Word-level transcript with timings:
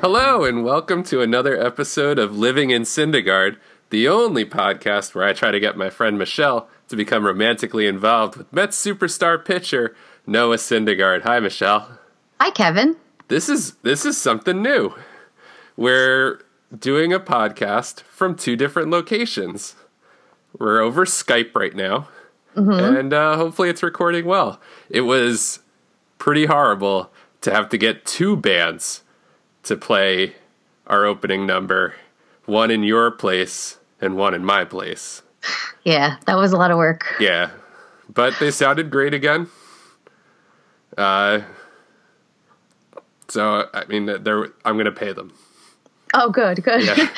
Hello, 0.00 0.44
and 0.44 0.64
welcome 0.64 1.02
to 1.04 1.20
another 1.20 1.60
episode 1.60 2.18
of 2.18 2.36
Living 2.36 2.70
in 2.70 2.82
Syndergaard, 2.82 3.58
the 3.90 4.08
only 4.08 4.44
podcast 4.44 5.14
where 5.14 5.24
I 5.24 5.32
try 5.32 5.50
to 5.50 5.60
get 5.60 5.76
my 5.76 5.90
friend 5.90 6.18
Michelle 6.18 6.68
to 6.88 6.96
become 6.96 7.24
romantically 7.24 7.86
involved 7.86 8.36
with 8.36 8.52
Mets 8.52 8.82
superstar 8.82 9.44
pitcher 9.44 9.94
Noah 10.26 10.56
Syndergaard. 10.56 11.22
Hi, 11.22 11.38
Michelle. 11.38 11.98
Hi, 12.40 12.50
Kevin. 12.50 12.96
This 13.28 13.48
is 13.48 13.74
this 13.82 14.04
is 14.04 14.16
something 14.16 14.62
new. 14.62 14.94
We're 15.76 16.40
doing 16.76 17.12
a 17.12 17.20
podcast 17.20 18.00
from 18.02 18.34
two 18.34 18.56
different 18.56 18.90
locations. 18.90 19.76
We're 20.58 20.80
over 20.80 21.04
Skype 21.04 21.54
right 21.54 21.74
now, 21.74 22.08
and 22.56 23.12
uh, 23.12 23.36
hopefully 23.36 23.68
it's 23.68 23.82
recording 23.82 24.24
well. 24.24 24.60
It 24.88 25.02
was 25.02 25.60
pretty 26.18 26.46
horrible 26.46 27.10
to 27.40 27.50
have 27.50 27.68
to 27.70 27.78
get 27.78 28.04
two 28.04 28.36
bands 28.36 29.02
to 29.62 29.76
play 29.76 30.34
our 30.86 31.04
opening 31.06 31.46
number, 31.46 31.94
one 32.46 32.70
in 32.70 32.82
your 32.82 33.10
place 33.10 33.78
and 34.00 34.16
one 34.16 34.34
in 34.34 34.44
my 34.44 34.64
place. 34.64 35.22
Yeah, 35.82 36.16
that 36.26 36.36
was 36.36 36.52
a 36.52 36.58
lot 36.58 36.70
of 36.70 36.76
work. 36.76 37.06
Yeah, 37.18 37.52
but 38.12 38.34
they 38.38 38.50
sounded 38.50 38.90
great 38.90 39.14
again. 39.14 39.48
Uh, 40.98 41.40
so 43.28 43.66
I 43.72 43.86
mean, 43.86 44.04
they're 44.04 44.48
I'm 44.62 44.76
gonna 44.76 44.92
pay 44.92 45.14
them. 45.14 45.32
Oh, 46.14 46.30
good, 46.30 46.62
good. 46.64 46.84
Yeah. 46.84 47.08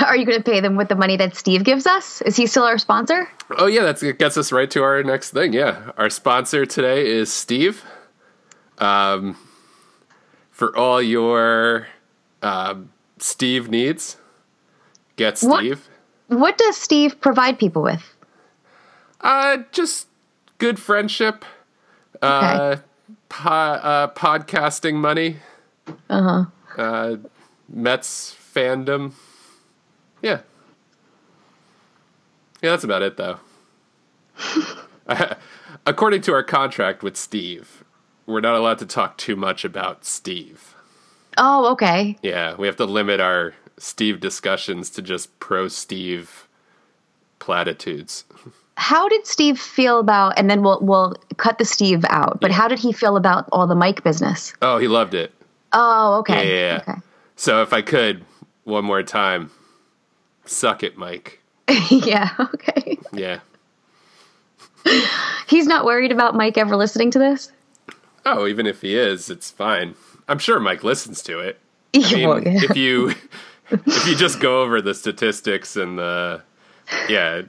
Are 0.06 0.16
you 0.16 0.24
going 0.24 0.38
to 0.38 0.44
pay 0.50 0.60
them 0.60 0.76
with 0.76 0.88
the 0.88 0.94
money 0.94 1.16
that 1.16 1.36
Steve 1.36 1.62
gives 1.64 1.86
us? 1.86 2.22
Is 2.22 2.36
he 2.36 2.46
still 2.46 2.64
our 2.64 2.78
sponsor? 2.78 3.28
Oh 3.58 3.66
yeah, 3.66 3.82
that 3.82 4.18
gets 4.18 4.36
us 4.36 4.50
right 4.52 4.70
to 4.70 4.82
our 4.82 5.02
next 5.02 5.30
thing. 5.32 5.52
Yeah, 5.52 5.90
our 5.98 6.08
sponsor 6.08 6.64
today 6.64 7.06
is 7.06 7.32
Steve. 7.32 7.84
Um, 8.78 9.36
for 10.50 10.74
all 10.76 11.02
your 11.02 11.88
um, 12.42 12.90
Steve 13.18 13.68
needs, 13.68 14.16
get 15.16 15.38
What- 15.40 15.58
Steve. 15.58 15.86
What 16.28 16.56
does 16.56 16.76
Steve 16.76 17.20
provide 17.20 17.58
people 17.58 17.82
with? 17.82 18.02
Uh, 19.20 19.58
just 19.72 20.06
good 20.58 20.78
friendship. 20.78 21.44
Uh, 22.22 22.76
po- 23.28 23.48
uh, 23.50 24.08
podcasting 24.14 24.94
money. 24.94 25.38
Uh 26.08 26.44
huh. 26.78 27.16
Mets 27.72 28.36
fandom. 28.54 29.12
Yeah. 30.22 30.40
Yeah, 32.62 32.70
that's 32.70 32.84
about 32.84 33.02
it, 33.02 33.16
though. 33.16 33.38
According 35.86 36.22
to 36.22 36.32
our 36.32 36.42
contract 36.42 37.02
with 37.02 37.16
Steve, 37.16 37.84
we're 38.26 38.40
not 38.40 38.54
allowed 38.54 38.78
to 38.78 38.86
talk 38.86 39.16
too 39.16 39.36
much 39.36 39.64
about 39.64 40.04
Steve. 40.04 40.74
Oh, 41.38 41.72
okay. 41.72 42.18
Yeah, 42.22 42.54
we 42.56 42.66
have 42.66 42.76
to 42.76 42.84
limit 42.84 43.20
our 43.20 43.54
Steve 43.78 44.20
discussions 44.20 44.90
to 44.90 45.02
just 45.02 45.38
pro 45.40 45.68
Steve 45.68 46.48
platitudes. 47.38 48.24
How 48.76 49.08
did 49.08 49.26
Steve 49.26 49.58
feel 49.58 49.98
about? 49.98 50.38
And 50.38 50.50
then 50.50 50.62
we'll 50.62 50.80
we'll 50.80 51.14
cut 51.36 51.58
the 51.58 51.64
Steve 51.64 52.04
out. 52.08 52.40
But 52.40 52.50
how 52.50 52.68
did 52.68 52.78
he 52.78 52.92
feel 52.92 53.16
about 53.16 53.48
all 53.52 53.66
the 53.66 53.74
mic 53.74 54.02
business? 54.02 54.54
Oh, 54.60 54.78
he 54.78 54.88
loved 54.88 55.14
it. 55.14 55.32
Oh, 55.72 56.18
okay. 56.20 56.48
Yeah, 56.48 56.54
yeah, 56.54 56.82
yeah. 56.86 56.92
Okay. 56.92 57.00
So 57.40 57.62
if 57.62 57.72
I 57.72 57.80
could, 57.80 58.26
one 58.64 58.84
more 58.84 59.02
time, 59.02 59.50
suck 60.44 60.82
it, 60.82 60.98
Mike. 60.98 61.40
yeah. 61.90 62.34
Okay. 62.38 62.98
Yeah. 63.14 63.40
He's 65.46 65.66
not 65.66 65.86
worried 65.86 66.12
about 66.12 66.34
Mike 66.34 66.58
ever 66.58 66.76
listening 66.76 67.10
to 67.12 67.18
this. 67.18 67.50
Oh, 68.26 68.46
even 68.46 68.66
if 68.66 68.82
he 68.82 68.94
is, 68.94 69.30
it's 69.30 69.50
fine. 69.50 69.94
I'm 70.28 70.38
sure 70.38 70.60
Mike 70.60 70.84
listens 70.84 71.22
to 71.22 71.38
it. 71.38 71.58
I 71.94 72.12
mean, 72.14 72.28
Well, 72.28 72.42
yeah. 72.42 72.60
if 72.62 72.76
you 72.76 73.08
if 73.70 74.06
you 74.06 74.16
just 74.16 74.38
go 74.38 74.60
over 74.60 74.82
the 74.82 74.92
statistics 74.92 75.76
and 75.76 75.98
the 75.98 76.42
yeah, 77.08 77.40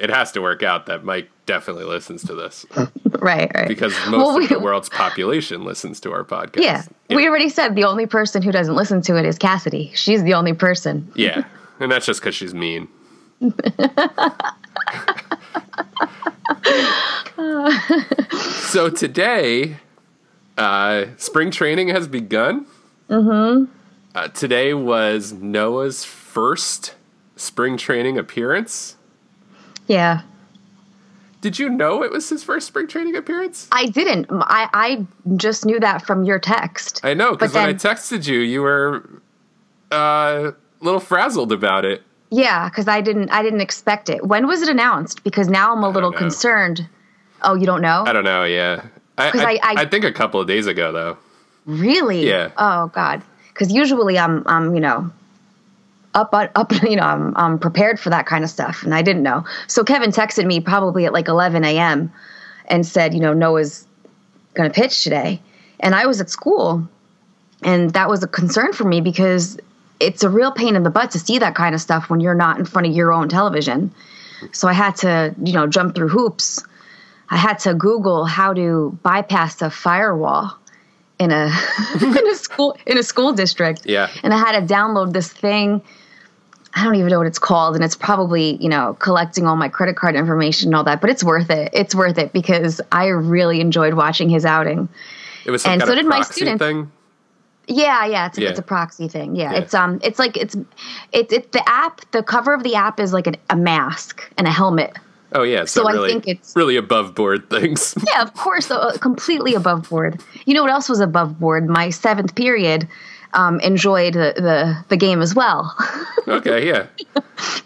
it 0.00 0.10
has 0.10 0.32
to 0.32 0.40
work 0.40 0.62
out 0.62 0.86
that 0.86 1.04
Mike 1.04 1.30
definitely 1.46 1.84
listens 1.84 2.22
to 2.24 2.34
this 2.34 2.64
right. 3.20 3.50
Right. 3.54 3.68
because 3.68 3.92
most 4.08 4.12
Well, 4.12 4.42
of 4.42 4.48
the 4.48 4.58
world's 4.58 4.88
population 4.88 5.64
listens 5.64 6.00
to 6.00 6.12
our 6.12 6.24
podcast. 6.24 6.60
yeah. 6.62 6.82
We 7.14 7.28
already 7.28 7.48
said 7.48 7.74
the 7.74 7.84
only 7.84 8.06
person 8.06 8.40
who 8.42 8.50
doesn't 8.52 8.74
listen 8.74 9.02
to 9.02 9.16
it 9.16 9.24
is 9.26 9.36
Cassidy. 9.38 9.92
She's 9.94 10.22
the 10.24 10.34
only 10.34 10.52
person. 10.54 11.10
yeah, 11.14 11.44
and 11.78 11.92
that's 11.92 12.06
just 12.06 12.20
because 12.20 12.34
she's 12.34 12.54
mean. 12.54 12.88
so 18.40 18.88
today, 18.90 19.76
uh, 20.56 21.06
spring 21.16 21.50
training 21.50 21.88
has 21.88 22.06
begun. 22.08 22.66
Mm-hmm. 23.08 23.64
Uh, 24.14 24.28
today 24.28 24.74
was 24.74 25.32
Noah's 25.32 26.04
first 26.04 26.94
spring 27.36 27.76
training 27.76 28.18
appearance. 28.18 28.96
Yeah. 29.90 30.20
Did 31.40 31.58
you 31.58 31.68
know 31.68 32.02
it 32.04 32.12
was 32.12 32.28
his 32.28 32.44
first 32.44 32.66
spring 32.68 32.86
training 32.86 33.16
appearance? 33.16 33.66
I 33.72 33.86
didn't. 33.86 34.26
I, 34.30 34.68
I 34.72 35.06
just 35.36 35.64
knew 35.66 35.80
that 35.80 36.06
from 36.06 36.22
your 36.22 36.38
text. 36.38 37.00
I 37.02 37.14
know 37.14 37.32
because 37.32 37.54
when 37.54 37.64
I 37.64 37.72
texted 37.74 38.28
you, 38.28 38.38
you 38.40 38.62
were 38.62 39.08
uh, 39.90 40.52
a 40.52 40.54
little 40.84 41.00
frazzled 41.00 41.50
about 41.50 41.84
it. 41.84 42.02
Yeah, 42.30 42.68
because 42.68 42.86
I 42.86 43.00
didn't. 43.00 43.30
I 43.30 43.42
didn't 43.42 43.62
expect 43.62 44.08
it. 44.10 44.24
When 44.26 44.46
was 44.46 44.62
it 44.62 44.68
announced? 44.68 45.24
Because 45.24 45.48
now 45.48 45.72
I'm 45.74 45.82
a 45.82 45.88
little 45.88 46.12
concerned. 46.12 46.86
Oh, 47.42 47.54
you 47.54 47.66
don't 47.66 47.82
know? 47.82 48.04
I 48.06 48.12
don't 48.12 48.22
know. 48.24 48.44
Yeah, 48.44 48.84
I, 49.18 49.28
I- 49.30 49.58
I- 49.62 49.80
I 49.82 49.84
think 49.86 50.04
a 50.04 50.12
couple 50.12 50.40
of 50.40 50.46
days 50.46 50.66
ago 50.66 50.92
though. 50.92 51.16
really? 51.66 52.28
Yeah. 52.28 52.50
Oh 52.58 52.88
God. 52.88 53.22
Because 53.48 53.72
usually 53.72 54.18
I'm, 54.18 54.42
I'm, 54.46 54.74
you 54.74 54.80
know, 54.80 55.10
up, 56.14 56.34
up, 56.34 56.72
you 56.82 56.96
know, 56.96 57.02
I'm, 57.02 57.36
I'm 57.36 57.58
prepared 57.58 58.00
for 58.00 58.10
that 58.10 58.26
kind 58.26 58.44
of 58.44 58.50
stuff, 58.50 58.82
and 58.82 58.94
I 58.94 59.02
didn't 59.02 59.22
know. 59.22 59.44
So 59.66 59.84
Kevin 59.84 60.10
texted 60.10 60.46
me 60.46 60.60
probably 60.60 61.06
at 61.06 61.12
like 61.12 61.28
11 61.28 61.64
a.m. 61.64 62.12
and 62.66 62.86
said, 62.86 63.14
you 63.14 63.20
know, 63.20 63.32
Noah's 63.32 63.86
going 64.54 64.70
to 64.70 64.74
pitch 64.74 65.04
today, 65.04 65.40
and 65.78 65.94
I 65.94 66.06
was 66.06 66.20
at 66.20 66.30
school, 66.30 66.88
and 67.62 67.90
that 67.90 68.08
was 68.08 68.22
a 68.22 68.28
concern 68.28 68.72
for 68.72 68.84
me 68.84 69.00
because 69.00 69.58
it's 70.00 70.22
a 70.22 70.30
real 70.30 70.50
pain 70.50 70.76
in 70.76 70.82
the 70.82 70.90
butt 70.90 71.12
to 71.12 71.18
see 71.18 71.38
that 71.38 71.54
kind 71.54 71.74
of 71.74 71.80
stuff 71.80 72.08
when 72.08 72.20
you're 72.20 72.34
not 72.34 72.58
in 72.58 72.64
front 72.64 72.88
of 72.88 72.94
your 72.94 73.12
own 73.12 73.28
television. 73.28 73.92
So 74.52 74.66
I 74.66 74.72
had 74.72 74.96
to, 74.96 75.34
you 75.44 75.52
know, 75.52 75.66
jump 75.66 75.94
through 75.94 76.08
hoops. 76.08 76.64
I 77.28 77.36
had 77.36 77.58
to 77.60 77.74
Google 77.74 78.24
how 78.24 78.54
to 78.54 78.98
bypass 79.02 79.60
a 79.60 79.70
firewall 79.70 80.56
in 81.18 81.30
a 81.30 81.52
in 82.00 82.26
a 82.26 82.34
school 82.34 82.76
in 82.86 82.98
a 82.98 83.02
school 83.02 83.32
district. 83.32 83.82
Yeah. 83.84 84.10
And 84.24 84.32
I 84.32 84.38
had 84.38 84.58
to 84.66 84.74
download 84.74 85.12
this 85.12 85.30
thing. 85.30 85.82
I 86.74 86.84
don't 86.84 86.94
even 86.94 87.08
know 87.08 87.18
what 87.18 87.26
it's 87.26 87.38
called, 87.38 87.74
and 87.74 87.84
it's 87.84 87.96
probably 87.96 88.56
you 88.62 88.68
know 88.68 88.94
collecting 89.00 89.46
all 89.46 89.56
my 89.56 89.68
credit 89.68 89.96
card 89.96 90.14
information 90.14 90.68
and 90.68 90.74
all 90.76 90.84
that. 90.84 91.00
But 91.00 91.10
it's 91.10 91.24
worth 91.24 91.50
it. 91.50 91.70
It's 91.72 91.94
worth 91.94 92.18
it 92.18 92.32
because 92.32 92.80
I 92.92 93.06
really 93.08 93.60
enjoyed 93.60 93.94
watching 93.94 94.28
his 94.28 94.44
outing. 94.44 94.88
It 95.44 95.50
was 95.50 95.64
And 95.66 95.82
so 95.82 95.94
did 95.94 96.06
my 96.06 96.20
students. 96.22 96.62
thing. 96.62 96.90
Yeah, 97.66 98.04
yeah, 98.06 98.26
it's 98.26 98.36
a, 98.38 98.42
Yeah. 98.42 98.48
it's 98.50 98.58
a 98.58 98.62
proxy 98.62 99.06
thing. 99.08 99.36
Yeah, 99.36 99.52
Yeah. 99.52 99.58
it's 99.60 99.74
um, 99.74 100.00
it's 100.02 100.18
like 100.18 100.36
it's 100.36 100.56
it's 101.12 101.32
it, 101.32 101.52
the 101.52 101.68
app. 101.68 102.00
The 102.12 102.22
cover 102.22 102.52
of 102.54 102.62
the 102.62 102.74
app 102.74 102.98
is 103.00 103.12
like 103.12 103.26
an, 103.26 103.36
a 103.48 103.56
mask 103.56 104.22
and 104.38 104.46
a 104.46 104.50
helmet. 104.50 104.96
Oh 105.32 105.44
yeah, 105.44 105.64
so, 105.64 105.82
So 105.84 105.88
I 106.04 106.08
think 106.08 106.26
it's- 106.26 106.56
really 106.56 106.76
above 106.76 107.14
board 107.14 107.48
things. 107.50 107.94
Yeah, 108.12 108.22
of 108.22 108.34
course, 108.34 108.68
uh, 108.70 108.96
completely 109.00 109.54
above 109.54 109.88
board. 109.88 110.20
You 110.44 110.54
know 110.54 110.62
what 110.62 110.72
else 110.72 110.88
was 110.88 110.98
above 110.98 111.38
board? 111.38 111.68
My 111.68 111.90
seventh 111.90 112.34
period 112.34 112.88
um, 113.32 113.60
enjoyed 113.60 114.14
the, 114.14 114.34
the 114.36 114.84
the 114.88 114.96
game 114.96 115.20
as 115.22 115.34
well. 115.34 115.74
okay, 116.28 116.66
yeah. 116.66 116.86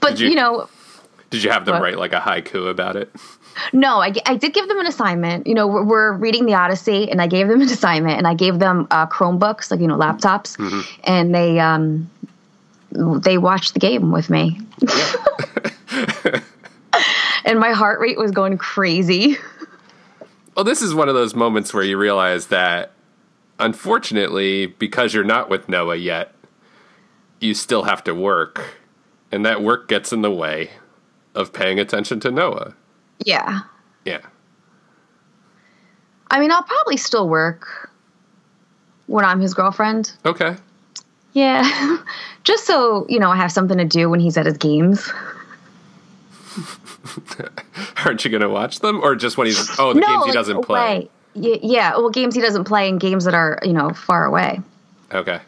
but 0.00 0.18
you- 0.20 0.28
you, 0.30 0.34
know, 0.34 0.68
Did 1.30 1.42
you 1.42 1.50
have 1.50 1.64
them 1.64 1.74
What? 1.74 1.82
write 1.82 1.98
like 1.98 2.12
a 2.12 2.20
haiku 2.20 2.68
about 2.70 2.96
it? 2.96 3.10
no, 3.72 4.00
I, 4.02 4.12
I 4.26 4.36
did 4.36 4.52
give 4.52 4.66
them 4.68 4.78
an 4.80 4.86
assignment. 4.86 5.46
You 5.46 5.54
know, 5.54 5.66
we're, 5.68 5.84
we're 5.84 6.12
reading 6.14 6.44
the 6.46 6.54
Odyssey, 6.54 7.08
and 7.10 7.22
I 7.22 7.26
gave 7.28 7.46
them 7.48 7.60
an 7.60 7.68
assignment, 7.68 8.18
and 8.18 8.26
I 8.26 8.34
gave 8.34 8.58
them 8.58 8.86
uh, 8.90 9.06
Chromebooks, 9.06 9.70
like 9.70 9.80
you 9.80 9.86
know, 9.86 9.96
laptops, 9.96 10.56
and 11.04 11.34
they 11.34 11.58
um, 11.60 12.10
they 12.90 13.38
watched 13.38 13.74
the 13.74 13.80
game 13.80 14.10
with 14.12 14.28
me. 14.30 14.60
and 17.44 17.60
my 17.60 17.72
heart 17.72 18.00
rate 18.00 18.18
was 18.18 18.30
going 18.30 18.58
crazy. 18.58 19.36
Well, 20.56 20.64
this 20.64 20.82
is 20.82 20.94
one 20.94 21.08
of 21.08 21.14
those 21.14 21.34
moments 21.34 21.74
where 21.74 21.82
you 21.84 21.96
realize 21.98 22.46
that, 22.48 22.92
unfortunately, 23.58 24.66
because 24.66 25.14
you're 25.14 25.24
not 25.24 25.48
with 25.48 25.68
Noah 25.68 25.96
yet, 25.96 26.34
you 27.40 27.54
still 27.54 27.84
have 27.84 28.02
to 28.04 28.14
work, 28.14 28.78
and 29.30 29.44
that 29.44 29.62
work 29.62 29.88
gets 29.88 30.12
in 30.12 30.22
the 30.22 30.30
way 30.30 30.70
of 31.34 31.52
paying 31.52 31.78
attention 31.78 32.20
to 32.20 32.30
Noah. 32.30 32.74
Yeah. 33.24 33.60
Yeah. 34.04 34.20
I 36.30 36.40
mean, 36.40 36.50
I'll 36.50 36.62
probably 36.62 36.96
still 36.96 37.28
work 37.28 37.90
when 39.06 39.24
I'm 39.24 39.40
his 39.40 39.54
girlfriend. 39.54 40.12
Okay. 40.24 40.56
Yeah. 41.32 41.98
Just 42.44 42.64
so, 42.66 43.06
you 43.08 43.18
know, 43.18 43.30
I 43.30 43.36
have 43.36 43.52
something 43.52 43.78
to 43.78 43.84
do 43.84 44.08
when 44.08 44.20
he's 44.20 44.36
at 44.36 44.46
his 44.46 44.58
games. 44.58 45.12
Aren't 48.04 48.24
you 48.24 48.30
going 48.30 48.42
to 48.42 48.48
watch 48.48 48.80
them, 48.80 49.00
or 49.02 49.14
just 49.16 49.36
when 49.36 49.46
he's 49.46 49.78
oh 49.78 49.92
the 49.92 50.00
no, 50.00 50.06
games 50.06 50.24
he 50.24 50.30
like, 50.30 50.34
doesn't 50.34 50.62
play? 50.62 51.08
Y- 51.34 51.58
Yeah, 51.62 51.96
well, 51.96 52.10
games 52.10 52.34
he 52.34 52.40
doesn't 52.40 52.64
play 52.64 52.88
and 52.88 53.00
games 53.00 53.24
that 53.24 53.34
are 53.34 53.58
you 53.62 53.72
know 53.72 53.90
far 53.90 54.24
away. 54.24 54.60
Okay. 55.12 55.40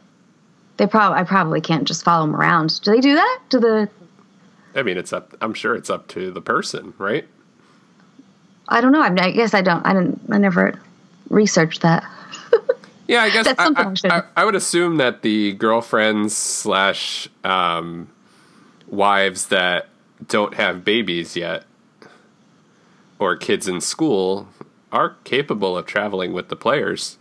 They 0.77 0.87
probably 0.87 1.19
I 1.21 1.25
probably 1.25 1.61
can't 1.61 1.85
just 1.85 2.05
follow 2.05 2.25
him 2.25 2.37
around. 2.37 2.81
Do 2.83 2.91
they 2.93 3.00
do 3.00 3.15
that? 3.15 3.38
Do 3.49 3.61
the 3.61 3.88
I 4.75 4.83
mean, 4.83 4.99
it's 4.99 5.12
up. 5.12 5.35
I'm 5.41 5.55
sure 5.55 5.75
it's 5.75 5.88
up 5.88 6.06
to 6.09 6.31
the 6.31 6.43
person, 6.43 6.93
right? 6.99 7.27
I 8.69 8.81
don't 8.81 8.93
know. 8.93 9.00
I, 9.00 9.06
I 9.19 9.31
guess 9.31 9.55
I 9.55 9.62
don't. 9.62 9.87
I 9.87 9.94
didn't. 9.94 10.21
I 10.31 10.38
never 10.38 10.79
researched 11.31 11.83
that. 11.83 12.05
Yeah, 13.09 13.23
I 13.23 13.31
guess 13.31 13.47
That's 13.47 13.61
I, 13.61 13.65
something 13.67 14.11
I, 14.11 14.17
I 14.17 14.19
I, 14.19 14.23
I 14.38 14.44
would 14.44 14.56
assume 14.56 14.97
that 14.97 15.23
the 15.23 15.53
girlfriends 15.53 16.37
slash 16.37 17.29
um, 17.44 18.09
wives 18.88 19.47
that 19.47 19.87
don't 20.27 20.55
have 20.55 20.85
babies 20.85 21.37
yet 21.37 21.62
or 23.21 23.37
kids 23.37 23.69
in 23.69 23.81
school 23.81 24.49
are 24.96 25.16
capable 25.25 25.76
of 25.76 25.84
traveling 25.84 26.32
with 26.32 26.48
the 26.48 26.56
players. 26.56 27.19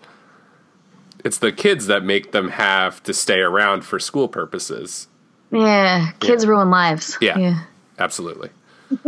It's 1.26 1.38
the 1.38 1.52
kids 1.52 1.88
that 1.88 2.04
make 2.04 2.32
them 2.32 2.50
have 2.50 3.04
to 3.04 3.14
stay 3.14 3.42
around 3.42 3.84
for 3.84 4.00
school 4.00 4.30
purposes. 4.30 5.08
Yeah, 5.52 6.12
kids 6.22 6.48
ruin 6.48 6.70
lives. 6.70 7.18
Yeah. 7.20 7.38
yeah. 7.38 7.64
Absolutely. 8.00 8.50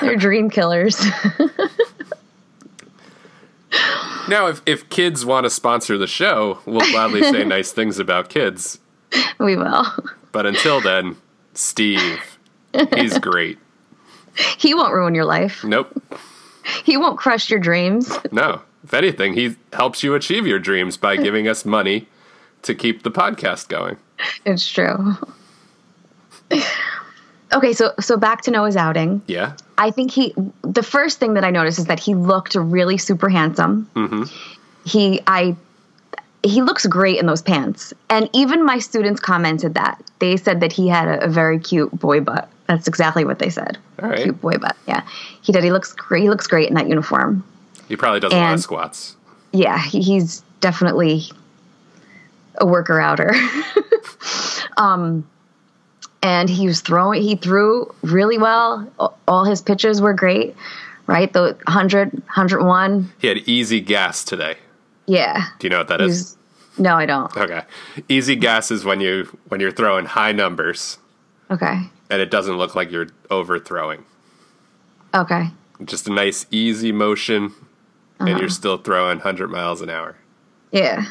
They're 0.00 0.16
dream 0.16 0.50
killers. 0.50 1.00
Now, 4.28 4.46
if, 4.46 4.62
if 4.66 4.88
kids 4.88 5.26
want 5.26 5.44
to 5.44 5.50
sponsor 5.50 5.98
the 5.98 6.06
show, 6.06 6.60
we'll 6.64 6.88
gladly 6.92 7.22
say 7.22 7.42
nice 7.46 7.72
things 7.72 7.98
about 7.98 8.28
kids. 8.28 8.78
we 9.40 9.56
will. 9.56 9.84
But 10.30 10.46
until 10.46 10.80
then, 10.80 11.16
Steve, 11.54 12.38
he's 12.94 13.18
great. 13.18 13.58
He 14.34 14.74
won't 14.74 14.92
ruin 14.92 15.14
your 15.14 15.24
life. 15.24 15.62
Nope. 15.64 16.02
He 16.84 16.96
won't 16.96 17.18
crush 17.18 17.50
your 17.50 17.60
dreams. 17.60 18.10
No. 18.30 18.62
If 18.84 18.94
anything, 18.94 19.34
he 19.34 19.56
helps 19.72 20.02
you 20.02 20.14
achieve 20.14 20.46
your 20.46 20.58
dreams 20.58 20.96
by 20.96 21.16
giving 21.16 21.46
us 21.46 21.64
money 21.64 22.08
to 22.62 22.74
keep 22.74 23.02
the 23.02 23.10
podcast 23.10 23.68
going. 23.68 23.96
It's 24.44 24.68
true. 24.68 25.16
okay, 27.52 27.72
so 27.72 27.92
so 28.00 28.16
back 28.16 28.42
to 28.42 28.50
Noah's 28.50 28.76
outing. 28.76 29.22
Yeah. 29.26 29.56
I 29.78 29.90
think 29.90 30.10
he 30.10 30.34
the 30.62 30.82
first 30.82 31.18
thing 31.18 31.34
that 31.34 31.44
I 31.44 31.50
noticed 31.50 31.78
is 31.78 31.86
that 31.86 32.00
he 32.00 32.14
looked 32.14 32.54
really 32.54 32.98
super 32.98 33.28
handsome. 33.28 33.88
Mm-hmm. 33.94 34.24
He 34.84 35.20
I 35.26 35.56
he 36.42 36.62
looks 36.62 36.86
great 36.86 37.18
in 37.18 37.26
those 37.26 37.42
pants. 37.42 37.94
And 38.10 38.28
even 38.32 38.64
my 38.64 38.78
students 38.78 39.20
commented 39.20 39.74
that. 39.74 40.02
They 40.18 40.36
said 40.36 40.60
that 40.60 40.72
he 40.72 40.88
had 40.88 41.06
a, 41.06 41.24
a 41.24 41.28
very 41.28 41.58
cute 41.58 41.92
boy 41.92 42.20
butt. 42.20 42.48
That's 42.66 42.88
exactly 42.88 43.24
what 43.24 43.38
they 43.38 43.50
said. 43.50 43.78
All 44.02 44.08
right. 44.08 44.22
Cute 44.22 44.40
boy 44.40 44.58
butt. 44.58 44.76
Yeah. 44.86 45.02
He 45.42 45.52
did. 45.52 45.64
He 45.64 45.70
looks 45.70 45.92
great. 45.92 46.22
He 46.22 46.30
looks 46.30 46.46
great 46.46 46.68
in 46.68 46.74
that 46.74 46.88
uniform. 46.88 47.44
He 47.88 47.96
probably 47.96 48.20
does 48.20 48.32
a 48.32 48.36
lot 48.36 48.54
of 48.54 48.60
squats. 48.60 49.16
Yeah, 49.52 49.78
he, 49.78 50.00
he's 50.00 50.42
definitely 50.60 51.24
a 52.56 52.66
worker 52.66 53.00
outer. 53.00 53.34
um, 54.76 55.28
and 56.22 56.48
he 56.48 56.66
was 56.66 56.80
throwing. 56.80 57.22
He 57.22 57.36
threw 57.36 57.92
really 58.02 58.38
well. 58.38 58.90
All 59.28 59.44
his 59.44 59.60
pitches 59.60 60.00
were 60.00 60.14
great. 60.14 60.54
Right, 61.06 61.32
the 61.32 61.58
100, 61.64 62.12
101. 62.12 63.12
He 63.18 63.26
had 63.26 63.38
easy 63.38 63.80
gas 63.80 64.24
today. 64.24 64.56
Yeah. 65.06 65.44
Do 65.58 65.66
you 65.66 65.70
know 65.70 65.78
what 65.78 65.88
that 65.88 66.00
is? 66.00 66.18
He's, 66.18 66.36
no, 66.78 66.94
I 66.94 67.06
don't. 67.06 67.36
Okay. 67.36 67.62
Easy 68.08 68.36
gas 68.36 68.70
is 68.70 68.84
when 68.84 69.00
you 69.00 69.24
when 69.48 69.60
you're 69.60 69.72
throwing 69.72 70.06
high 70.06 70.32
numbers 70.32 70.98
Okay. 71.52 71.82
and 72.10 72.20
it 72.20 72.30
doesn't 72.30 72.56
look 72.56 72.74
like 72.74 72.90
you're 72.90 73.08
overthrowing. 73.30 74.04
Okay. 75.14 75.50
Just 75.84 76.06
a 76.08 76.12
nice 76.12 76.46
easy 76.50 76.92
motion 76.92 77.52
and 78.18 78.28
Uh-huh. 78.30 78.38
you're 78.40 78.48
still 78.48 78.78
throwing 78.78 79.18
100 79.18 79.48
miles 79.50 79.80
an 79.82 79.90
hour. 79.90 80.16
Yeah. 80.70 81.04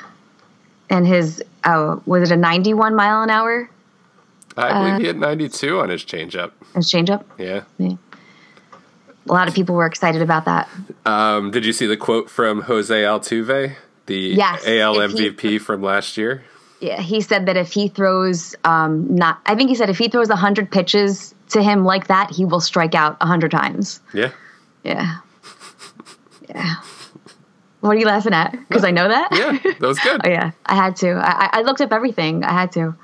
And 0.90 1.06
his, 1.08 1.42
oh, 1.66 2.02
was 2.06 2.30
it 2.32 2.34
a 2.34 2.38
91 2.38 2.96
mile 2.96 3.22
an 3.24 3.30
hour? 3.30 3.70
I 4.58 4.70
Uh, 4.70 4.74
believe 4.84 4.98
he 5.00 5.06
hit 5.08 5.18
92 5.18 5.80
on 5.80 5.90
his 5.90 6.04
changeup. 6.04 6.52
His 6.76 6.92
changeup? 6.92 7.24
Yeah. 7.38 7.62
Yeah. 7.78 7.94
A 9.30 9.32
lot 9.34 9.48
of 9.48 9.54
people 9.54 9.76
were 9.76 9.86
excited 9.86 10.22
about 10.22 10.46
that. 10.46 10.68
Um, 11.06 11.52
did 11.52 11.64
you 11.66 11.74
see 11.74 11.86
the 11.86 11.96
quote 11.98 12.30
from 12.30 12.62
Jose 12.64 12.94
Altuve, 13.04 13.76
the 14.08 14.16
Yes, 14.18 14.64
AL 14.66 15.00
if 15.00 15.12
he- 15.12 15.30
MVP 15.30 15.58
from 15.62 15.82
last 15.84 16.18
year? 16.18 16.44
Yeah, 16.82 17.00
he 17.00 17.22
said 17.22 17.46
that 17.46 17.56
if 17.58 17.72
he 17.72 17.88
throws, 17.90 18.56
um, 18.64 19.14
not, 19.14 19.40
I 19.46 19.54
think 19.56 19.70
he 19.70 19.76
said 19.76 19.90
if 19.92 19.98
he 20.00 20.10
throws 20.10 20.30
100 20.30 20.72
pitches 20.72 21.36
to 21.50 21.62
him 21.62 21.86
like 21.86 22.08
that, 22.08 22.32
he 22.32 22.44
will 22.44 22.60
strike 22.60 22.96
out 22.96 23.20
100 23.20 23.52
times. 23.52 24.02
Yeah. 24.14 24.32
Yeah. 24.84 25.18
Yeah. 26.50 26.76
What 27.82 27.92
are 27.92 28.00
you 28.00 28.06
laughing 28.06 28.34
at? 28.34 28.52
Because 28.68 28.84
I 28.84 28.92
know 28.92 29.08
that? 29.08 29.30
Yeah, 29.32 29.58
that 29.80 29.88
was 29.88 30.00
good. 30.00 30.22
oh, 30.26 30.30
yeah. 30.30 30.52
I 30.66 30.76
had 30.76 30.96
to. 30.98 31.12
I, 31.14 31.46
I- 31.46 31.50
I 31.60 31.62
looked 31.62 31.82
up 31.82 31.92
everything. 31.94 32.44
I 32.44 32.52
had 32.52 32.72
to. 32.74 32.96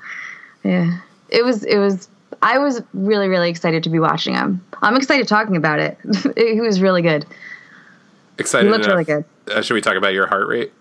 Yeah. 0.64 0.98
It 1.28 1.44
was, 1.44 1.62
it 1.64 1.78
was, 1.78 2.08
I 2.42 2.58
was 2.58 2.82
really, 2.94 3.28
really 3.28 3.48
excited 3.50 3.82
to 3.84 3.90
be 3.90 3.98
watching 4.00 4.34
him. 4.34 4.64
I'm 4.82 4.96
excited 4.96 5.26
talking 5.28 5.56
about 5.56 5.78
it. 5.78 5.98
he 6.36 6.60
was 6.60 6.80
really 6.80 7.02
good. 7.02 7.26
Excited. 8.38 8.66
He 8.66 8.70
looked 8.72 8.84
enough. 8.86 8.94
really 8.94 9.04
good. 9.04 9.24
Uh, 9.52 9.62
should 9.62 9.74
we 9.74 9.80
talk 9.80 9.96
about 9.96 10.14
your 10.14 10.26
heart 10.26 10.46
rate? 10.48 10.72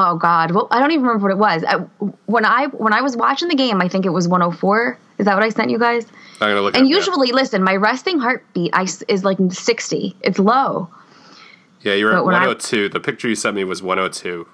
Oh 0.00 0.16
God! 0.16 0.52
Well, 0.52 0.68
I 0.70 0.78
don't 0.78 0.92
even 0.92 1.04
remember 1.04 1.24
what 1.24 1.32
it 1.32 1.38
was. 1.38 1.64
I, 1.66 1.78
when 2.26 2.44
I 2.44 2.66
when 2.66 2.92
I 2.92 3.00
was 3.00 3.16
watching 3.16 3.48
the 3.48 3.56
game, 3.56 3.82
I 3.82 3.88
think 3.88 4.06
it 4.06 4.10
was 4.10 4.28
104. 4.28 4.96
Is 5.18 5.26
that 5.26 5.34
what 5.34 5.42
I 5.42 5.48
sent 5.48 5.70
you 5.72 5.78
guys? 5.78 6.06
I'm 6.40 6.50
gonna 6.50 6.60
look. 6.60 6.76
And 6.76 6.88
usually, 6.88 7.32
listen, 7.32 7.64
my 7.64 7.74
resting 7.74 8.20
heartbeat 8.20 8.70
I, 8.72 8.86
is 9.08 9.24
like 9.24 9.38
60. 9.50 10.14
It's 10.20 10.38
low. 10.38 10.88
yeah, 11.80 11.94
you 11.94 12.04
were 12.04 12.12
at 12.12 12.18
but 12.18 12.26
when 12.26 12.36
I- 12.36 12.46
102. 12.46 12.90
The 12.90 13.00
picture 13.00 13.28
you 13.28 13.34
sent 13.34 13.56
me 13.56 13.64
was 13.64 13.82
102. 13.82 14.46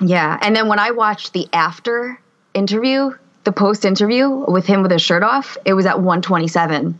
Yeah. 0.00 0.38
And 0.42 0.54
then 0.54 0.68
when 0.68 0.78
I 0.78 0.90
watched 0.90 1.32
the 1.32 1.48
after 1.54 2.20
interview, 2.52 3.12
the 3.44 3.52
post 3.52 3.86
interview 3.86 4.28
with 4.28 4.66
him 4.66 4.82
with 4.82 4.90
his 4.90 5.00
shirt 5.00 5.22
off, 5.22 5.56
it 5.64 5.72
was 5.72 5.86
at 5.86 6.00
127. 6.00 6.98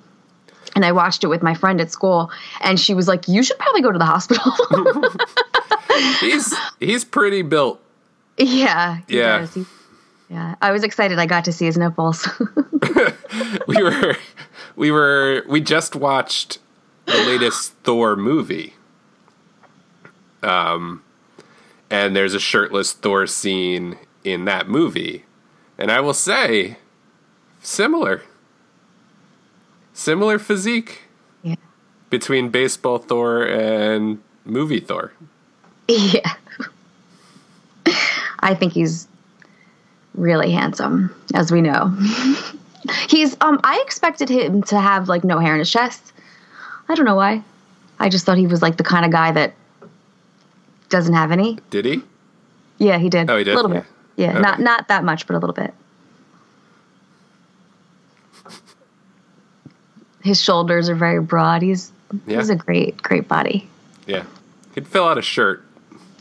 And 0.75 0.85
I 0.87 0.93
watched 0.93 1.25
it 1.25 1.27
with 1.27 1.43
my 1.43 1.53
friend 1.53 1.79
at 1.79 1.91
school, 1.91 2.31
and 2.63 2.81
she 2.81 2.95
was 2.95 3.07
like, 3.07 3.29
"You 3.29 3.43
should 3.43 3.59
probably 3.59 3.83
go 3.83 3.93
to 3.93 3.99
the 3.99 4.07
hospital." 4.07 4.51
He's 6.21 6.55
he's 6.81 7.05
pretty 7.05 7.43
built. 7.43 7.81
yeah. 8.37 8.99
Yeah. 9.09 9.47
He- 9.47 9.67
yeah. 10.29 10.55
I 10.63 10.71
was 10.73 10.83
excited. 10.83 11.19
I 11.19 11.27
got 11.27 11.45
to 11.45 11.53
see 11.53 11.67
his 11.67 11.77
nipples. 11.77 12.29
We 13.67 13.83
were 13.83 14.17
we 14.77 14.91
were 14.91 15.45
we 15.49 15.61
just 15.61 15.97
watched 15.97 16.59
the 17.07 17.17
latest 17.19 17.73
Thor 17.85 18.17
movie. 18.17 18.75
Um, 20.43 21.03
and 21.91 22.17
there's 22.17 22.35
a 22.35 22.41
shirtless 22.41 22.93
Thor 22.93 23.27
scene 23.27 23.97
in 24.25 24.45
that 24.47 24.69
movie, 24.69 25.25
and 25.79 25.91
I 25.91 26.01
will 26.01 26.15
say, 26.15 26.79
similar, 27.61 28.23
similar 29.93 30.39
physique 30.39 31.03
yeah. 31.43 31.55
between 32.11 32.49
baseball 32.49 32.99
Thor 32.99 33.47
and 33.47 34.21
movie 34.45 34.81
Thor. 34.81 35.13
Yeah. 35.89 36.33
I 38.41 38.55
think 38.55 38.73
he's 38.73 39.07
really 40.15 40.51
handsome, 40.51 41.15
as 41.35 41.51
we 41.53 41.61
know. 41.61 41.89
he's 43.09 43.37
um 43.41 43.61
I 43.65 43.81
expected 43.85 44.29
him 44.29 44.63
to 44.65 44.81
have 44.81 45.09
like 45.09 45.23
no 45.25 45.39
hair 45.39 45.53
in 45.55 45.59
his 45.61 45.71
chest. 45.71 46.13
I 46.89 46.95
don't 46.95 47.05
know 47.07 47.15
why. 47.15 47.43
I 48.01 48.09
just 48.09 48.25
thought 48.27 48.39
he 48.39 48.47
was 48.47 48.61
like 48.63 48.77
the 48.77 48.85
kind 48.85 49.05
of 49.05 49.13
guy 49.13 49.33
that 49.33 49.55
doesn't 50.89 51.15
have 51.15 51.31
any. 51.31 51.59
Did 51.71 51.85
he? 51.85 52.03
Yeah, 52.79 52.99
he 52.99 53.09
did. 53.09 53.31
Oh, 53.31 53.37
he 53.39 53.45
did? 53.45 53.53
A 53.53 53.57
little 53.57 53.73
Yeah. 53.73 53.81
bit. 53.81 53.89
Yeah, 54.17 54.31
Okay. 54.33 54.41
not 54.41 54.61
not 54.61 54.89
that 54.89 55.05
much, 55.05 55.27
but 55.27 55.35
a 55.35 55.39
little 55.39 55.55
bit. 55.55 55.73
His 60.23 60.41
shoulders 60.41 60.89
are 60.89 60.95
very 60.95 61.21
broad. 61.21 61.63
He's 61.63 61.93
Yeah. 62.27 62.39
he's 62.39 62.51
a 62.51 62.57
great 62.57 63.03
great 63.03 63.29
body. 63.29 63.69
Yeah, 64.07 64.25
he'd 64.75 64.87
fill 64.87 65.05
out 65.05 65.19
a 65.19 65.23
shirt. 65.23 65.65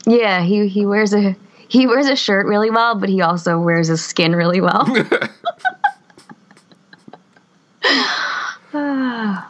Yeah, 0.06 0.42
he 0.42 0.68
he 0.68 0.86
wears 0.86 1.14
a 1.14 1.36
he 1.68 1.86
wears 1.86 2.06
a 2.06 2.16
shirt 2.16 2.46
really 2.46 2.70
well, 2.70 2.94
but 2.94 3.08
he 3.08 3.22
also 3.22 3.58
wears 3.58 3.88
his 3.88 4.04
skin 4.04 4.34
really 4.36 4.60
well. 4.60 4.86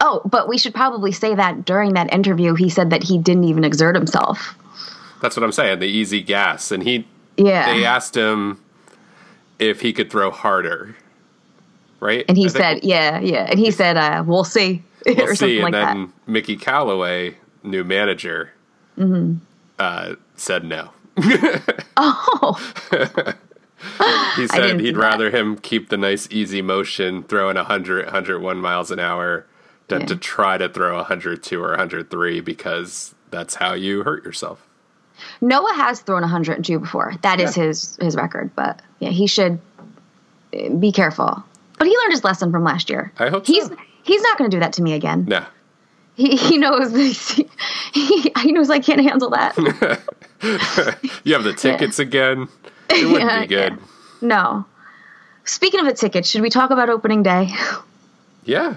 oh, 0.00 0.20
but 0.24 0.48
we 0.48 0.58
should 0.58 0.74
probably 0.74 1.12
say 1.12 1.34
that 1.34 1.64
during 1.64 1.94
that 1.94 2.12
interview, 2.12 2.54
he 2.54 2.68
said 2.68 2.90
that 2.90 3.02
he 3.02 3.18
didn't 3.18 3.44
even 3.44 3.64
exert 3.64 3.94
himself. 3.96 4.54
That's 5.22 5.36
what 5.36 5.42
I'm 5.42 5.52
saying. 5.52 5.78
The 5.80 5.86
easy 5.86 6.22
gas, 6.22 6.70
and 6.70 6.82
he 6.82 7.06
Yeah, 7.36 7.72
they 7.72 7.84
asked 7.84 8.16
him 8.16 8.60
if 9.58 9.80
he 9.80 9.92
could 9.92 10.10
throw 10.10 10.30
harder, 10.30 10.94
right? 12.00 12.24
and 12.28 12.36
he 12.36 12.46
I 12.46 12.48
think 12.48 12.62
said, 12.62 12.84
"Yeah, 12.84 13.20
yeah," 13.20 13.46
and 13.48 13.58
he 13.58 13.70
said, 13.70 13.96
uh, 13.96 14.22
"We'll 14.26 14.44
see," 14.44 14.82
we'll 15.06 15.22
or 15.22 15.34
something 15.34 15.56
see. 15.58 15.62
like 15.62 15.66
and 15.66 15.74
that. 15.74 15.94
then 15.94 16.12
Mickey 16.26 16.56
Callaway, 16.56 17.36
new 17.62 17.84
manager, 17.84 18.50
uh, 19.78 20.14
said 20.36 20.64
no. 20.64 20.90
Oh, 21.98 22.56
he 24.36 24.46
said 24.48 24.78
he'd 24.80 24.86
see 24.86 24.90
that. 24.92 24.96
rather 24.98 25.30
him 25.30 25.56
keep 25.56 25.88
the 25.88 25.96
nice 25.96 26.28
easy 26.30 26.60
motion 26.62 27.22
throwing 27.22 27.56
100 27.56 28.04
101 28.06 28.56
miles 28.58 28.90
an 28.90 28.98
hour 29.00 29.46
than 29.88 30.00
Yeah. 30.00 30.06
to 30.08 30.16
try 30.16 30.58
to 30.58 30.68
throw 30.68 30.96
102 30.96 31.62
or 31.62 31.70
103 31.70 32.40
because 32.40 33.14
that's 33.30 33.54
how 33.54 33.72
you 33.74 34.02
hurt 34.02 34.24
yourself. 34.24 34.66
Noah 35.40 35.72
has 35.76 36.00
thrown 36.00 36.20
102 36.22 36.78
before. 36.78 37.14
That 37.22 37.40
is 37.40 37.56
Yeah. 37.56 37.64
his 37.64 37.96
his 38.00 38.16
record, 38.16 38.50
but 38.54 38.80
yeah, 38.98 39.10
he 39.10 39.26
should 39.26 39.58
uh, 40.54 40.68
be 40.70 40.92
careful. 40.92 41.42
But 41.78 41.86
he 41.88 41.96
learned 41.96 42.12
his 42.12 42.24
lesson 42.24 42.50
from 42.50 42.64
last 42.64 42.90
year. 42.90 43.12
I 43.18 43.28
hope 43.30 43.46
he's 43.46 43.66
so. 43.68 43.76
he's 44.02 44.20
not 44.22 44.36
going 44.38 44.50
to 44.50 44.54
do 44.54 44.60
that 44.60 44.74
to 44.74 44.82
me 44.82 44.92
again. 44.94 45.24
No. 45.26 45.44
He, 46.16 46.36
he 46.36 46.56
knows 46.58 46.92
he, 47.92 48.32
he 48.42 48.52
knows 48.52 48.70
I 48.70 48.78
can't 48.78 49.00
handle 49.02 49.30
that. 49.30 49.54
You 51.24 51.32
have 51.32 51.44
the 51.44 51.54
tickets 51.54 51.98
again. 51.98 52.48
It 52.90 53.06
wouldn't 53.06 53.30
Yeah, 53.30 53.40
be 53.40 53.46
good. 53.46 53.72
yeah. 53.72 53.78
No. 54.20 54.64
Speaking 55.44 55.80
of 55.80 55.86
the 55.86 55.94
tickets, 55.94 56.28
should 56.28 56.42
we 56.42 56.50
talk 56.50 56.70
about 56.70 56.88
opening 56.90 57.22
day? 57.22 57.48
Yeah. 58.44 58.76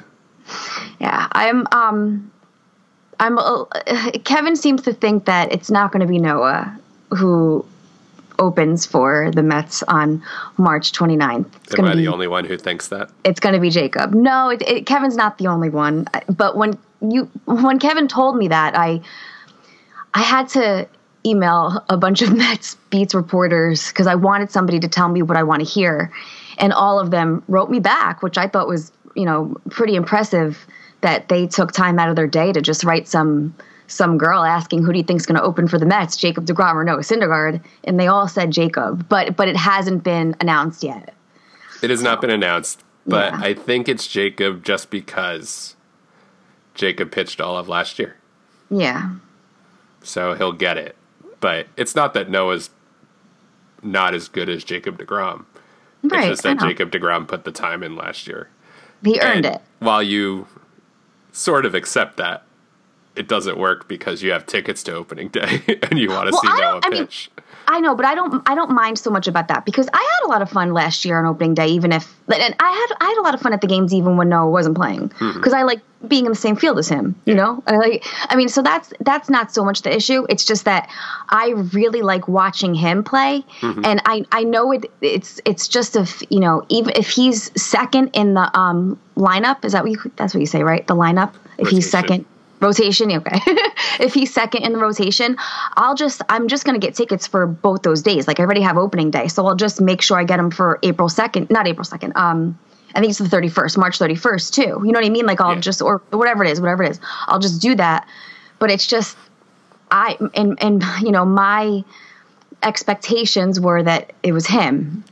Yeah, 1.00 1.28
I'm. 1.34 1.68
Um, 1.72 2.32
I'm. 3.20 3.38
Uh, 3.38 3.66
Kevin 4.24 4.56
seems 4.56 4.82
to 4.84 4.94
think 4.94 5.26
that 5.26 5.52
it's 5.54 5.70
not 5.70 5.92
going 5.92 6.00
to 6.02 6.08
be 6.08 6.18
Noah 6.18 6.76
who 7.12 7.64
opens 8.40 8.86
for 8.88 9.30
the 9.32 9.44
Mets 9.44 9.84
on 9.84 10.24
March 10.58 10.92
29th. 10.92 11.46
It's 11.66 11.78
Am 11.78 11.86
I 11.86 11.94
be. 11.94 12.00
the 12.02 12.08
only 12.08 12.28
one 12.28 12.46
who 12.46 12.58
thinks 12.58 12.88
that? 12.88 13.12
it's 13.24 13.40
going 13.40 13.54
to 13.54 13.62
be 13.62 13.70
Jacob. 13.70 14.14
No, 14.16 14.50
it, 14.50 14.62
it, 14.64 14.86
Kevin's 14.88 15.16
not 15.16 15.38
the 15.38 15.46
only 15.48 15.70
one. 15.70 16.08
But 16.36 16.58
when 16.58 16.76
you 17.02 17.26
when 17.46 17.80
Kevin 17.80 18.08
told 18.08 18.38
me 18.38 18.48
that, 18.48 18.78
I 18.78 19.02
I 20.14 20.22
had 20.22 20.50
to 20.50 20.88
email 21.26 21.84
a 21.90 21.98
bunch 21.98 22.22
of 22.22 22.34
Mets 22.38 22.76
beats 22.90 23.14
reporters 23.14 23.90
because 23.90 24.08
I 24.08 24.16
wanted 24.16 24.52
somebody 24.52 24.80
to 24.80 24.88
tell 24.88 25.10
me 25.10 25.22
what 25.22 25.38
I 25.38 25.44
want 25.44 25.66
to 25.66 25.68
hear, 25.68 26.12
and 26.58 26.74
all 26.74 27.00
of 27.00 27.12
them 27.12 27.44
wrote 27.48 27.70
me 27.70 27.80
back, 27.80 28.22
which 28.22 28.38
I 28.38 28.48
thought 28.48 28.68
was 28.68 28.92
you 29.16 29.26
know 29.26 29.56
pretty 29.70 29.96
impressive 29.96 30.66
that 31.02 31.30
they 31.30 31.48
took 31.48 31.72
time 31.72 31.98
out 31.98 32.10
of 32.10 32.16
their 32.16 32.28
day 32.28 32.52
to 32.52 32.62
just 32.62 32.84
write 32.84 33.08
some 33.08 33.56
some 33.88 34.18
girl 34.18 34.44
asking 34.44 34.84
who 34.84 34.92
do 34.92 35.00
you 35.00 35.04
think's 35.04 35.26
going 35.26 35.40
to 35.40 35.44
open 35.44 35.68
for 35.68 35.80
the 35.80 35.86
Mets, 35.86 36.16
Jacob 36.16 36.46
Degrom 36.46 36.76
or 36.76 36.84
Noah 36.84 37.00
Syndergaard, 37.00 37.64
and 37.86 38.00
they 38.00 38.08
all 38.08 38.28
said 38.28 38.52
Jacob, 38.52 39.08
but 39.10 39.36
but 39.36 39.48
it 39.48 39.58
hasn't 39.58 40.04
been 40.04 40.36
announced 40.40 40.84
yet. 40.84 41.14
It 41.82 41.90
has 41.90 42.02
not 42.04 42.22
been 42.22 42.30
announced, 42.30 42.84
but 43.08 43.34
Yeah. 43.34 43.40
I 43.42 43.54
think 43.54 43.88
it's 43.88 44.06
Jacob 44.06 44.64
just 44.64 44.90
because 44.90 45.76
Jacob 46.76 47.12
pitched 47.12 47.42
all 47.42 47.58
of 47.58 47.68
last 47.68 48.00
year. 48.00 48.16
Yeah. 48.70 49.16
So 50.04 50.34
he'll 50.36 50.54
get 50.54 50.78
it. 50.78 50.96
But 51.40 51.68
it's 51.78 51.96
not 51.96 52.14
that 52.14 52.30
Noah's 52.30 52.70
not 53.82 54.14
as 54.14 54.28
good 54.28 54.50
as 54.50 54.64
Jacob 54.64 54.98
DeGrom. 55.00 55.46
Right. 56.04 56.30
it's 56.30 56.42
just 56.42 56.44
that. 56.44 56.60
Jacob 56.60 56.92
DeGrom 56.92 57.28
put 57.28 57.44
the 57.44 57.52
time 57.52 57.84
in 57.84 57.96
last 57.96 58.28
year. 58.28 58.50
He 59.04 59.20
earned 59.22 59.46
And 59.46 59.56
it. 59.56 59.62
While 59.80 60.04
you 60.04 60.48
sort 61.32 61.66
of 61.66 61.74
accept 61.76 62.18
that, 62.18 62.44
it 63.16 63.28
doesn't 63.28 63.58
work 63.58 63.88
because 63.88 64.22
you 64.24 64.32
have 64.32 64.46
tickets 64.46 64.84
to 64.84 64.94
opening 64.94 65.28
day 65.30 65.62
and 65.84 66.00
you 66.00 66.10
want 66.10 66.28
to 66.28 66.32
Well, 66.32 66.42
see 66.42 66.48
I 66.50 66.60
Noah 66.60 66.72
don't- 66.82 66.86
I 66.86 66.90
mean, 66.90 67.06
pitch. 67.06 67.30
I 67.72 67.80
know, 67.82 67.94
but 67.94 68.04
I 68.06 68.16
don't. 68.16 68.42
I 68.48 68.56
don't 68.56 68.72
mind 68.72 68.98
so 68.98 69.12
much 69.12 69.28
about 69.28 69.48
that 69.50 69.64
because 69.64 69.88
I 69.94 69.98
had 69.98 70.28
a 70.28 70.30
lot 70.30 70.42
of 70.42 70.50
fun 70.50 70.74
last 70.74 71.06
year 71.06 71.20
on 71.20 71.26
opening 71.28 71.54
day. 71.54 71.68
Even 71.68 71.92
if, 71.92 72.12
and 72.28 72.56
I 72.60 72.72
had 72.72 72.98
I 73.00 73.06
had 73.10 73.18
a 73.20 73.22
lot 73.22 73.36
of 73.36 73.42
fun 73.42 73.54
at 73.54 73.62
the 73.62 73.68
games 73.68 73.94
even 73.94 74.18
when 74.18 74.30
Noah 74.30 74.50
wasn't 74.50 74.76
playing 74.76 75.10
Mm-hmm. 75.10 75.38
because 75.38 75.54
I 75.54 75.62
like 75.64 75.80
being 76.08 76.26
in 76.26 76.32
the 76.32 76.38
same 76.38 76.56
field 76.56 76.80
as 76.80 76.90
him. 76.90 77.16
You 77.26 77.36
know, 77.36 77.64
I 77.68 77.78
like. 77.78 78.06
I 78.30 78.36
mean, 78.36 78.50
so 78.50 78.64
that's 78.64 78.92
that's 79.02 79.30
not 79.30 79.54
so 79.54 79.64
much 79.64 79.84
the 79.84 79.96
issue. 79.96 80.26
It's 80.30 80.44
just 80.44 80.66
that 80.66 80.90
I 81.30 81.50
really 81.74 82.02
like 82.02 82.28
watching 82.28 82.74
him 82.74 83.04
play, 83.04 83.46
Mm-hmm. 83.62 83.86
and 83.86 84.02
I 84.06 84.26
I 84.32 84.44
know 84.46 84.72
it. 84.72 84.92
It's 85.02 85.40
it's 85.46 85.68
just 85.68 85.96
if 85.96 86.24
you 86.32 86.40
know 86.40 86.66
even 86.70 86.94
if 86.96 87.08
he's 87.10 87.52
second 87.62 88.10
in 88.14 88.34
the 88.34 88.50
um 88.58 89.00
lineup, 89.16 89.64
is 89.64 89.74
that 89.74 89.84
what 89.84 89.92
you 89.92 90.12
that's 90.16 90.34
what 90.34 90.40
you 90.42 90.48
say 90.48 90.64
right? 90.64 90.88
The 90.88 90.96
lineup. 90.96 91.34
If 91.60 91.68
he's 91.68 91.92
second 91.92 92.26
rotation 92.62 93.12
okay. 93.12 93.40
If 94.00 94.14
he's 94.14 94.34
second 94.34 94.64
in 94.64 94.72
the 94.74 94.80
rotation 94.80 95.36
i'll 95.76 95.96
just 95.96 96.22
i'm 96.30 96.48
just 96.48 96.64
going 96.66 96.80
to 96.80 96.86
get 96.86 96.96
tickets 96.96 97.28
for 97.28 97.46
both 97.48 97.82
those 97.84 98.02
days. 98.02 98.28
Like 98.28 98.40
i 98.40 98.44
already 98.44 98.62
have 98.62 98.78
opening 98.78 99.12
day 99.12 99.28
so 99.28 99.46
i'll 99.46 99.56
just 99.56 99.82
make 99.82 100.02
sure 100.02 100.18
i 100.18 100.24
get 100.24 100.38
them 100.38 100.52
for 100.52 100.80
april 100.84 101.10
2nd 101.10 101.50
not 101.50 101.68
april 101.68 101.86
2nd 101.86 102.16
um 102.16 102.58
i 102.96 103.00
think 103.00 103.10
it's 103.10 103.20
the 103.20 103.26
31st 103.26 103.78
march 103.78 104.00
31st 104.00 104.54
too. 104.54 104.62
You 104.86 104.92
know 104.92 105.00
what 105.00 105.06
i 105.06 105.10
mean? 105.10 105.26
Like 105.26 105.42
i'll 105.42 105.56
Yeah. 105.56 105.60
just 105.62 105.82
or 105.82 105.98
whatever 106.12 106.44
it 106.44 106.52
is 106.52 106.62
whatever 106.62 106.84
it 106.84 106.92
is 106.92 107.00
i'll 107.28 107.40
just 107.40 107.62
do 107.62 107.76
that. 107.76 108.08
But 108.60 108.72
it's 108.72 108.88
just 108.88 109.18
i 109.92 110.18
and 110.34 110.58
and 110.62 110.84
you 111.02 111.12
know 111.12 111.26
my 111.26 111.84
expectations 112.64 113.60
were 113.60 113.84
that 113.84 114.14
it 114.24 114.32
was 114.34 114.48
him. 114.48 115.04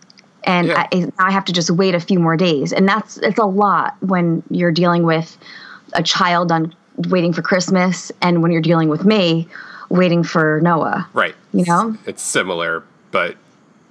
And 0.44 0.68
Yeah. 0.68 0.88
I, 0.94 1.10
I 1.20 1.32
have 1.32 1.46
to 1.46 1.54
just 1.54 1.70
wait 1.72 1.96
a 1.96 2.00
few 2.00 2.20
more 2.20 2.38
days. 2.38 2.72
And 2.74 2.88
that's 2.88 3.18
it's 3.18 3.40
a 3.40 3.46
lot 3.46 3.96
when 4.02 4.44
you're 4.50 4.72
dealing 4.72 5.04
with 5.04 5.38
a 5.94 6.04
child 6.04 6.52
on 6.52 6.74
waiting 7.10 7.34
for 7.34 7.42
christmas 7.42 8.12
and 8.22 8.42
when 8.42 8.52
you're 8.52 8.62
dealing 8.62 8.90
with 8.90 9.06
me 9.06 9.48
waiting 9.90 10.24
for 10.24 10.60
noah 10.62 11.08
Right. 11.14 11.36
you 11.54 11.66
know 11.66 11.96
It's 12.06 12.22
similar, 12.24 12.84
but 13.12 13.36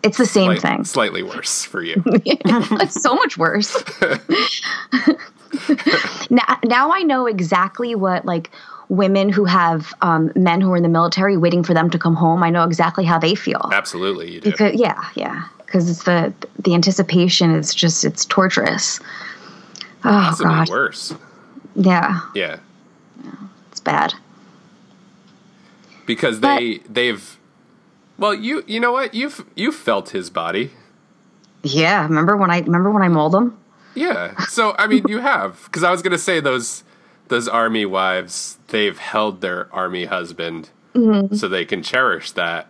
it's 0.03 0.19
the 0.19 0.27
same 0.27 0.53
slight- 0.59 0.63
thing 0.63 0.85
slightly 0.85 1.23
worse 1.23 1.65
for 1.65 1.83
you. 1.83 2.03
it's 2.07 3.01
so 3.03 3.15
much 3.15 3.37
worse 3.39 3.83
now, 6.31 6.59
now 6.65 6.93
i 6.93 7.03
know 7.03 7.27
exactly 7.27 7.95
what 7.95 8.25
like 8.25 8.51
women 8.89 9.29
who 9.31 9.45
have 9.45 9.93
um, 10.03 10.31
men 10.37 10.61
who 10.61 10.71
are 10.73 10.77
in 10.77 10.83
the 10.85 10.89
military 10.89 11.37
waiting 11.37 11.65
for 11.65 11.75
them 11.75 11.91
to 11.91 11.99
come 11.99 12.15
home 12.15 12.43
i 12.43 12.51
know 12.51 12.65
exactly 12.65 13.05
how 13.05 13.19
they 13.19 13.35
feel 13.35 13.71
Absolutely, 13.73 14.33
you 14.33 14.41
do. 14.41 14.51
because 14.51 14.75
yeah 14.75 15.03
yeah 15.15 15.45
because 15.65 15.91
it's 15.91 16.05
the 16.05 16.33
the 16.63 16.75
anticipation 16.75 17.51
is 17.53 17.75
just 17.75 18.05
it's 18.05 18.25
torturous 18.25 19.01
oh 20.05 20.11
Possibly 20.11 20.55
gosh 20.55 20.69
worse. 20.71 21.15
yeah 21.75 22.21
Yeah. 22.35 22.59
It's 23.77 23.81
bad. 23.83 24.15
Because 26.07 26.39
But- 26.39 26.59
they 26.59 26.79
they've 26.89 27.37
well 28.19 28.33
you 28.35 28.65
you 28.67 28.81
know 28.81 28.93
what? 28.93 29.13
You've 29.15 29.45
you've 29.55 29.75
felt 29.75 30.11
his 30.11 30.31
body. 30.31 30.71
Yeah 31.63 32.05
remember 32.05 32.37
when 32.37 32.51
i 32.51 32.61
remember 32.61 32.91
when 32.91 33.03
i 33.03 33.09
mauled 33.09 33.35
him? 33.35 33.57
Yeah 33.95 34.39
so 34.47 34.75
i 34.79 34.87
mean 34.87 35.05
you 35.09 35.19
have 35.19 35.63
because 35.65 35.83
i 35.83 35.91
was 35.91 36.01
gonna 36.01 36.17
say 36.19 36.39
those 36.39 36.85
those 37.29 37.49
army 37.49 37.85
wives 37.85 38.59
they've 38.69 38.97
held 38.97 39.41
their 39.41 39.69
army 39.75 40.05
husband 40.05 40.71
so 40.95 41.47
they 41.49 41.65
can 41.67 41.83
cherish 41.83 42.31
that 42.33 42.69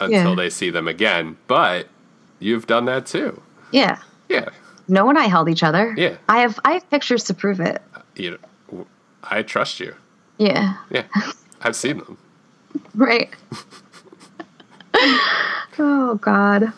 until 0.00 0.18
Mm-hmm. 0.20 0.28
Yeah. 0.30 0.34
they 0.44 0.48
see 0.50 0.70
them 0.70 0.86
again 0.88 1.36
but 1.48 1.88
you've 2.38 2.66
done 2.66 2.84
that 2.86 3.04
too. 3.06 3.42
Yeah. 3.72 3.98
Yeah. 4.30 4.48
No 4.88 5.08
and 5.10 5.18
i 5.18 5.24
held 5.26 5.48
each 5.50 5.62
other. 5.64 5.92
Yeah. 5.96 6.16
i 6.28 6.38
have 6.38 6.58
i 6.64 6.72
have 6.72 6.88
pictures 6.88 7.24
to 7.24 7.34
prove 7.34 7.58
it. 7.60 7.82
You 8.14 8.38
know, 8.70 8.86
i 9.24 9.42
trust 9.42 9.80
you 9.80 9.94
yeah. 10.38 10.76
Yeah. 10.90 11.04
I've 11.62 11.76
seen 11.76 11.98
them. 11.98 12.18
Right. 12.94 13.30
Oh 15.78 16.14
god. 16.14 16.72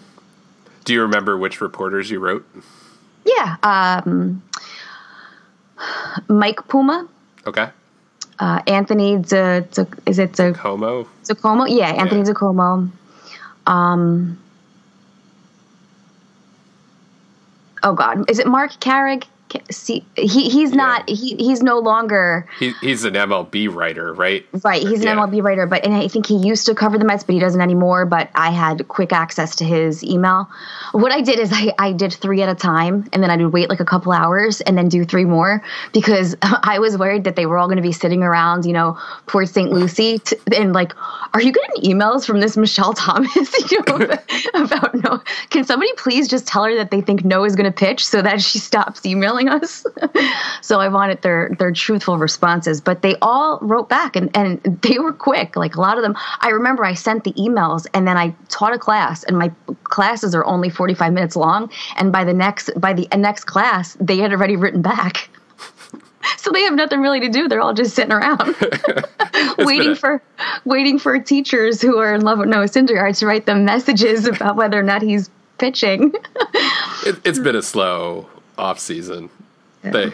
Do 0.84 0.92
you 0.92 1.02
remember 1.02 1.38
which 1.38 1.60
reporters 1.60 2.10
you 2.10 2.18
wrote? 2.18 2.44
Yeah 3.24 3.56
um 3.62 4.42
mike 6.28 6.66
puma. 6.66 7.06
Okay. 7.46 7.68
Uh 8.40 8.60
anthony 8.66 9.22
Z- 9.22 9.66
Z- 9.72 9.84
is 10.06 10.18
it 10.18 10.34
Z- 10.36 10.52
homo 10.54 11.06
Zacomo? 11.24 11.66
Yeah, 11.68 11.90
Anthony 11.90 12.22
Yeah. 12.22 12.32
Zacomo. 12.32 12.90
Um, 13.66 14.38
oh 17.84 17.92
God, 17.92 18.28
is 18.30 18.38
it 18.40 18.46
Marc 18.48 18.72
Carig? 18.80 19.24
See, 19.70 20.04
he 20.16 20.48
he's 20.50 20.72
not 20.72 21.08
he 21.08 21.34
he's 21.36 21.62
no 21.62 21.78
longer 21.78 22.46
he, 22.58 22.72
he's 22.80 23.04
an 23.04 23.14
mlb 23.14 23.74
writer 23.74 24.12
right 24.12 24.46
right. 24.62 24.82
He's 24.82 25.00
an 25.00 25.06
Yeah. 25.06 25.16
MLB 25.16 25.42
writer, 25.42 25.66
but 25.66 25.84
and 25.84 25.94
I 25.94 26.08
think 26.08 26.26
he 26.26 26.36
used 26.36 26.66
to 26.66 26.74
cover 26.74 26.98
the 26.98 27.04
Mets, 27.04 27.24
but 27.24 27.34
he 27.34 27.40
doesn't 27.40 27.60
anymore. 27.60 28.04
But 28.06 28.30
I 28.34 28.50
had 28.50 28.88
quick 28.88 29.12
access 29.12 29.56
to 29.56 29.64
his 29.64 30.02
email. 30.04 30.48
What 30.92 31.12
I 31.12 31.20
did 31.20 31.38
is 31.38 31.50
I 31.52 31.72
I 31.78 31.92
did 31.92 32.12
three 32.12 32.42
at 32.42 32.48
a 32.48 32.54
time, 32.54 33.08
and 33.12 33.22
then 33.22 33.30
I 33.30 33.36
would 33.36 33.52
wait 33.52 33.68
like 33.68 33.80
a 33.80 33.84
couple 33.84 34.12
hours 34.12 34.60
and 34.62 34.76
then 34.76 34.88
do 34.88 35.04
three 35.04 35.24
more 35.24 35.62
because 35.92 36.36
I 36.42 36.78
was 36.78 36.98
worried 36.98 37.24
that 37.24 37.36
they 37.36 37.46
were 37.46 37.58
all 37.58 37.66
going 37.66 37.76
to 37.76 37.82
be 37.82 37.92
sitting 37.92 38.22
around, 38.22 38.64
you 38.66 38.72
know, 38.72 38.98
Port 39.26 39.48
St. 39.48 39.70
Lucie, 39.70 40.18
t- 40.18 40.36
and 40.56 40.72
like, 40.72 40.92
are 41.34 41.40
you 41.42 41.52
getting 41.52 41.82
emails 41.90 42.26
from 42.26 42.40
this 42.40 42.56
Michelle 42.56 42.92
Thomas? 42.94 43.54
You 43.70 43.78
know, 43.86 44.16
about 44.54 44.94
no. 44.94 45.20
Can 45.50 45.62
somebody 45.64 45.92
please 45.98 46.26
just 46.26 46.46
tell 46.46 46.64
her 46.64 46.74
that 46.76 46.90
they 46.90 47.00
think 47.02 47.24
no 47.24 47.44
is 47.44 47.54
going 47.54 47.70
to 47.70 47.76
pitch 47.76 48.06
so 48.06 48.22
that 48.22 48.40
she 48.40 48.58
stops 48.58 49.04
emailing 49.04 49.37
us? 49.46 49.86
so 50.62 50.80
I 50.80 50.88
wanted 50.88 51.20
their 51.22 51.54
their 51.58 51.70
truthful 51.70 52.16
responses, 52.16 52.80
but 52.80 53.02
they 53.02 53.14
all 53.20 53.58
wrote 53.60 53.88
back 53.88 54.16
and 54.16 54.34
and 54.34 54.62
they 54.82 54.98
were 54.98 55.12
quick. 55.12 55.54
Like 55.54 55.76
a 55.76 55.80
lot 55.80 55.98
of 55.98 56.02
them, 56.02 56.16
I 56.40 56.48
remember 56.48 56.84
I 56.84 56.94
sent 56.94 57.24
the 57.24 57.32
emails 57.34 57.86
and 57.92 58.08
then 58.08 58.16
I 58.16 58.34
taught 58.48 58.72
a 58.72 58.78
class, 58.78 59.24
and 59.24 59.38
my 59.38 59.52
classes 59.84 60.34
are 60.34 60.44
only 60.44 60.70
forty 60.70 60.94
five 60.94 61.12
minutes 61.12 61.36
long, 61.36 61.70
and 61.96 62.10
by 62.10 62.24
the 62.24 62.34
next 62.34 62.70
by 62.80 62.94
the 62.94 63.06
uh, 63.12 63.16
next 63.18 63.44
class 63.44 63.96
they 64.00 64.16
had 64.16 64.32
already 64.32 64.56
written 64.56 64.82
back. 64.82 65.28
So 66.36 66.50
they 66.50 66.62
have 66.62 66.74
nothing 66.74 67.00
really 67.00 67.20
to 67.20 67.28
do. 67.28 67.48
They're 67.48 67.60
all 67.60 67.72
just 67.72 67.94
sitting 67.94 68.12
around, 68.12 68.54
waiting 69.58 69.94
for 69.94 70.20
waiting 70.64 70.98
for 70.98 71.18
teachers 71.20 71.80
who 71.80 71.98
are 71.98 72.14
in 72.14 72.20
love 72.20 72.38
with 72.38 72.48
Noah 72.48 72.64
Syndergaard 72.64 73.18
to 73.18 73.26
write 73.26 73.46
them 73.46 73.64
messages 73.64 74.26
about 74.26 74.56
whether 74.56 74.78
or 74.78 74.82
not 74.82 75.00
he's 75.00 75.30
pitching. 75.58 76.12
it, 77.04 77.20
it's 77.24 77.38
been 77.38 77.56
a 77.56 77.62
slow 77.62 78.28
off 78.58 78.78
season. 78.78 79.30
Yeah. 79.84 79.90
They 79.90 80.12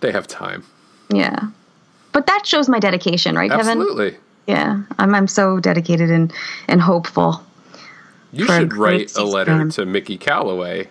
they 0.00 0.12
have 0.12 0.26
time. 0.26 0.64
Yeah, 1.10 1.48
but 2.12 2.26
that 2.26 2.46
shows 2.46 2.68
my 2.68 2.78
dedication, 2.78 3.36
right, 3.36 3.50
Absolutely. 3.50 3.76
Kevin? 3.76 3.82
Absolutely. 3.82 4.20
Yeah, 4.46 4.82
I'm 4.98 5.14
I'm 5.14 5.28
so 5.28 5.60
dedicated 5.60 6.10
and 6.10 6.32
and 6.68 6.80
hopeful. 6.80 7.42
You 8.32 8.46
should 8.46 8.74
write 8.74 9.16
a 9.16 9.24
letter 9.24 9.68
to 9.70 9.86
Mickey 9.86 10.18
Callaway 10.18 10.88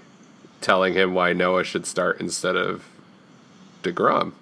telling 0.61 0.93
him 0.93 1.13
why 1.13 1.33
Noah 1.33 1.63
should 1.63 1.85
start 1.85 2.19
instead 2.19 2.55
of 2.55 2.85
DeGrom. 3.83 4.33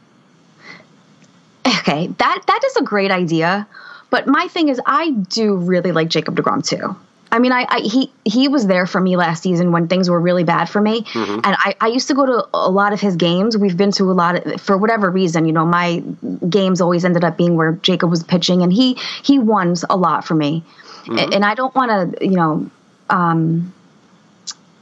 Okay, 1.68 2.08
that 2.08 2.44
that 2.48 2.62
is 2.66 2.78
a 2.78 2.82
great 2.84 3.12
idea, 3.12 3.68
but 4.10 4.28
my 4.28 4.48
thing 4.48 4.70
is 4.70 4.80
I 4.86 5.12
do 5.12 5.56
really 5.56 5.92
like 5.92 6.08
Jacob 6.08 6.36
DeGrom 6.36 6.66
too. 6.66 6.96
I 7.34 7.40
mean, 7.40 7.52
I, 7.52 7.66
I, 7.68 7.80
he 7.80 8.12
he 8.26 8.48
was 8.48 8.68
there 8.68 8.86
for 8.86 9.02
me 9.02 9.18
last 9.18 9.42
season 9.42 9.72
when 9.72 9.88
things 9.88 10.08
were 10.08 10.20
really 10.20 10.44
bad 10.44 10.70
for 10.70 10.80
me, 10.80 11.02
mm-hmm. 11.02 11.40
and 11.44 11.56
I, 11.58 11.76
I 11.82 11.88
used 11.88 12.08
to 12.10 12.14
go 12.14 12.28
to 12.28 12.48
a 12.54 12.70
lot 12.70 12.94
of 12.94 13.02
his 13.02 13.16
games. 13.16 13.58
We've 13.58 13.76
been 13.76 13.92
to 13.94 14.04
a 14.04 14.14
lot 14.14 14.46
of, 14.46 14.62
for 14.62 14.78
whatever 14.78 15.10
reason, 15.10 15.48
you 15.48 15.52
know, 15.52 15.66
my 15.66 16.04
games 16.48 16.80
always 16.80 17.04
ended 17.04 17.24
up 17.24 17.36
being 17.36 17.56
where 17.56 17.72
Jacob 17.72 18.12
was 18.12 18.22
pitching, 18.24 18.62
and 18.62 18.72
he 18.72 19.00
he 19.24 19.40
won 19.40 19.76
a 19.90 19.98
lot 19.98 20.26
for 20.26 20.36
me, 20.36 20.64
mm-hmm. 21.06 21.34
and 21.34 21.44
I 21.44 21.56
don't 21.56 21.74
want 21.74 21.90
to, 22.20 22.24
you 22.24 22.36
know, 22.36 22.70
um, 23.10 23.74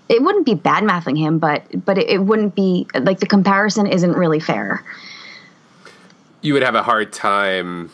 it 0.10 0.22
wouldn't 0.22 0.46
be 0.46 0.56
bad 0.56 0.84
mouthing 0.84 1.16
him, 1.16 1.40
but 1.40 1.64
but 1.86 1.98
it, 1.98 2.10
it 2.10 2.18
wouldn't 2.18 2.54
be 2.54 2.86
like 3.00 3.22
the 3.22 3.28
comparison 3.28 3.88
isn't 3.88 4.12
really 4.12 4.42
fair. 4.42 4.84
You 6.42 6.52
would 6.52 6.64
have 6.64 6.76
a 6.76 6.84
hard 6.84 7.14
time 7.14 7.92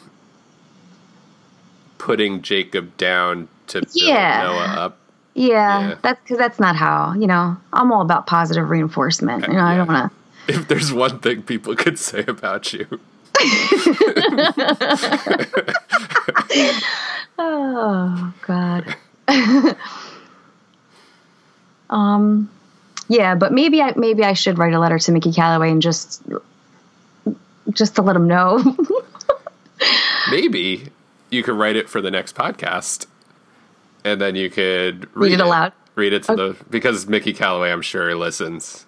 putting 2.00 2.42
Jacob 2.42 2.98
down 2.98 3.50
to 3.68 3.82
build 3.82 3.92
yeah. 3.96 4.44
Noah 4.44 4.86
up. 4.86 4.98
Yeah, 5.34 5.90
yeah. 5.90 5.96
that's 6.02 6.20
because 6.22 6.38
that's 6.38 6.60
not 6.60 6.76
how 6.76 7.14
you 7.14 7.28
know. 7.28 7.56
I'm 7.72 7.92
all 7.92 8.02
about 8.02 8.26
positive 8.26 8.70
reinforcement. 8.70 9.44
You 9.44 9.54
know, 9.54 9.60
yeah. 9.60 9.66
I 9.68 9.78
don't 9.78 9.88
want 9.88 10.12
to. 10.12 10.18
If 10.48 10.70
there's 10.70 10.94
one 10.94 11.20
thing 11.20 11.42
people 11.42 11.76
could 11.76 12.00
say 12.00 12.24
about 12.26 12.72
you. 12.72 12.88
oh 17.38 18.34
God. 18.48 18.96
um, 21.90 22.50
yeah, 23.10 23.36
but 23.36 23.52
maybe 23.52 23.82
I 23.82 23.94
maybe 23.98 24.24
I 24.24 24.32
should 24.34 24.58
write 24.58 24.74
a 24.74 24.80
letter 24.80 24.98
to 24.98 25.12
Mickey 25.12 25.34
Callaway 25.34 25.70
and 25.70 25.82
just 25.82 26.24
just 27.72 27.96
to 27.96 28.02
let 28.02 28.16
him 28.16 28.30
know. 28.30 28.64
maybe 30.32 30.88
you 31.30 31.44
could 31.44 31.56
write 31.56 31.76
it 31.76 31.90
for 31.90 32.02
the 32.02 32.10
next 32.10 32.36
podcast 32.36 33.06
and 34.04 34.22
then 34.22 34.36
you 34.36 34.50
could 34.50 35.06
read, 35.16 35.32
read 35.32 35.34
it, 35.34 35.42
aloud. 35.42 35.74
Read 35.96 36.14
it 36.14 36.24
to 36.24 36.34
okay. 36.34 36.58
the 36.60 36.66
because 36.70 37.08
Mickey 37.08 37.34
Callaway, 37.34 37.72
I'm 37.72 37.82
sure, 37.82 38.16
listens. 38.16 38.86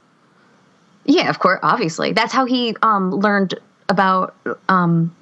Yeah, 1.06 1.30
of 1.30 1.40
course, 1.40 1.60
obviously. 1.64 2.14
That's 2.14 2.34
how 2.34 2.46
he 2.46 2.76
um, 2.84 3.12
learned 3.12 3.56
about 3.90 4.36
um, 4.70 5.16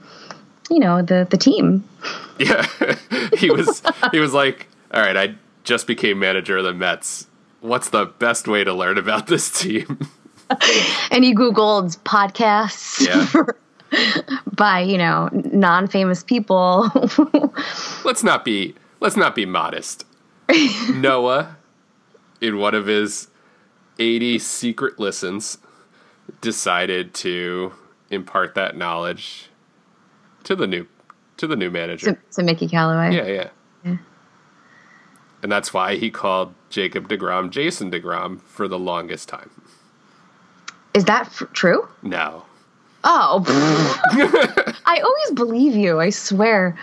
you 0.69 0.79
know 0.79 1.01
the 1.01 1.27
the 1.29 1.37
team. 1.37 1.83
Yeah, 2.39 2.67
he 3.39 3.49
was 3.49 3.81
he 4.11 4.19
was 4.19 4.31
like, 4.31 4.67
all 4.93 5.01
right, 5.01 5.17
I 5.17 5.35
just 5.63 5.87
became 5.87 6.19
manager 6.19 6.57
of 6.57 6.65
the 6.65 6.73
Mets. 6.73 7.25
What's 7.61 7.89
the 7.89 8.05
best 8.05 8.47
way 8.47 8.63
to 8.63 8.71
learn 8.75 8.99
about 8.99 9.25
this 9.25 9.49
team? 9.49 9.97
and 11.09 11.23
he 11.23 11.33
googled 11.33 11.97
podcasts. 12.01 13.01
Yeah. 13.01 13.43
by 14.55 14.81
you 14.81 14.99
know 14.99 15.29
non-famous 15.31 16.23
people. 16.23 16.91
Let's 18.05 18.23
not 18.23 18.45
be 18.45 18.75
let's 18.99 19.15
not 19.15 19.35
be 19.35 19.45
modest. 19.45 20.05
Noah, 20.93 21.57
in 22.41 22.57
one 22.57 22.73
of 22.75 22.85
his 22.85 23.27
80 23.99 24.39
secret 24.39 24.99
listens, 24.99 25.57
decided 26.41 27.13
to 27.15 27.73
impart 28.09 28.55
that 28.55 28.77
knowledge 28.77 29.49
to 30.43 30.55
the 30.55 30.67
new 30.67 30.87
to 31.37 31.47
the 31.47 31.55
new 31.55 31.69
manager. 31.69 32.13
To, 32.13 32.19
to 32.31 32.43
Mickey 32.43 32.67
Callaway. 32.67 33.15
Yeah, 33.15 33.27
yeah, 33.27 33.49
yeah. 33.83 33.97
And 35.43 35.51
that's 35.51 35.71
why 35.73 35.95
he 35.95 36.09
called 36.09 36.53
Jacob 36.69 37.07
DeGrom 37.07 37.51
Jason 37.51 37.91
DeGrom 37.91 38.41
for 38.41 38.67
the 38.67 38.79
longest 38.79 39.29
time. 39.29 39.51
Is 40.95 41.05
that 41.05 41.27
f- 41.27 41.43
true? 41.53 41.87
No. 42.01 42.43
Oh. 43.03 43.43
I 44.85 44.99
always 44.99 45.31
believe 45.31 45.75
you, 45.75 45.99
I 45.99 46.09
swear. 46.09 46.75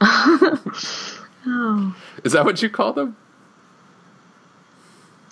oh. 1.46 1.96
Is 2.24 2.32
that 2.32 2.44
what 2.44 2.62
you 2.62 2.70
call 2.70 2.92
them? 2.92 3.16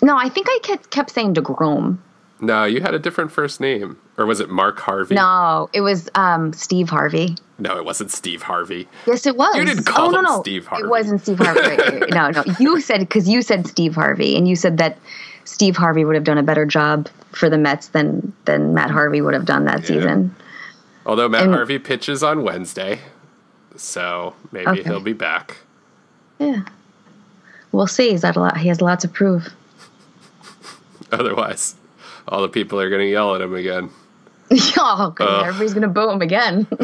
No, 0.03 0.17
I 0.17 0.29
think 0.29 0.47
I 0.49 0.59
kept, 0.63 0.91
kept 0.91 1.11
saying 1.11 1.35
DeGrom. 1.35 1.99
No, 2.41 2.65
you 2.65 2.81
had 2.81 2.95
a 2.95 3.01
different 3.01 3.33
first 3.33 3.61
name. 3.61 3.99
Or 4.17 4.27
was 4.27 4.41
it 4.41 4.49
Mark 4.49 4.79
Harvey? 4.81 5.17
No, 5.17 5.69
it 5.73 5.81
was 5.81 6.09
um, 6.15 6.53
Steve 6.53 6.89
Harvey. 6.89 7.37
No, 7.59 7.77
it 7.77 7.85
wasn't 7.85 8.13
Steve 8.13 8.43
Harvey. 8.43 8.89
Yes, 9.07 9.27
it 9.27 9.37
was. 9.37 9.57
You 9.57 9.65
didn't 9.65 9.85
call 9.85 10.07
oh, 10.07 10.19
him 10.19 10.23
no, 10.25 10.37
no. 10.37 10.41
Steve 10.41 10.67
Harvey. 10.67 10.85
It 10.85 10.89
wasn't 10.89 11.21
Steve 11.23 11.39
Harvey. 11.39 12.07
no, 12.11 12.31
no. 12.31 12.45
You 12.61 12.81
said, 12.81 13.01
because 13.01 13.29
you 13.29 13.43
said 13.43 13.67
Steve 13.67 13.95
Harvey, 13.95 14.37
and 14.37 14.47
you 14.47 14.55
said 14.55 14.79
that 14.79 14.99
Steve 15.45 15.77
Harvey 15.77 16.05
would 16.05 16.15
have 16.15 16.25
done 16.25 16.39
a 16.39 16.43
better 16.43 16.65
job 16.65 17.09
for 17.33 17.51
the 17.51 17.59
Mets 17.59 17.89
than, 17.89 18.33
than 18.45 18.75
Matt 18.75 18.91
Harvey 18.91 19.21
would 19.21 19.35
have 19.35 19.45
done 19.45 19.65
that 19.65 19.81
yeah. 19.81 19.87
season. 19.87 20.35
Although 21.07 21.29
Matt 21.29 21.45
and, 21.45 21.55
Harvey 21.55 21.79
pitches 21.79 22.23
on 22.23 22.45
Wednesday 22.45 23.01
so 23.81 24.35
maybe 24.53 24.67
okay. 24.69 24.83
he'll 24.83 25.01
be 25.01 25.13
back. 25.13 25.57
Yeah, 26.39 26.63
we'll 27.73 27.87
see. 27.87 28.11
He's 28.11 28.23
got 28.23 28.37
a 28.37 28.41
lot. 28.41 28.57
He 28.59 28.69
has 28.69 28.81
a 28.81 28.85
lot 28.85 29.01
to 29.01 29.09
prove. 29.09 29.49
Otherwise, 31.13 31.75
all 32.27 32.43
the 32.43 32.49
people 32.49 32.81
are 32.81 32.91
going 32.91 33.01
to 33.03 33.11
yell 33.11 33.35
at 33.35 33.41
him 33.41 33.55
again. 33.55 33.91
oh, 34.79 35.09
okay. 35.09 35.25
Uh, 35.25 35.43
everybody's 35.43 35.75
going 35.75 35.83
to 35.83 35.89
boo 35.89 36.11
him 36.11 36.23
again. 36.23 36.67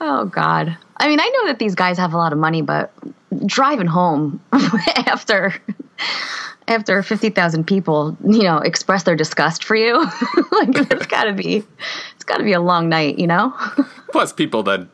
oh 0.00 0.24
God. 0.26 0.76
I 0.96 1.08
mean, 1.08 1.20
I 1.20 1.28
know 1.28 1.46
that 1.48 1.58
these 1.58 1.74
guys 1.74 1.98
have 1.98 2.14
a 2.14 2.16
lot 2.16 2.32
of 2.32 2.38
money, 2.38 2.62
but 2.62 2.92
driving 3.46 3.86
home 3.86 4.40
after 4.52 5.54
after 6.66 7.02
50,000 7.02 7.66
people, 7.66 8.16
you 8.26 8.42
know, 8.42 8.56
express 8.58 9.02
their 9.02 9.16
disgust 9.16 9.64
for 9.64 9.76
you, 9.76 9.98
like 10.52 10.70
it's 10.90 11.06
got 11.06 11.24
to 11.24 11.34
be 11.34 11.62
it's 12.14 12.24
got 12.24 12.38
to 12.38 12.44
be 12.44 12.52
a 12.52 12.60
long 12.60 12.88
night, 12.88 13.18
you 13.18 13.26
know? 13.26 13.54
Plus 14.12 14.32
people 14.32 14.62
then 14.62 14.88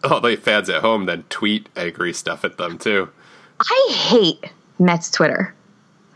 all 0.04 0.20
the 0.20 0.36
fans 0.36 0.68
at 0.68 0.82
home 0.82 1.06
then 1.06 1.24
tweet 1.28 1.68
angry 1.76 2.12
stuff 2.12 2.44
at 2.44 2.56
them 2.58 2.78
too. 2.78 3.08
I 3.60 3.92
hate 3.92 4.52
Mets 4.78 5.10
Twitter. 5.10 5.54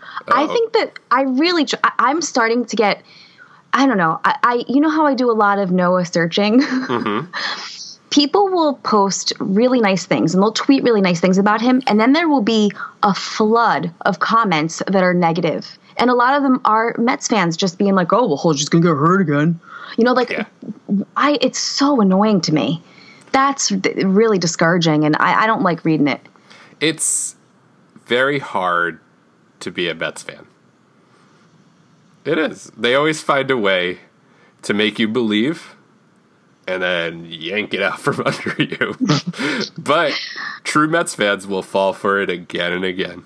Uh-oh. 0.03 0.45
I 0.45 0.53
think 0.53 0.73
that 0.75 0.99
I 1.11 1.23
really 1.23 1.66
I'm 1.99 2.23
starting 2.23 2.64
to 2.66 2.77
get 2.77 3.03
I 3.73 3.87
don't 3.87 3.97
know. 3.97 4.21
I, 4.25 4.38
I 4.42 4.64
you 4.68 4.81
know 4.81 4.90
how 4.90 5.07
I 5.07 5.14
do 5.14 5.31
a 5.31 5.33
lot 5.33 5.59
of 5.59 5.71
Noah 5.71 6.05
searching? 6.05 6.62
Mm-hmm. 6.92 8.11
people 8.11 8.49
will 8.49 8.75
post 8.79 9.33
really 9.38 9.81
nice 9.81 10.05
things 10.05 10.35
and 10.35 10.42
they'll 10.42 10.53
tweet 10.53 10.83
really 10.83 11.01
nice 11.01 11.21
things 11.21 11.38
about 11.38 11.61
him 11.61 11.81
and 11.87 11.99
then 11.99 12.12
there 12.12 12.29
will 12.29 12.42
be 12.42 12.71
a 13.03 13.14
flood 13.14 13.90
of 14.03 14.18
comments 14.18 14.83
that 14.88 15.03
are 15.03 15.14
negative 15.14 15.79
and 15.97 16.11
a 16.11 16.14
lot 16.14 16.35
of 16.35 16.42
them 16.42 16.61
are 16.66 16.95
mets 16.99 17.29
fans 17.29 17.57
just 17.57 17.79
being 17.79 17.95
like 17.95 18.12
oh 18.12 18.27
well 18.27 18.53
just 18.53 18.71
gonna 18.71 18.85
get 18.85 18.90
hurt 18.90 19.23
again 19.23 19.59
you 19.97 20.05
know 20.05 20.12
like 20.12 20.31
yeah. 20.31 20.45
i 21.16 21.38
it's 21.40 21.59
so 21.59 22.01
annoying 22.01 22.40
to 22.40 22.53
me 22.53 22.83
that's 23.33 23.73
really 23.73 24.38
discouraging 24.38 25.05
and 25.05 25.16
I, 25.18 25.42
I 25.42 25.47
don't 25.47 25.62
like 25.62 25.85
reading 25.85 26.09
it 26.09 26.21
it's 26.81 27.37
very 28.05 28.38
hard 28.38 29.01
to 29.61 29.71
be 29.71 29.88
a 29.88 29.95
mets 29.95 30.23
fan 30.23 30.47
it 32.25 32.38
is 32.38 32.71
they 32.77 32.95
always 32.95 33.21
find 33.21 33.51
a 33.51 33.57
way 33.57 33.99
to 34.62 34.75
make 34.75 34.99
you 34.99 35.09
believe 35.09 35.75
and 36.66 36.83
then 36.83 37.27
yank 37.27 37.75
it 37.75 37.83
out 37.83 38.01
from 38.01 38.21
under 38.21 38.62
you. 38.62 38.97
but 39.79 40.12
true 40.64 40.88
Mets 40.88 41.14
fans 41.14 41.47
will 41.47 41.62
fall 41.62 41.92
for 41.92 42.21
it 42.21 42.31
again 42.31 42.73
and 42.73 42.85
again. 42.85 43.25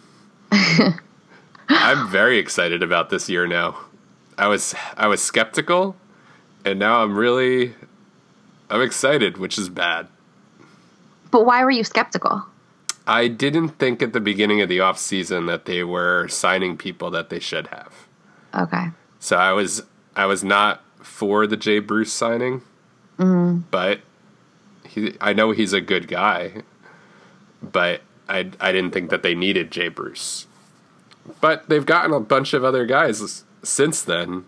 I'm 1.68 2.08
very 2.08 2.38
excited 2.38 2.82
about 2.82 3.10
this 3.10 3.28
year 3.28 3.46
now. 3.46 3.76
I 4.38 4.48
was 4.48 4.74
I 4.96 5.06
was 5.06 5.22
skeptical 5.22 5.96
and 6.64 6.78
now 6.78 7.02
I'm 7.02 7.16
really 7.16 7.74
I'm 8.70 8.82
excited, 8.82 9.38
which 9.38 9.58
is 9.58 9.68
bad. 9.68 10.08
But 11.30 11.46
why 11.46 11.64
were 11.64 11.70
you 11.70 11.84
skeptical? 11.84 12.44
I 13.06 13.28
didn't 13.28 13.70
think 13.70 14.02
at 14.02 14.12
the 14.12 14.20
beginning 14.20 14.60
of 14.60 14.68
the 14.68 14.80
off 14.80 14.98
season 14.98 15.46
that 15.46 15.66
they 15.66 15.84
were 15.84 16.26
signing 16.28 16.76
people 16.76 17.10
that 17.10 17.30
they 17.30 17.38
should 17.38 17.68
have. 17.68 17.92
Okay. 18.54 18.86
So 19.20 19.36
I 19.36 19.52
was 19.52 19.82
I 20.16 20.26
was 20.26 20.42
not 20.42 20.82
for 20.98 21.46
the 21.46 21.56
Jay 21.56 21.78
Bruce 21.78 22.12
signing. 22.12 22.62
Mm-hmm. 23.18 23.60
But 23.70 24.00
he, 24.84 25.16
I 25.20 25.32
know 25.32 25.52
he's 25.52 25.72
a 25.72 25.80
good 25.80 26.08
guy, 26.08 26.62
but 27.62 28.02
I, 28.28 28.50
I 28.60 28.72
didn't 28.72 28.92
think 28.92 29.10
that 29.10 29.22
they 29.22 29.34
needed 29.34 29.70
Jay 29.70 29.88
Bruce. 29.88 30.46
But 31.40 31.68
they've 31.68 31.86
gotten 31.86 32.12
a 32.12 32.20
bunch 32.20 32.54
of 32.54 32.64
other 32.64 32.86
guys 32.86 33.44
since 33.62 34.02
then 34.02 34.44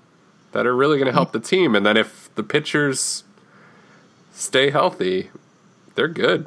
that 0.53 0.67
are 0.67 0.77
really 0.77 0.97
going 0.97 1.07
to 1.07 1.13
help 1.13 1.33
the 1.33 1.41
team. 1.41 1.75
And 1.75 1.85
then 1.85 1.97
if 1.97 2.33
the 2.35 2.43
pitchers 2.43 3.25
stay 4.39 4.71
healthy, 4.71 5.31
they're 5.95 6.09
good. 6.09 6.47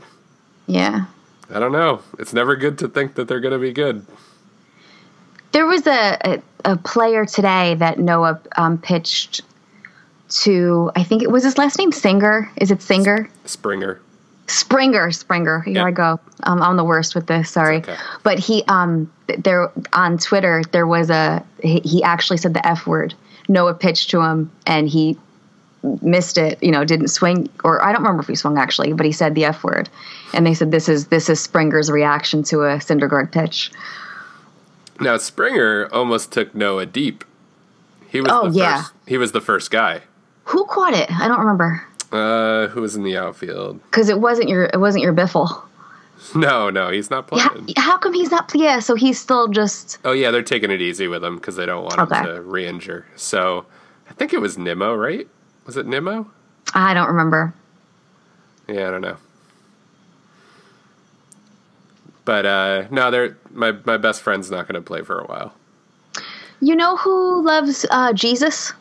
Yeah. 0.67 1.05
I 1.53 1.59
don't 1.59 1.73
know. 1.73 2.01
It's 2.17 2.33
never 2.33 2.55
good 2.55 2.77
to 2.79 2.87
think 2.87 3.15
that 3.15 3.27
they're 3.27 3.41
going 3.41 3.53
to 3.53 3.59
be 3.59 3.73
good. 3.73 4.05
There 5.51 5.65
was 5.65 5.85
a, 5.85 6.17
a, 6.23 6.41
a 6.73 6.77
player 6.77 7.25
today 7.25 7.75
that 7.75 7.99
Noah 7.99 8.39
um, 8.55 8.77
pitched 8.77 9.41
to. 10.29 10.91
I 10.95 11.03
think 11.03 11.21
it 11.23 11.29
was 11.29 11.43
his 11.43 11.57
last 11.57 11.77
name 11.77 11.91
Singer. 11.91 12.49
Is 12.55 12.71
it 12.71 12.81
Singer? 12.81 13.29
Springer. 13.43 13.99
Springer, 14.47 15.11
Springer. 15.11 15.59
Here 15.61 15.75
Yeah. 15.75 15.85
I 15.85 15.91
go. 15.91 16.19
Um, 16.43 16.61
I'm 16.61 16.77
the 16.77 16.85
worst 16.85 17.15
with 17.15 17.27
this. 17.27 17.49
Sorry, 17.49 17.77
okay. 17.77 17.97
but 18.23 18.39
he 18.39 18.63
um 18.69 19.11
there 19.37 19.69
on 19.91 20.17
Twitter 20.17 20.63
there 20.71 20.87
was 20.87 21.09
a 21.09 21.43
he, 21.61 21.79
he 21.81 22.03
actually 22.03 22.37
said 22.37 22.53
the 22.53 22.65
f 22.65 22.87
word. 22.87 23.13
Noah 23.49 23.73
pitched 23.73 24.09
to 24.11 24.21
him 24.21 24.49
and 24.65 24.87
he 24.87 25.17
missed 26.01 26.37
it. 26.37 26.61
You 26.63 26.71
know, 26.71 26.83
didn't 26.85 27.07
swing 27.09 27.49
or 27.63 27.83
I 27.83 27.91
don't 27.91 28.01
remember 28.01 28.21
if 28.21 28.27
he 28.27 28.35
swung 28.35 28.57
actually, 28.57 28.93
but 28.93 29.05
he 29.05 29.11
said 29.11 29.35
the 29.35 29.45
f 29.45 29.63
word, 29.63 29.89
and 30.33 30.45
they 30.45 30.53
said 30.53 30.71
this 30.71 30.87
is 30.89 31.07
this 31.07 31.29
is 31.29 31.39
Springer's 31.39 31.89
reaction 31.91 32.43
to 32.43 32.61
a 32.61 32.77
Syndergaard 32.77 33.31
pitch. 33.31 33.71
Now 34.99 35.17
Springer 35.17 35.87
almost 35.91 36.31
took 36.31 36.53
Noah 36.53 36.85
deep. 36.85 37.23
He 38.09 38.21
was 38.21 38.31
Oh, 38.31 38.49
the 38.49 38.57
yeah. 38.59 38.77
first. 38.83 38.93
He 39.07 39.17
was 39.17 39.31
the 39.31 39.41
first 39.41 39.71
guy. 39.71 40.01
Who 40.45 40.65
caught 40.65 40.93
it? 40.93 41.09
I 41.11 41.27
don't 41.27 41.39
remember 41.39 41.83
Uh, 42.11 42.67
who 42.67 42.81
was 42.81 42.95
in 42.95 43.03
the 43.03 43.17
outfield? 43.17 43.81
because 43.83 44.09
it 44.09 44.19
wasn't 44.19 44.49
your 44.49 44.65
it 44.65 44.79
wasn't 44.79 45.03
your 45.03 45.13
Biffle. 45.13 45.63
No, 46.35 46.69
no, 46.69 46.91
he's 46.91 47.09
not 47.09 47.25
playing. 47.27 47.65
Yeah, 47.67 47.81
how 47.81 47.97
come 47.97 48.13
he's 48.13 48.29
not? 48.29 48.51
Yeah, 48.53 48.77
so 48.79 48.93
he's 48.93 49.19
still 49.19 49.47
just 49.47 49.97
Oh 50.05 50.11
yeah, 50.11 50.29
they're 50.29 50.43
taking 50.43 50.69
it 50.69 50.79
easy 50.81 51.07
with 51.07 51.23
him 51.23 51.35
because 51.37 51.55
they 51.55 51.65
don't 51.65 51.83
want 51.83 51.97
Okay. 51.99 52.19
him 52.19 52.25
to 52.25 52.41
re-injure. 52.41 53.07
So 53.15 53.65
I 54.09 54.13
think 54.13 54.31
it 54.33 54.39
was 54.39 54.55
Nimmo, 54.57 54.93
right? 54.93 55.27
Was 55.65 55.77
it 55.77 55.85
Nimmo? 55.85 56.29
I 56.73 56.93
don't 56.93 57.07
remember. 57.07 57.53
Yeah, 58.67 58.87
I 58.87 58.91
don't 58.91 59.01
know. 59.01 59.17
But 62.25 62.45
uh, 62.45 62.85
no, 62.91 63.11
they're 63.11 63.37
my 63.51 63.71
my 63.85 63.97
best 63.97 64.21
friend's 64.21 64.49
not 64.51 64.67
going 64.67 64.75
to 64.75 64.85
play 64.85 65.01
for 65.01 65.19
a 65.19 65.25
while. 65.25 65.53
You 66.61 66.75
know 66.75 66.95
who 66.97 67.43
loves 67.43 67.85
uh, 67.89 68.13
Jesus? 68.13 68.73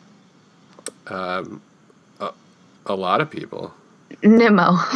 A 2.85 2.95
lot 2.95 3.21
of 3.21 3.29
people. 3.29 3.73
Nimmo. 4.23 4.77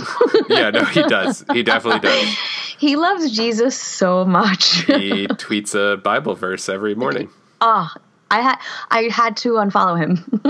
Yeah, 0.50 0.69
no, 0.69 0.84
he 0.86 1.02
does. 1.04 1.43
He 1.54 1.63
definitely 1.63 2.02
does. 2.08 2.38
he 2.78 2.95
loves 2.95 3.32
Jesus 3.36 3.76
so 3.76 4.26
much. 4.26 4.84
He 4.86 5.26
tweets 5.28 5.74
a 5.74 5.98
Bible 5.98 6.36
verse 6.36 6.69
every 6.69 6.93
morning. 6.93 7.30
oh, 7.62 7.91
I 8.32 8.42
had 8.42 8.58
I 8.92 9.04
had 9.04 9.38
to 9.38 9.54
unfollow 9.54 9.98
him. 10.00 10.42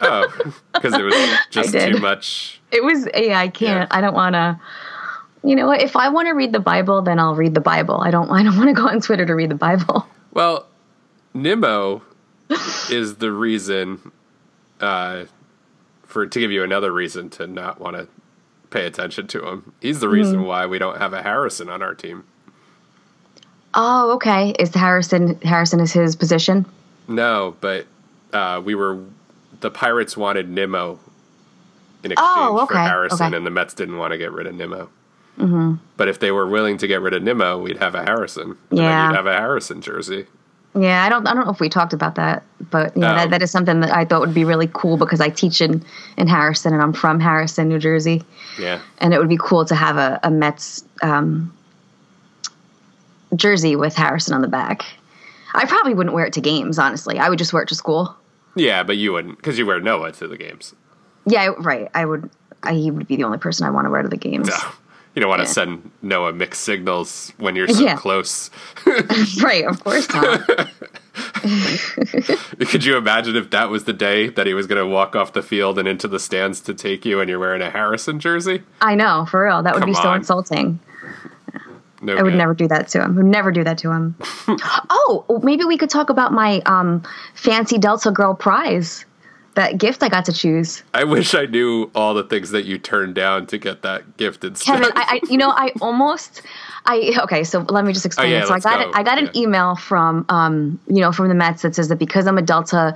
Oh, 0.00 0.26
because 0.74 0.94
it 0.94 1.02
was 1.02 1.14
just 1.50 1.72
too 1.72 1.98
much. 1.98 2.60
it 2.70 2.82
was 2.84 3.08
yeah, 3.16 3.38
I 3.40 3.48
can't. 3.48 3.88
Yeah. 3.90 3.96
I 3.96 4.00
don't 4.00 4.14
want 4.14 4.34
to. 4.34 4.60
You 5.44 5.56
know? 5.56 5.70
If 5.72 5.96
I 5.96 6.08
want 6.08 6.28
to 6.28 6.32
read 6.34 6.52
the 6.52 6.60
Bible, 6.60 7.02
then 7.02 7.18
I'll 7.18 7.34
read 7.34 7.54
the 7.54 7.60
Bible. 7.60 8.00
I 8.00 8.10
don't. 8.10 8.30
I 8.38 8.42
don't 8.42 8.56
want 8.56 8.68
to 8.68 8.74
go 8.74 8.88
on 8.88 9.00
Twitter 9.00 9.26
to 9.26 9.34
read 9.34 9.50
the 9.50 9.54
Bible. 9.56 10.06
Well, 10.32 10.66
Nimmo 11.34 12.02
is 12.90 13.16
the 13.16 13.32
reason 13.32 14.12
uh, 14.80 15.24
for 16.04 16.26
to 16.26 16.38
give 16.40 16.50
you 16.50 16.62
another 16.62 16.92
reason 16.92 17.30
to 17.30 17.46
not 17.46 17.80
want 17.80 17.96
to 17.96 18.08
pay 18.70 18.86
attention 18.86 19.26
to 19.28 19.46
him. 19.46 19.72
He's 19.80 20.00
the 20.00 20.08
reason 20.08 20.36
Mm-hmm. 20.40 20.46
why 20.46 20.66
we 20.66 20.78
don't 20.78 20.98
have 20.98 21.12
a 21.12 21.22
Harrison 21.22 21.68
on 21.68 21.82
our 21.82 21.94
team. 21.94 22.24
Oh, 23.74 24.12
okay. 24.14 24.54
Is 24.58 24.74
Harrison 24.74 25.40
Harrison 25.42 25.80
is 25.80 25.92
his 25.92 26.14
position? 26.16 26.66
No, 27.08 27.56
but 27.60 27.86
uh, 28.32 28.60
we 28.64 28.74
were 28.74 29.00
the 29.60 29.70
Pirates 29.70 30.16
wanted 30.16 30.48
Nimmo 30.48 30.98
in 32.04 32.12
exchange 32.12 32.30
Oh, 32.36 32.66
for 32.66 32.74
Harrison, 32.76 33.26
okay. 33.28 33.36
and 33.36 33.46
the 33.46 33.50
Mets 33.50 33.74
didn't 33.74 33.96
want 33.98 34.12
to 34.12 34.18
get 34.18 34.32
rid 34.32 34.46
of 34.46 34.54
Nimmo. 34.54 34.88
Mm-hmm. 35.38 35.74
But 35.96 36.08
if 36.08 36.18
they 36.20 36.30
were 36.30 36.46
willing 36.46 36.78
to 36.78 36.86
get 36.86 37.00
rid 37.00 37.14
of 37.14 37.22
Nimmo, 37.22 37.58
we'd 37.58 37.78
have 37.78 37.94
a 37.94 38.02
Harrison. 38.02 38.56
Yeah. 38.70 39.08
we'd 39.08 39.16
have 39.16 39.26
a 39.26 39.32
Harrison 39.32 39.80
jersey. 39.80 40.26
Yeah, 40.74 41.04
I 41.04 41.08
don't. 41.10 41.26
I 41.26 41.34
don't 41.34 41.44
know 41.44 41.52
if 41.52 41.60
we 41.60 41.68
talked 41.68 41.92
about 41.92 42.14
that, 42.14 42.42
but 42.70 42.96
yeah, 42.96 43.12
Oh. 43.12 43.16
that, 43.16 43.30
that 43.30 43.42
is 43.42 43.50
something 43.50 43.80
that 43.80 43.90
I 43.90 44.04
thought 44.06 44.20
would 44.20 44.32
be 44.34 44.44
really 44.44 44.70
cool 44.72 44.96
because 44.96 45.20
I 45.20 45.28
teach 45.28 45.60
in 45.60 45.84
in 46.16 46.26
Harrison 46.28 46.72
and 46.72 46.82
I'm 46.82 46.92
from 46.94 47.20
Harrison, 47.20 47.68
New 47.68 47.78
Jersey. 47.78 48.22
Yeah. 48.58 48.80
and 48.98 49.12
it 49.14 49.18
would 49.18 49.28
be 49.28 49.38
cool 49.38 49.64
to 49.66 49.74
have 49.74 49.96
a, 49.98 50.18
a 50.22 50.30
Mets 50.30 50.82
um, 51.02 51.54
jersey 53.34 53.76
with 53.76 53.94
Harrison 53.94 54.34
on 54.34 54.40
the 54.42 54.48
back. 54.48 54.84
I 55.54 55.64
probably 55.66 55.94
wouldn't 55.94 56.14
wear 56.14 56.26
it 56.26 56.32
to 56.34 56.40
games, 56.40 56.78
honestly. 56.78 57.18
I 57.18 57.28
would 57.28 57.38
just 57.38 57.52
wear 57.52 57.62
it 57.62 57.68
to 57.70 57.74
school. 57.74 58.16
Yeah, 58.54 58.82
but 58.82 58.96
you 58.96 59.12
wouldn't 59.12 59.36
because 59.36 59.58
you 59.58 59.66
wear 59.66 59.80
Noah 59.80 60.12
to 60.12 60.28
the 60.28 60.36
games. 60.36 60.74
Yeah, 61.26 61.52
right. 61.58 61.88
I 61.94 62.04
would. 62.04 62.30
I, 62.62 62.74
he 62.74 62.90
would 62.90 63.08
be 63.08 63.16
the 63.16 63.24
only 63.24 63.38
person 63.38 63.66
I 63.66 63.70
want 63.70 63.86
to 63.86 63.90
wear 63.90 64.02
to 64.02 64.08
the 64.08 64.16
games. 64.16 64.48
No. 64.48 64.56
You 65.14 65.20
don't 65.20 65.28
want 65.28 65.40
to 65.40 65.46
Yeah. 65.46 65.52
send 65.52 65.90
Noah 66.00 66.32
mixed 66.32 66.62
signals 66.62 67.34
when 67.36 67.54
you're 67.54 67.68
so 67.68 67.82
Yeah. 67.84 67.96
close. 67.96 68.48
right, 69.42 69.66
of 69.66 69.84
course 69.84 70.08
not. 70.14 70.48
Could 72.70 72.84
you 72.86 72.96
imagine 72.96 73.36
if 73.36 73.50
that 73.50 73.68
was 73.68 73.84
the 73.84 73.92
day 73.92 74.28
that 74.30 74.46
he 74.46 74.54
was 74.54 74.66
going 74.66 74.80
to 74.80 74.86
walk 74.86 75.14
off 75.14 75.34
the 75.34 75.42
field 75.42 75.78
and 75.78 75.86
into 75.86 76.08
the 76.08 76.18
stands 76.18 76.60
to 76.62 76.72
take 76.72 77.04
you 77.04 77.20
and 77.20 77.28
you're 77.28 77.38
wearing 77.38 77.60
a 77.60 77.70
Harrison 77.70 78.20
jersey? 78.20 78.62
I 78.80 78.94
know, 78.94 79.26
for 79.30 79.44
real. 79.44 79.62
That 79.62 79.74
would 79.74 79.84
be 79.84 79.92
so 79.92 80.08
on. 80.08 80.18
insulting. 80.20 80.80
No 82.02 82.16
I 82.16 82.22
would 82.22 82.34
never 82.34 82.52
do 82.52 82.66
that 82.68 82.88
to 82.88 83.02
him. 83.02 83.14
Would 83.14 83.26
never 83.26 83.52
do 83.52 83.62
that 83.64 83.78
to 83.78 83.90
him. 83.92 84.16
oh, 84.90 85.40
maybe 85.42 85.64
we 85.64 85.78
could 85.78 85.90
talk 85.90 86.10
about 86.10 86.32
my 86.32 86.60
um, 86.66 87.02
fancy 87.34 87.78
Delta 87.78 88.10
Girl 88.10 88.34
prize. 88.34 89.04
That 89.54 89.76
gift 89.76 90.02
I 90.02 90.08
got 90.08 90.24
to 90.24 90.32
choose. 90.32 90.82
I 90.94 91.04
wish 91.04 91.34
I 91.34 91.44
knew 91.44 91.90
all 91.94 92.14
the 92.14 92.24
things 92.24 92.52
that 92.52 92.64
you 92.64 92.78
turned 92.78 93.14
down 93.14 93.46
to 93.48 93.58
get 93.58 93.82
that 93.82 94.16
gift 94.16 94.42
instead. 94.44 94.80
Kevin, 94.80 94.90
I, 94.96 95.02
I 95.02 95.20
you 95.28 95.36
know, 95.36 95.50
I 95.50 95.72
almost, 95.82 96.40
I 96.86 97.12
okay. 97.24 97.44
So 97.44 97.60
let 97.68 97.84
me 97.84 97.92
just 97.92 98.06
explain. 98.06 98.32
Oh, 98.32 98.36
yeah. 98.38 98.44
So 98.46 98.54
I 98.54 98.60
got 98.60 98.78
go. 98.82 98.88
it. 98.88 98.96
I 98.96 99.02
got 99.02 99.18
an 99.18 99.26
Yeah. 99.26 99.42
email 99.42 99.76
from, 99.76 100.24
um, 100.30 100.80
you 100.86 101.02
know, 101.02 101.12
from 101.12 101.28
the 101.28 101.34
Mets 101.34 101.60
that 101.62 101.74
says 101.74 101.88
that 101.88 101.98
because 101.98 102.26
I'm 102.26 102.38
a 102.38 102.42
Delta 102.42 102.94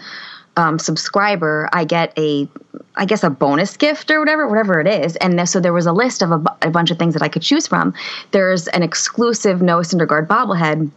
um, 0.57 0.79
subscriber, 0.79 1.69
I 1.73 1.85
get 1.85 2.17
a, 2.19 2.49
I 2.97 3.05
guess 3.05 3.23
a 3.23 3.31
bonus 3.31 3.77
gift 3.77 4.11
or 4.11 4.19
whatever, 4.19 4.49
whatever 4.49 4.81
it 4.81 4.87
is. 4.87 5.17
And 5.17 5.49
so 5.49 5.61
there 5.61 5.73
was 5.73 5.87
a 5.87 5.93
list 5.93 6.23
of 6.23 6.33
a, 6.33 6.43
a 6.63 6.71
bunch 6.71 6.91
of 6.91 6.99
things 6.99 7.15
that 7.15 7.23
I 7.23 7.29
could 7.29 7.43
choose 7.43 7.67
from. 7.67 7.95
There's 8.31 8.69
an 8.69 8.83
exclusive 8.83 9.63
Noah 9.63 9.83
Syndergaard 9.83 10.27
bobblehead 10.27 10.91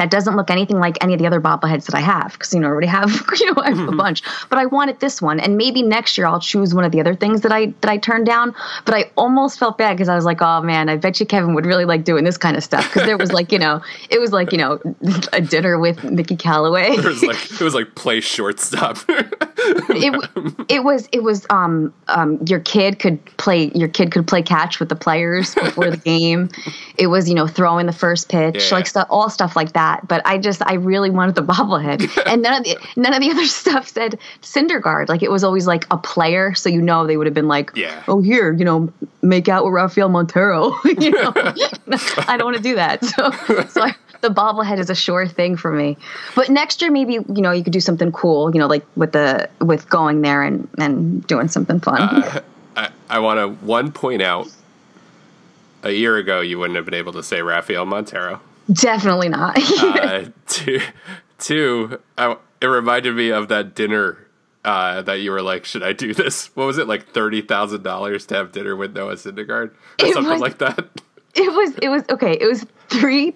that 0.00 0.10
doesn't 0.10 0.34
look 0.34 0.50
anything 0.50 0.78
like 0.78 0.96
any 1.02 1.12
of 1.12 1.18
the 1.18 1.26
other 1.26 1.42
bobbleheads 1.42 1.84
that 1.84 1.94
I 1.94 2.00
have 2.00 2.32
because 2.32 2.54
you 2.54 2.60
know 2.60 2.68
I 2.68 2.70
already 2.70 2.86
have 2.86 3.10
you 3.38 3.52
know 3.52 3.62
I 3.62 3.68
have 3.68 3.78
a 3.78 3.82
mm-hmm. 3.82 3.98
bunch. 3.98 4.22
But 4.48 4.58
I 4.58 4.64
wanted 4.64 4.98
this 5.00 5.20
one, 5.20 5.38
and 5.38 5.58
maybe 5.58 5.82
next 5.82 6.16
year 6.16 6.26
I'll 6.26 6.40
choose 6.40 6.74
one 6.74 6.84
of 6.84 6.92
the 6.92 7.00
other 7.00 7.14
things 7.14 7.42
that 7.42 7.52
I 7.52 7.66
that 7.82 7.90
I 7.90 7.98
turned 7.98 8.24
down. 8.24 8.54
But 8.86 8.94
I 8.94 9.10
almost 9.18 9.58
felt 9.58 9.76
bad 9.76 9.92
because 9.92 10.08
I 10.08 10.14
was 10.16 10.24
like, 10.24 10.40
oh 10.40 10.62
man, 10.62 10.88
I 10.88 10.96
bet 10.96 11.20
you 11.20 11.26
Kevin 11.26 11.54
would 11.54 11.66
really 11.66 11.84
like 11.84 12.04
doing 12.04 12.24
this 12.24 12.38
kind 12.38 12.56
of 12.56 12.64
stuff 12.64 12.88
because 12.88 13.06
there 13.06 13.18
was 13.18 13.30
like 13.30 13.52
you 13.52 13.58
know 13.58 13.82
it 14.08 14.20
was 14.20 14.32
like 14.32 14.52
you 14.52 14.58
know 14.58 14.80
a 15.34 15.42
dinner 15.42 15.78
with 15.78 16.02
Mickey 16.02 16.36
Callaway. 16.36 16.92
it 16.92 17.04
was 17.04 17.22
like 17.22 17.50
it 17.52 17.60
was 17.60 17.74
like 17.74 17.94
play 17.94 18.20
shortstop. 18.20 18.96
it, 19.62 20.64
it 20.68 20.84
was 20.84 21.08
it 21.12 21.22
was 21.22 21.46
um 21.50 21.92
um 22.08 22.38
your 22.46 22.60
kid 22.60 22.98
could 22.98 23.24
play 23.36 23.70
your 23.74 23.88
kid 23.88 24.10
could 24.12 24.26
play 24.26 24.42
catch 24.42 24.80
with 24.80 24.88
the 24.88 24.96
players 24.96 25.54
before 25.54 25.90
the 25.90 25.96
game. 26.12 26.48
It 26.98 27.08
was 27.08 27.28
you 27.28 27.34
know 27.34 27.46
throwing 27.46 27.86
the 27.86 27.92
first 27.92 28.28
pitch 28.28 28.56
Yeah. 28.70 28.74
like 28.76 28.86
stuff 28.86 29.06
all 29.10 29.28
stuff 29.30 29.56
like 29.56 29.72
that. 29.74 30.06
But 30.08 30.22
I 30.24 30.38
just 30.38 30.62
I 30.66 30.74
really 30.74 31.10
wanted 31.10 31.34
the 31.34 31.42
bobblehead, 31.52 32.08
and 32.26 32.42
none 32.42 32.58
of 32.58 32.64
the 32.64 32.76
none 32.96 33.12
of 33.14 33.20
the 33.20 33.30
other 33.30 33.46
stuff 33.46 33.88
said 33.88 34.18
Syndergaard. 34.42 35.08
Like 35.08 35.22
it 35.22 35.30
was 35.30 35.44
always 35.44 35.66
like 35.66 35.86
a 35.90 35.98
player, 35.98 36.54
so 36.54 36.68
you 36.68 36.80
know 36.82 37.06
they 37.06 37.16
would 37.16 37.26
have 37.26 37.34
been 37.34 37.48
like, 37.48 37.70
Yeah. 37.74 38.02
oh 38.08 38.20
here 38.20 38.52
you 38.52 38.64
know 38.64 38.92
make 39.22 39.48
out 39.48 39.64
with 39.64 39.74
Rafael 39.74 40.08
Montero. 40.08 40.74
you 40.84 41.10
know, 41.10 41.32
I 41.36 42.36
don't 42.38 42.44
want 42.44 42.56
to 42.56 42.62
do 42.62 42.74
that. 42.76 43.04
So 43.04 43.30
so 43.68 43.82
I, 43.82 43.94
the 44.20 44.28
bobblehead 44.28 44.78
is 44.78 44.90
a 44.90 44.94
sure 44.94 45.26
thing 45.26 45.56
for 45.56 45.72
me. 45.72 45.96
But 46.34 46.48
next 46.50 46.82
year, 46.82 46.90
maybe 46.90 47.14
you 47.14 47.24
know 47.42 47.50
you 47.52 47.62
could 47.64 47.72
do 47.72 47.80
something 47.80 48.12
cool. 48.12 48.52
You 48.54 48.60
know, 48.60 48.66
like 48.66 48.84
with 48.96 49.12
the 49.12 49.48
with 49.60 49.88
going 49.88 50.20
there 50.22 50.42
and 50.42 50.68
and 50.78 51.26
doing 51.26 51.48
something 51.48 51.80
fun. 51.80 52.00
I, 52.76 52.90
I 53.08 53.18
want 53.18 53.38
to 53.38 53.64
one 53.66 53.92
point 53.92 54.22
out. 54.22 54.48
A 55.82 55.90
year 55.92 56.18
ago, 56.18 56.42
you 56.42 56.58
wouldn't 56.58 56.76
have 56.76 56.84
been 56.84 56.92
able 56.92 57.14
to 57.14 57.22
say 57.22 57.40
Rafael 57.40 57.86
Montero. 57.86 58.40
Definitely 58.70 59.30
not. 59.30 59.56
Uh, 59.82 60.26
two, 60.46 60.80
two. 61.38 61.98
I, 62.18 62.36
it 62.60 62.66
reminded 62.66 63.14
me 63.16 63.30
of 63.30 63.48
that 63.48 63.74
dinner 63.74 64.18
uh, 64.62 65.00
that 65.00 65.20
you 65.22 65.30
were 65.30 65.40
like, 65.40 65.64
"Should 65.64 65.82
I 65.82 65.94
do 65.94 66.12
this?" 66.12 66.54
What 66.54 66.66
was 66.66 66.76
it 66.76 66.86
like 66.86 67.08
thirty 67.08 67.40
thousand 67.40 67.82
dollars 67.82 68.26
to 68.26 68.34
have 68.34 68.52
dinner 68.52 68.76
with 68.76 68.94
Noah 68.94 69.14
Syndergaard 69.14 69.70
or 69.70 69.74
It 70.00 70.12
something 70.12 70.32
was- 70.32 70.40
like 70.42 70.58
that? 70.58 70.86
It 71.34 71.52
was 71.52 71.74
it 71.82 71.88
was 71.88 72.02
okay. 72.10 72.36
It 72.40 72.46
was 72.46 72.64
three 72.88 73.30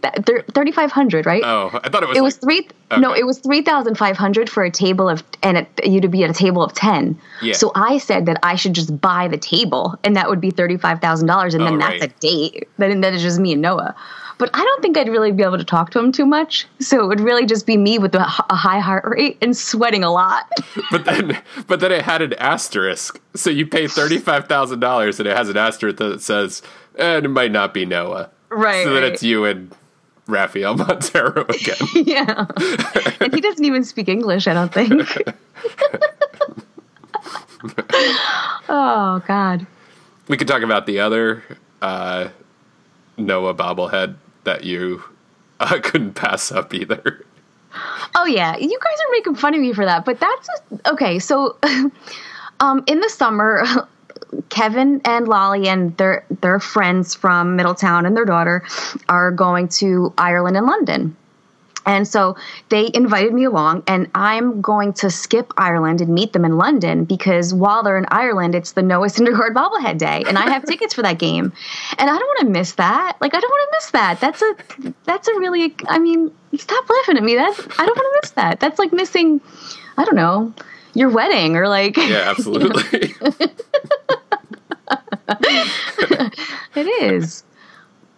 thirty 0.53 0.73
five 0.73 0.91
hundred, 0.91 1.27
right? 1.27 1.43
Oh, 1.45 1.71
I 1.83 1.89
thought 1.89 2.03
it 2.03 2.09
was. 2.09 2.19
It 2.19 2.23
was 2.23 2.43
like- 2.43 2.67
three. 2.67 3.01
No, 3.01 3.13
it 3.13 3.27
was 3.27 3.39
three 3.41 3.63
thousand 3.63 3.97
five 3.99 4.17
hundred 4.17 4.49
for 4.49 4.63
a 4.63 4.71
table 4.71 5.09
of, 5.09 5.25
and 5.43 5.57
it, 5.59 5.69
you 5.85 6.01
to 6.01 6.07
be 6.09 6.23
at 6.23 6.31
a 6.31 6.35
table 6.35 6.63
of 6.63 6.73
ten. 6.75 7.19
Yeah. 7.43 7.55
So 7.55 7.73
I 7.75 7.99
said 7.99 8.27
that 8.27 8.39
I 8.45 8.55
should 8.55 8.73
just 8.75 9.01
buy 9.01 9.27
the 9.27 9.39
table, 9.39 9.99
and 10.05 10.15
that 10.17 10.29
would 10.29 10.41
be 10.41 10.51
thirty 10.51 10.77
five 10.77 11.01
thousand 11.01 11.27
dollars, 11.27 11.55
and 11.55 11.63
Oh, 11.63 11.67
then 11.67 11.79
right. 11.79 12.01
that's 12.01 12.13
a 12.13 12.21
date. 12.21 12.69
Then 12.79 13.01
that 13.01 13.13
is 13.15 13.23
just 13.23 13.41
me 13.41 13.53
and 13.55 13.63
Noah. 13.63 13.95
But 14.37 14.51
I 14.53 14.59
don't 14.63 14.83
think 14.83 14.97
I'd 14.99 15.09
really 15.09 15.31
be 15.31 15.45
able 15.45 15.59
to 15.59 15.65
talk 15.65 15.91
to 15.91 15.99
him 16.01 16.11
too 16.11 16.27
much. 16.27 16.67
So 16.81 17.03
it 17.05 17.07
would 17.07 17.21
really 17.21 17.47
just 17.47 17.67
be 17.67 17.77
me 17.77 17.99
with 17.99 18.15
a 18.17 18.23
high 18.25 18.81
heart 18.81 19.05
rate 19.07 19.39
and 19.41 19.57
sweating 19.57 20.03
a 20.05 20.11
lot. 20.13 20.49
But 20.91 21.05
then, 21.05 21.41
but 21.69 21.79
then 21.81 21.91
it 21.93 22.03
had 22.03 22.21
an 22.23 22.35
asterisk. 22.35 23.21
So 23.35 23.49
you 23.51 23.65
pay 23.67 23.87
thirty 23.89 24.19
five 24.19 24.47
thousand 24.49 24.81
dollars, 24.81 25.19
and 25.21 25.29
it 25.29 25.37
has 25.37 25.49
an 25.49 25.57
asterisk 25.57 25.97
that 25.99 26.21
says, 26.21 26.63
"And 26.99 27.25
it 27.25 27.29
might 27.29 27.53
not 27.53 27.75
be 27.75 27.85
Noah." 27.85 28.31
Right. 28.51 28.85
So 28.85 28.95
that 28.95 29.01
right. 29.03 29.13
it's 29.13 29.23
you 29.23 29.45
and 29.45 29.75
Rafael 30.27 30.75
Montero 30.79 31.43
again. 31.43 31.77
yeah. 31.95 32.47
and 33.21 33.35
he 33.35 33.41
doesn't 33.41 33.65
even 33.65 33.85
speak 33.85 34.09
English, 34.09 34.47
I 34.47 34.55
don't 34.55 34.73
think. 34.73 34.93
oh 38.69 39.23
God. 39.27 39.67
we 40.29 40.37
could 40.37 40.49
talk 40.49 40.63
about 40.63 40.87
the 40.87 41.01
other 41.01 41.43
uh, 41.83 42.29
Noah 43.17 43.55
bobblehead 43.55 44.17
that 44.45 44.65
you 44.65 45.03
uh, 45.61 45.81
couldn't 45.83 46.15
pass 46.15 46.53
up 46.53 46.75
either. 46.75 47.25
Oh 48.15 48.27
yeah, 48.27 48.57
you 48.57 48.79
guys 48.79 48.99
are 49.01 49.13
making 49.13 49.35
fun 49.35 49.55
of 49.55 49.61
me 49.61 49.73
for 49.73 49.85
that, 49.85 50.05
but 50.05 50.21
that's 50.21 50.49
a, 50.49 50.93
okay. 50.93 51.19
So, 51.19 51.57
um, 52.61 52.85
in 52.87 53.01
the 53.01 53.09
summer, 53.09 53.65
Kevin 54.49 55.01
and 55.05 55.29
Lolly 55.29 55.69
and 55.69 55.97
their 55.97 56.25
their 56.41 56.61
friends 56.61 57.15
from 57.15 57.57
Middletown 57.57 58.07
and 58.07 58.17
their 58.17 58.25
daughter 58.25 58.65
are 59.09 59.31
going 59.31 59.69
to 59.69 60.13
Ireland 60.19 60.57
and 60.57 60.67
London. 60.67 61.17
And 61.87 62.09
so 62.09 62.37
they 62.71 62.91
invited 62.95 63.35
me 63.35 63.45
along, 63.45 63.83
and 63.87 64.11
I'm 64.15 64.63
going 64.63 64.95
to 64.95 65.11
skip 65.11 65.53
Ireland 65.59 66.01
and 66.01 66.15
meet 66.15 66.33
them 66.33 66.45
in 66.45 66.57
London 66.57 67.05
because 67.05 67.53
while 67.53 67.83
they're 67.83 67.99
in 67.99 68.07
Ireland, 68.09 68.55
it's 68.55 68.73
the 68.73 68.83
Noah 68.83 69.09
Syndergaard 69.09 69.53
bobblehead 69.55 69.99
day, 69.99 70.25
and 70.27 70.39
I 70.39 70.49
have 70.49 70.65
tickets 70.65 70.95
for 70.95 71.03
that 71.03 71.19
game, 71.19 71.53
and 71.99 72.11
I 72.11 72.19
don't 72.19 72.27
want 72.27 72.41
to 72.41 72.47
miss 72.47 72.73
that. 72.73 73.19
Like 73.21 73.35
I 73.35 73.41
don't 73.41 73.51
want 73.51 73.71
to 73.71 73.77
miss 73.77 73.91
that. 73.91 74.21
That's 74.21 74.43
a 74.43 74.95
that's 75.05 75.29
a 75.29 75.35
really. 75.39 75.75
I 75.87 75.99
mean, 75.99 76.33
stop 76.57 76.89
laughing 76.89 77.19
at 77.19 77.23
me. 77.23 77.35
That's 77.35 77.61
I 77.61 77.85
don't 77.85 77.97
want 77.97 78.15
to 78.15 78.19
miss 78.23 78.31
that. 78.31 78.61
That's 78.61 78.79
like 78.79 78.93
missing. 78.93 79.41
I 79.99 80.05
don't 80.05 80.17
know 80.17 80.55
your 80.95 81.11
wedding 81.11 81.57
or 81.57 81.69
like. 81.69 81.97
Yeah, 81.97 82.25
absolutely. 82.31 83.15
it 86.75 86.87
is. 87.03 87.43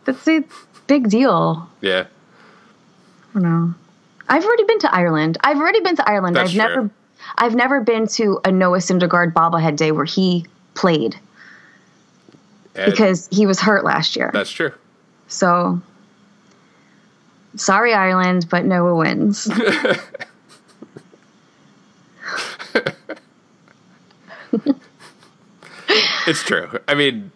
That's 0.05 0.27
a 0.29 0.45
big 0.87 1.09
deal. 1.09 1.69
yeah. 1.81 2.07
I 3.31 3.39
don't 3.39 3.43
know. 3.43 3.75
I've 4.29 4.45
already 4.45 4.65
been 4.65 4.79
to 4.81 4.95
Ireland. 4.95 5.37
I've 5.43 5.59
already 5.59 5.81
been 5.81 5.97
to 5.97 6.09
Ireland. 6.09 6.37
That's 6.37 6.51
I've 6.51 6.57
never. 6.57 6.91
I've 7.39 7.55
never 7.55 7.81
been 7.81 8.07
to 8.09 8.41
a 8.45 8.51
Noah 8.53 8.79
Syndergaard 8.79 9.33
bobblehead 9.33 9.77
day 9.77 9.93
where 9.93 10.05
he 10.05 10.47
played 10.75 11.19
And 12.75 12.91
because 12.91 13.29
he 13.31 13.47
was 13.47 13.61
hurt 13.61 13.85
last 13.85 14.17
year. 14.17 14.31
that's 14.33 14.51
true. 14.51 14.73
So 15.29 15.81
sorry 17.57 17.93
Ireland, 17.95 18.47
but 18.49 18.65
Noah 18.65 18.95
wins. 18.97 19.51
It's 26.27 26.43
true. 26.43 26.81
I 26.89 26.95
mean, 26.95 27.31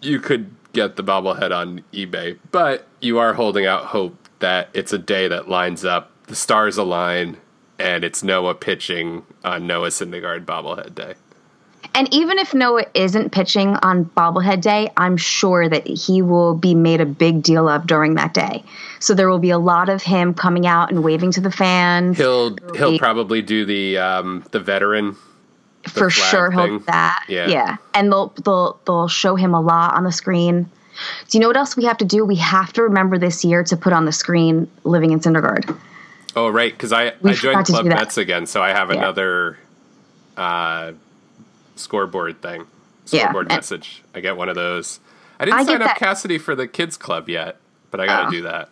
you 0.00 0.20
could 0.20 0.50
get 0.72 0.94
the 0.94 1.02
bobblehead 1.02 1.50
on 1.50 1.82
eBay, 1.92 2.38
but 2.52 2.86
you 3.00 3.18
are 3.18 3.34
holding 3.34 3.66
out 3.66 3.86
hope 3.86 4.16
that 4.38 4.68
it's 4.74 4.92
a 4.92 4.98
day 4.98 5.26
that 5.26 5.48
lines 5.48 5.84
up, 5.84 6.12
the 6.28 6.36
stars 6.36 6.76
align, 6.76 7.36
and 7.80 8.04
it's 8.04 8.22
Noah 8.22 8.54
pitching 8.54 9.24
on 9.44 9.66
Noah 9.66 9.88
Syndergaard 9.88 10.44
bobblehead 10.44 10.94
day. 10.94 11.14
and 11.94 12.12
even 12.14 12.38
if 12.38 12.54
Noah 12.54 12.84
isn't 12.94 13.32
pitching 13.32 13.76
on 13.82 14.04
bobblehead 14.04 14.60
day, 14.60 14.90
I'm 14.96 15.16
sure 15.16 15.68
that 15.68 15.86
he 15.86 16.22
will 16.22 16.54
be 16.54 16.74
made 16.74 17.00
a 17.00 17.06
big 17.06 17.42
deal 17.42 17.68
of 17.68 17.86
during 17.86 18.14
that 18.14 18.34
day. 18.34 18.62
So 19.00 19.14
there 19.14 19.28
will 19.28 19.38
be 19.40 19.50
a 19.50 19.58
lot 19.58 19.88
of 19.88 20.02
him 20.02 20.34
coming 20.34 20.66
out 20.66 20.90
and 20.90 21.02
waving 21.02 21.32
to 21.32 21.40
the 21.40 21.50
fans. 21.50 22.18
He'll 22.18 22.56
he'll 22.76 22.92
be- 22.92 22.98
probably 22.98 23.42
do 23.42 23.64
the 23.64 23.98
um, 23.98 24.44
the 24.52 24.60
veteran. 24.60 25.16
For 25.90 26.10
sure 26.10 26.50
he'll 26.50 26.66
do 26.66 26.84
that. 26.86 27.24
Yeah. 27.28 27.46
Yeah. 27.48 27.76
And 27.94 28.10
they'll 28.12 28.28
they'll 28.44 28.78
they'll 28.86 29.08
show 29.08 29.34
him 29.36 29.54
a 29.54 29.60
lot 29.60 29.94
on 29.94 30.04
the 30.04 30.12
screen. 30.12 30.64
Do 31.28 31.36
you 31.38 31.40
know 31.40 31.48
what 31.48 31.56
else 31.56 31.76
we 31.76 31.84
have 31.84 31.98
to 31.98 32.04
do? 32.04 32.24
We 32.24 32.36
have 32.36 32.72
to 32.74 32.82
remember 32.82 33.18
this 33.18 33.44
year 33.44 33.62
to 33.64 33.76
put 33.76 33.92
on 33.92 34.04
the 34.06 34.12
screen 34.12 34.68
living 34.84 35.10
in 35.12 35.20
Syndergaard. 35.20 35.76
Oh 36.34 36.48
right, 36.48 36.72
because 36.72 36.92
I 36.92 37.12
We 37.20 37.30
I 37.30 37.34
joined 37.34 37.66
Club. 37.66 37.86
Mets 37.86 38.16
again, 38.18 38.46
so 38.46 38.62
I 38.62 38.68
have 38.70 38.90
Yeah. 38.90 38.96
another 38.98 39.58
uh, 40.36 40.92
scoreboard 41.76 42.40
thing, 42.42 42.66
scoreboard 43.04 43.46
and- 43.48 43.56
message. 43.56 44.02
I 44.14 44.20
get 44.20 44.36
one 44.36 44.48
of 44.48 44.54
those. 44.54 45.00
I 45.38 45.44
didn't 45.46 45.60
I 45.60 45.64
sign 45.64 45.82
up 45.82 45.88
that- 45.88 45.96
Cassidy 45.98 46.38
for 46.38 46.54
the 46.54 46.66
kids 46.66 46.96
club 46.96 47.28
yet, 47.28 47.56
but 47.90 48.00
I 48.00 48.06
got 48.06 48.20
to 48.22 48.26
Oh. 48.28 48.30
do 48.30 48.42
that. 48.42 48.68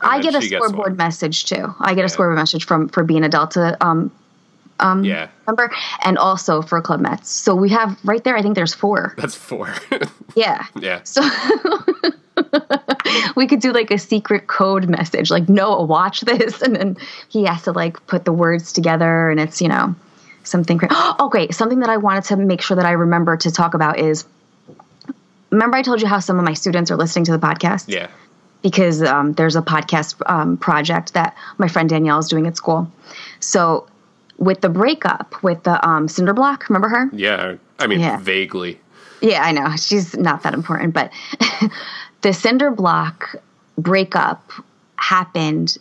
I 0.00 0.20
get 0.20 0.34
a 0.34 0.42
scoreboard 0.42 0.96
message 0.96 1.44
too. 1.46 1.74
I 1.80 1.90
get 1.94 2.00
Yeah. 2.00 2.04
a 2.06 2.08
scoreboard 2.08 2.38
message 2.38 2.64
from 2.66 2.88
for 2.88 3.04
being 3.04 3.24
a 3.24 3.28
Delta 3.28 3.76
um 3.84 4.10
Yeah, 5.04 5.28
member 5.46 5.72
and 6.04 6.18
also 6.18 6.62
for 6.62 6.80
Club 6.80 7.00
Mets. 7.00 7.30
So 7.30 7.54
we 7.54 7.70
have 7.70 7.98
right 8.04 8.22
there. 8.22 8.36
I 8.36 8.42
think 8.42 8.54
there's 8.54 8.74
four. 8.74 9.14
that's 9.16 9.34
four. 9.34 9.72
Yeah. 10.36 10.66
yeah, 10.78 11.00
So 11.04 11.22
we 13.36 13.46
could 13.46 13.60
do 13.60 13.72
like 13.72 13.90
a 13.90 13.98
secret 13.98 14.48
code 14.48 14.86
message, 14.86 15.30
like 15.30 15.48
Noah, 15.48 15.84
watch 15.84 16.20
this, 16.20 16.60
and 16.60 16.76
then 16.76 16.96
he 17.28 17.44
has 17.44 17.62
to 17.62 17.72
like 17.72 18.06
put 18.06 18.26
the 18.26 18.32
words 18.32 18.72
together, 18.72 19.30
and 19.30 19.40
it's 19.40 19.62
you 19.62 19.68
know 19.68 19.94
something. 20.44 20.78
Cra- 20.78 20.88
oh, 20.92 21.28
great! 21.30 21.54
Something 21.54 21.80
that 21.80 21.88
I 21.88 21.96
wanted 21.96 22.24
to 22.24 22.36
make 22.36 22.60
sure 22.60 22.76
that 22.76 22.86
I 22.86 22.92
remember 22.92 23.36
to 23.36 23.50
talk 23.50 23.74
about 23.74 23.98
is. 23.98 24.24
Remember, 25.50 25.76
I 25.76 25.82
told 25.82 26.02
you 26.02 26.08
how 26.08 26.18
some 26.18 26.38
of 26.38 26.44
my 26.44 26.54
students 26.54 26.90
are 26.90 26.96
listening 26.96 27.24
to 27.26 27.32
the 27.32 27.38
podcast 27.38 27.84
yeah. 27.86 28.08
because 28.62 29.00
um, 29.00 29.32
there's 29.34 29.54
a 29.54 29.62
podcast 29.62 30.20
um, 30.28 30.56
project 30.56 31.14
that 31.14 31.36
my 31.56 31.68
friend 31.68 31.88
Danielle 31.88 32.18
is 32.18 32.28
doing 32.28 32.48
at 32.48 32.56
school. 32.56 32.90
So, 33.38 33.86
with 34.38 34.60
the 34.60 34.68
breakup 34.68 35.42
with 35.42 35.62
the 35.62 35.86
um, 35.86 36.08
Cinder 36.08 36.32
Block, 36.32 36.68
remember 36.68 36.88
her? 36.88 37.08
Yeah, 37.12 37.56
I 37.78 37.86
mean, 37.86 38.00
Yeah. 38.00 38.18
vaguely. 38.18 38.80
Yeah, 39.20 39.42
I 39.42 39.52
know. 39.52 39.74
She's 39.76 40.14
not 40.16 40.42
that 40.42 40.52
important, 40.54 40.92
but 40.92 41.10
the 42.20 42.32
cinder 42.32 42.70
block 42.70 43.34
breakup 43.78 44.52
happened 44.96 45.78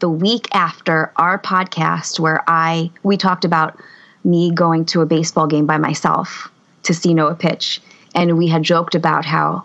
the 0.00 0.08
week 0.08 0.48
after 0.52 1.12
our 1.16 1.38
podcast 1.38 2.18
where 2.18 2.42
I 2.48 2.90
we 3.02 3.16
talked 3.16 3.44
about 3.44 3.78
me 4.24 4.50
going 4.50 4.86
to 4.86 5.02
a 5.02 5.06
baseball 5.06 5.46
game 5.46 5.66
by 5.66 5.78
myself 5.78 6.50
to 6.82 6.94
see 6.94 7.14
Noah 7.14 7.36
pitch. 7.36 7.80
And 8.14 8.36
we 8.38 8.48
had 8.48 8.62
joked 8.62 8.94
about 8.94 9.24
how 9.24 9.64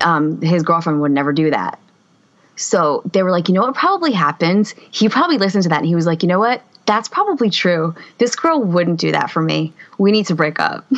um, 0.00 0.40
his 0.40 0.62
girlfriend 0.62 1.00
would 1.00 1.12
never 1.12 1.32
do 1.32 1.50
that. 1.50 1.78
So 2.56 3.02
they 3.12 3.22
were 3.22 3.30
like, 3.30 3.48
you 3.48 3.54
know 3.54 3.62
what 3.62 3.74
probably 3.74 4.12
happened? 4.12 4.72
He 4.90 5.08
probably 5.08 5.38
listened 5.38 5.62
to 5.64 5.68
that 5.70 5.78
and 5.78 5.86
he 5.86 5.94
was 5.94 6.06
like, 6.06 6.22
you 6.22 6.28
know 6.28 6.38
what? 6.38 6.62
That's 6.86 7.08
probably 7.08 7.50
true. 7.50 7.94
This 8.18 8.36
girl 8.36 8.62
wouldn't 8.62 9.00
do 9.00 9.12
that 9.12 9.30
for 9.30 9.42
me. 9.42 9.72
We 9.98 10.12
need 10.12 10.26
to 10.26 10.34
break 10.34 10.60
up. 10.60 10.86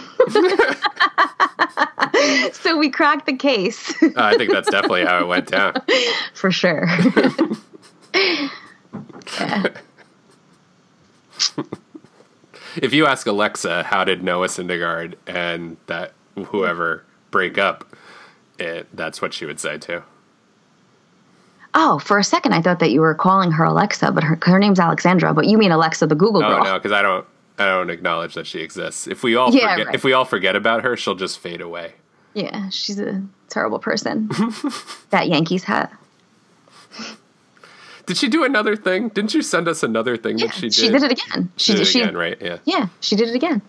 so 2.52 2.76
we 2.76 2.90
cracked 2.90 3.26
the 3.26 3.36
case 3.36 3.90
Uh, 4.02 4.10
I 4.16 4.36
think 4.36 4.50
that's 4.52 4.70
definitely 4.70 5.04
how 5.06 5.20
it 5.20 5.26
went 5.26 5.48
down. 5.48 5.74
for 6.34 6.50
sure. 6.50 6.86
yeah. 9.40 9.68
If 12.76 12.92
you 12.94 13.06
ask 13.06 13.26
Alexa, 13.26 13.82
how 13.84 14.04
did 14.04 14.22
Noah 14.22 14.46
Syndergaard 14.46 15.14
and 15.26 15.76
that 15.86 16.12
whoever 16.36 17.02
break 17.32 17.58
up, 17.58 17.84
it, 18.58 18.86
that's 18.94 19.20
what 19.20 19.34
she 19.34 19.46
would 19.46 19.58
say 19.58 19.78
too. 19.78 20.02
Oh, 21.80 21.98
for 22.00 22.18
a 22.18 22.24
second 22.24 22.54
I 22.54 22.60
thought 22.60 22.80
that 22.80 22.90
you 22.90 23.00
were 23.00 23.14
calling 23.14 23.52
her 23.52 23.62
Alexa, 23.64 24.10
but 24.12 24.24
her, 24.24 24.36
her 24.42 24.58
name's 24.58 24.80
Alexandra. 24.80 25.32
But 25.32 25.46
you 25.46 25.56
mean 25.56 25.70
Alexa, 25.70 26.06
the 26.08 26.14
Google 26.16 26.42
Oh 26.44 26.48
girl? 26.48 26.64
no, 26.64 26.72
no, 26.72 26.78
because 26.78 26.92
I 26.92 27.02
don't. 27.02 27.24
I 27.60 27.66
don't 27.66 27.90
acknowledge 27.90 28.34
that 28.34 28.46
she 28.46 28.60
exists. 28.60 29.06
If 29.08 29.22
we 29.24 29.34
all 29.36 29.52
Yeah, 29.54 29.72
forget, 29.72 29.86
right. 29.88 29.94
if 29.94 30.04
we 30.04 30.12
all 30.12 30.24
forget 30.24 30.54
about 30.56 30.82
her, 30.84 30.96
she'll 30.96 31.14
just 31.16 31.38
fade 31.40 31.60
away. 31.60 31.92
Yeah, 32.34 32.68
she's 32.70 33.00
a 33.00 33.22
terrible 33.48 33.78
person. 33.80 34.28
that 35.10 35.28
Yankees 35.28 35.64
hat. 35.64 35.92
Did 38.06 38.16
she 38.16 38.28
do 38.28 38.44
another 38.44 38.74
thing? 38.76 39.08
Didn't 39.08 39.34
you 39.34 39.42
send 39.42 39.68
us 39.68 39.82
another 39.82 40.16
thing 40.16 40.38
Yeah, 40.38 40.46
that 40.46 40.54
she 40.54 40.60
did? 40.62 40.74
she 40.74 40.88
did 40.88 41.02
it 41.02 41.12
again. 41.12 41.50
She 41.56 41.72
did 41.74 41.82
it 41.82 41.94
again, 41.94 42.16
right? 42.16 42.38
Yeah. 42.40 42.58
Yeah, 42.64 42.88
she 43.00 43.16
did 43.16 43.28
it 43.28 43.34
again. 43.34 43.60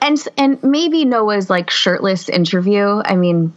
And 0.00 0.18
and 0.36 0.62
maybe 0.64 1.04
Noah's 1.04 1.48
like 1.48 1.70
shirtless 1.70 2.28
interview. 2.28 3.00
I 3.04 3.14
mean, 3.14 3.52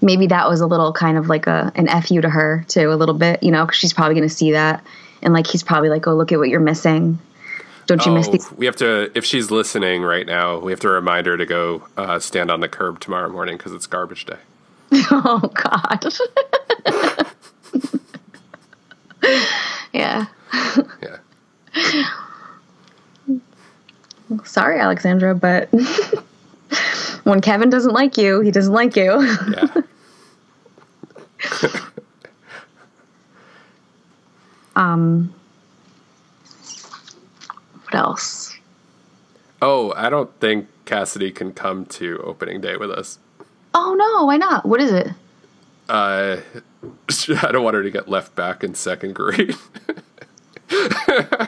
maybe 0.00 0.26
that 0.28 0.48
was 0.48 0.60
a 0.60 0.66
little 0.66 0.92
kind 0.92 1.16
of 1.18 1.28
like 1.28 1.46
a 1.46 1.72
an 1.74 1.86
fu 2.02 2.20
to 2.20 2.28
her 2.30 2.64
too, 2.68 2.92
a 2.92 2.94
little 2.94 3.14
bit, 3.14 3.42
you 3.42 3.50
know, 3.50 3.64
because 3.66 3.78
she's 3.78 3.92
probably 3.92 4.14
going 4.14 4.28
to 4.28 4.34
see 4.34 4.52
that, 4.52 4.84
and 5.22 5.32
like 5.34 5.46
he's 5.46 5.62
probably 5.62 5.88
like, 5.88 6.06
oh, 6.06 6.14
look 6.14 6.32
at 6.32 6.38
what 6.38 6.48
you're 6.48 6.60
missing. 6.60 7.18
Don't 7.86 8.04
you 8.04 8.12
miss 8.12 8.28
Oh, 8.28 8.32
these? 8.32 8.52
we 8.52 8.66
have 8.66 8.76
to. 8.76 9.10
If 9.16 9.24
she's 9.24 9.50
listening 9.50 10.02
right 10.02 10.26
now, 10.26 10.58
we 10.58 10.72
have 10.72 10.80
to 10.80 10.88
remind 10.88 11.26
her 11.26 11.36
to 11.38 11.46
go 11.46 11.84
uh, 11.96 12.18
stand 12.18 12.50
on 12.50 12.60
the 12.60 12.68
curb 12.68 13.00
tomorrow 13.00 13.30
morning 13.30 13.56
because 13.56 13.72
it's 13.72 13.86
garbage 13.86 14.26
day. 14.26 14.36
Oh 15.10 15.50
God. 15.54 16.04
yeah. 19.92 20.26
Yeah. 21.02 21.16
Sorry, 24.44 24.78
Alexandra, 24.78 25.34
but 25.34 25.68
when 27.24 27.40
Kevin 27.40 27.70
doesn't 27.70 27.92
like 27.92 28.16
you, 28.16 28.40
he 28.40 28.50
doesn't 28.50 28.72
like 28.72 28.96
you. 28.96 29.36
Yeah. 29.52 29.82
Um, 34.76 35.34
what 37.84 37.94
else? 37.94 38.56
oh, 39.60 39.92
I 39.96 40.08
don't 40.08 40.30
think 40.40 40.68
Cassidy 40.84 41.32
can 41.32 41.52
come 41.52 41.84
to 41.86 42.18
opening 42.24 42.60
day 42.60 42.76
with 42.76 42.90
us. 42.90 43.18
Oh 43.74 43.94
no, 43.94 44.26
why 44.26 44.36
not? 44.36 44.64
What 44.64 44.80
is 44.80 44.92
it? 44.92 45.08
Uh, 45.88 46.38
I 47.42 47.52
don't 47.52 47.64
want 47.64 47.74
her 47.74 47.82
to 47.82 47.90
get 47.90 48.08
left 48.08 48.36
back 48.36 48.62
in 48.62 48.74
second 48.74 49.14
grade. 49.14 49.56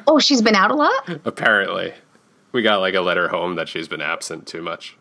Oh, 0.07 0.19
she's 0.19 0.43
been 0.43 0.57
out 0.57 0.71
a 0.71 0.75
lot? 0.75 1.21
Apparently, 1.25 1.93
we 2.53 2.63
got 2.63 2.81
like 2.81 2.95
a 2.95 3.01
letter 3.01 3.29
home 3.29 3.55
that 3.57 3.69
she's 3.69 3.87
been 3.87 4.01
absent 4.01 4.47
too 4.49 4.63
much. 4.63 4.97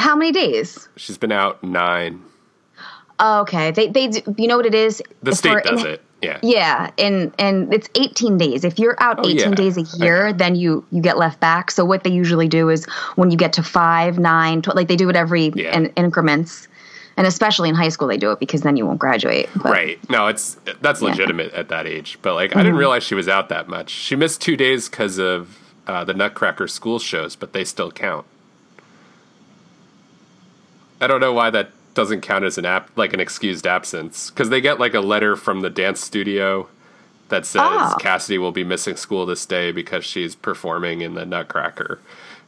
How 0.00 0.16
many 0.16 0.32
days? 0.32 0.88
She's 0.96 1.18
been 1.18 1.32
out 1.32 1.62
nine. 1.62 2.22
Oh, 3.18 3.40
okay. 3.42 3.70
They 3.70 3.88
they 3.88 4.08
do, 4.08 4.34
you 4.38 4.48
know 4.48 4.56
what 4.56 4.66
it 4.66 4.74
is? 4.74 5.02
The 5.22 5.34
state 5.34 5.62
does 5.64 5.82
in- 5.82 5.86
it. 5.88 6.02
Yeah. 6.22 6.38
Yeah, 6.42 6.90
and 6.98 7.34
and 7.38 7.72
it's 7.72 7.88
18 7.94 8.36
days. 8.36 8.62
If 8.64 8.78
you're 8.78 8.96
out 9.02 9.20
Oh, 9.20 9.28
18 9.28 9.38
yeah. 9.38 9.54
days 9.54 9.76
a 9.78 9.82
year, 9.98 10.32
then 10.34 10.54
you 10.54 10.84
you 10.90 11.00
get 11.00 11.16
left 11.18 11.40
back. 11.40 11.70
So 11.70 11.84
what 11.84 12.02
they 12.04 12.10
usually 12.10 12.48
do 12.48 12.68
is 12.68 12.84
when 13.16 13.30
you 13.30 13.38
get 13.38 13.54
to 13.54 13.62
5, 13.62 14.18
9, 14.18 14.62
12, 14.62 14.76
like 14.76 14.88
they 14.88 14.96
do 14.96 15.08
it 15.08 15.16
every 15.16 15.50
Yeah. 15.54 15.74
in 15.76 15.86
increments. 15.96 16.68
And 17.16 17.26
especially 17.26 17.68
in 17.68 17.74
high 17.74 17.88
school 17.90 18.08
they 18.08 18.16
do 18.18 18.30
it 18.32 18.38
because 18.38 18.60
then 18.62 18.76
you 18.76 18.86
won't 18.86 18.98
graduate. 18.98 19.48
But 19.56 19.72
Right. 19.72 19.98
No, 20.10 20.26
it's 20.28 20.56
that's 20.82 21.00
Yeah. 21.02 21.08
legitimate 21.08 21.52
at 21.54 21.68
that 21.68 21.86
age. 21.86 22.18
But 22.22 22.34
like, 22.34 22.54
I 22.56 22.62
didn't 22.62 22.78
realize 22.78 23.02
she 23.02 23.14
was 23.14 23.28
out 23.28 23.48
that 23.50 23.68
much. 23.68 23.90
She 23.90 24.14
missed 24.16 24.40
two 24.42 24.56
days 24.56 24.88
because 24.88 25.18
of 25.18 25.58
uh, 25.86 26.04
the 26.04 26.14
Nutcracker 26.14 26.68
school 26.68 26.98
shows, 26.98 27.34
but 27.34 27.52
they 27.54 27.64
still 27.64 27.90
count. 27.90 28.24
I 31.00 31.06
don't 31.06 31.20
know 31.20 31.32
why 31.32 31.50
that 31.50 31.70
doesn't 31.94 32.20
count 32.20 32.44
as 32.44 32.56
an 32.58 32.64
app 32.64 32.90
like 32.96 33.12
an 33.12 33.20
excused 33.20 33.66
absence 33.66 34.30
because 34.30 34.48
they 34.48 34.60
get 34.60 34.78
like 34.78 34.94
a 34.94 35.00
letter 35.00 35.34
from 35.36 35.60
the 35.60 35.70
dance 35.70 36.00
studio 36.00 36.68
that 37.30 37.44
says 37.46 37.62
Oh. 37.64 37.96
Cassidy 37.98 38.38
will 38.38 38.52
be 38.52 38.64
missing 38.64 38.96
school 38.96 39.26
this 39.26 39.44
day 39.46 39.72
because 39.72 40.04
she's 40.04 40.34
performing 40.34 41.00
in 41.00 41.14
the 41.14 41.24
Nutcracker. 41.26 41.98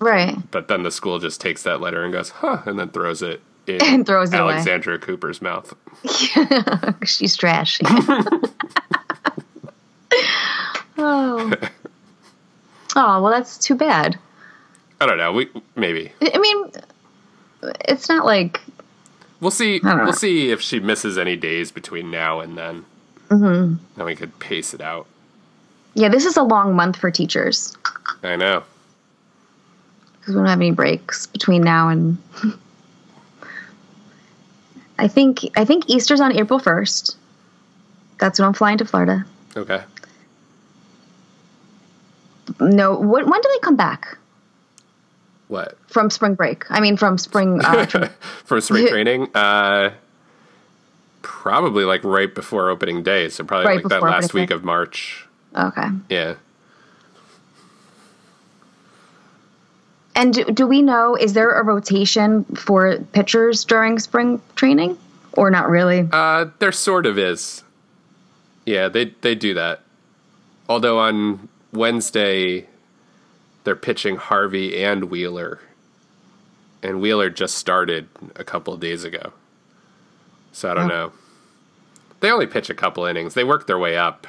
Right. 0.01 0.37
But 0.51 0.69
then 0.69 0.83
the 0.83 0.91
school 0.91 1.19
just 1.19 1.41
takes 1.41 1.63
that 1.63 1.81
letter 1.81 2.03
and 2.05 2.13
goes, 2.13 2.31
"Huh," 2.31 2.63
and 2.67 2.79
then 2.79 2.89
throws 2.91 3.23
it 3.23 3.41
in 3.67 3.81
And 3.83 4.05
throws 4.07 4.33
it 4.33 4.41
away. 4.41 4.55
Alexandra 4.55 4.99
Cooper's 4.99 5.41
mouth. 5.41 5.73
She's 7.05 7.37
trashy. 7.37 7.85
oh. 10.99 11.53
Oh, 12.95 13.23
well 13.23 13.31
that's 13.31 13.57
too 13.59 13.75
bad. 13.75 14.19
I 15.01 15.07
don't 15.07 15.19
know. 15.19 15.33
We 15.33 15.49
maybe 15.77 16.13
I 16.21 16.39
mean 16.39 16.71
it's 17.89 18.09
not 18.09 18.25
like 18.25 18.61
We'll 19.41 19.51
see. 19.51 19.81
don't 19.81 19.97
know. 19.99 20.05
We'll 20.05 20.13
see 20.13 20.51
if 20.51 20.61
she 20.61 20.79
misses 20.81 21.19
any 21.19 21.37
days 21.37 21.73
between 21.73 22.11
now 22.13 22.39
and 22.41 22.57
then. 22.57 22.85
Mm-hmm. 23.29 23.75
Then 23.97 24.07
we 24.07 24.15
could 24.15 24.39
pace 24.39 24.73
it 24.75 24.81
out. 24.81 25.07
yeah, 25.95 26.09
this 26.09 26.25
is 26.27 26.37
a 26.37 26.43
long 26.43 26.77
month 26.77 26.97
for 26.97 27.11
teachers 27.11 27.77
I 28.23 28.37
know. 28.37 28.63
because 30.21 30.35
we 30.35 30.39
don't 30.41 30.47
have 30.49 30.61
any 30.61 30.71
breaks 30.71 31.27
between 31.27 31.63
now 31.63 31.89
and 31.89 32.19
I 34.99 35.09
think 35.09 35.41
I 35.57 35.65
think 35.65 35.89
Easter's 35.89 36.21
on 36.21 36.37
April 36.37 36.61
1st. 36.61 37.17
That's 38.21 38.39
when 38.39 38.47
I'm 38.47 38.55
flying 38.55 38.79
to 38.79 38.85
Florida. 38.85 39.25
Okay. 39.57 39.83
No, 42.61 42.95
what, 42.95 43.27
when 43.27 43.41
do 43.41 43.49
they 43.53 43.59
come 43.61 43.77
back 43.77 44.19
What 45.53 45.77
from 45.87 46.09
spring 46.09 46.35
break? 46.35 46.65
I 46.71 46.81
mean, 46.81 46.97
from 46.97 47.19
spring. 47.19 47.61
Uh, 47.63 47.85
from 48.45 48.61
spring 48.63 48.89
training? 48.95 49.29
Uh, 49.35 49.91
probably 51.21 51.85
like 51.85 52.03
right 52.05 52.35
before 52.35 52.71
opening 52.71 53.03
day. 53.03 53.29
So 53.29 53.45
probably 53.45 53.67
Right 53.67 53.77
like 53.85 53.89
that 53.91 54.03
last 54.03 54.33
week 54.33 54.49
day. 54.49 54.55
of 54.55 54.65
March. 54.65 55.27
okay. 55.55 55.89
Yeah. 56.09 56.35
And 60.15 60.33
do, 60.35 60.45
do 60.45 60.67
we 60.67 60.81
know? 60.81 61.17
Is 61.17 61.35
there 61.35 61.51
a 61.61 61.63
rotation 61.65 62.45
for 62.45 62.99
pitchers 63.13 63.65
during 63.67 63.99
spring 63.99 64.41
training, 64.57 64.97
or 65.33 65.51
not 65.51 65.69
really? 65.69 66.09
Uh, 66.11 66.47
there 66.61 66.73
sort 66.73 67.05
of 67.05 67.19
is. 67.19 67.63
Yeah, 68.65 68.89
they 68.89 69.07
they 69.21 69.35
do 69.35 69.53
that. 69.55 69.81
Although 70.69 70.99
on 70.99 71.49
Wednesday, 71.73 72.69
they're 73.65 73.77
pitching 73.77 74.17
Harvey 74.17 74.83
and 74.83 75.05
Wheeler, 75.05 75.61
and 76.83 77.01
Wheeler 77.01 77.31
just 77.31 77.57
started 77.57 78.09
a 78.37 78.45
couple 78.45 78.75
of 78.75 78.81
days 78.81 79.05
ago. 79.05 79.33
So 80.53 80.71
I 80.71 80.75
don't 80.75 80.85
Oh. 80.91 80.95
know. 80.95 81.13
They 82.21 82.31
only 82.31 82.47
pitch 82.47 82.71
a 82.71 82.75
couple 82.75 83.05
innings. 83.05 83.35
They 83.35 83.45
work 83.45 83.67
their 83.67 83.79
way 83.79 83.97
up 83.97 84.27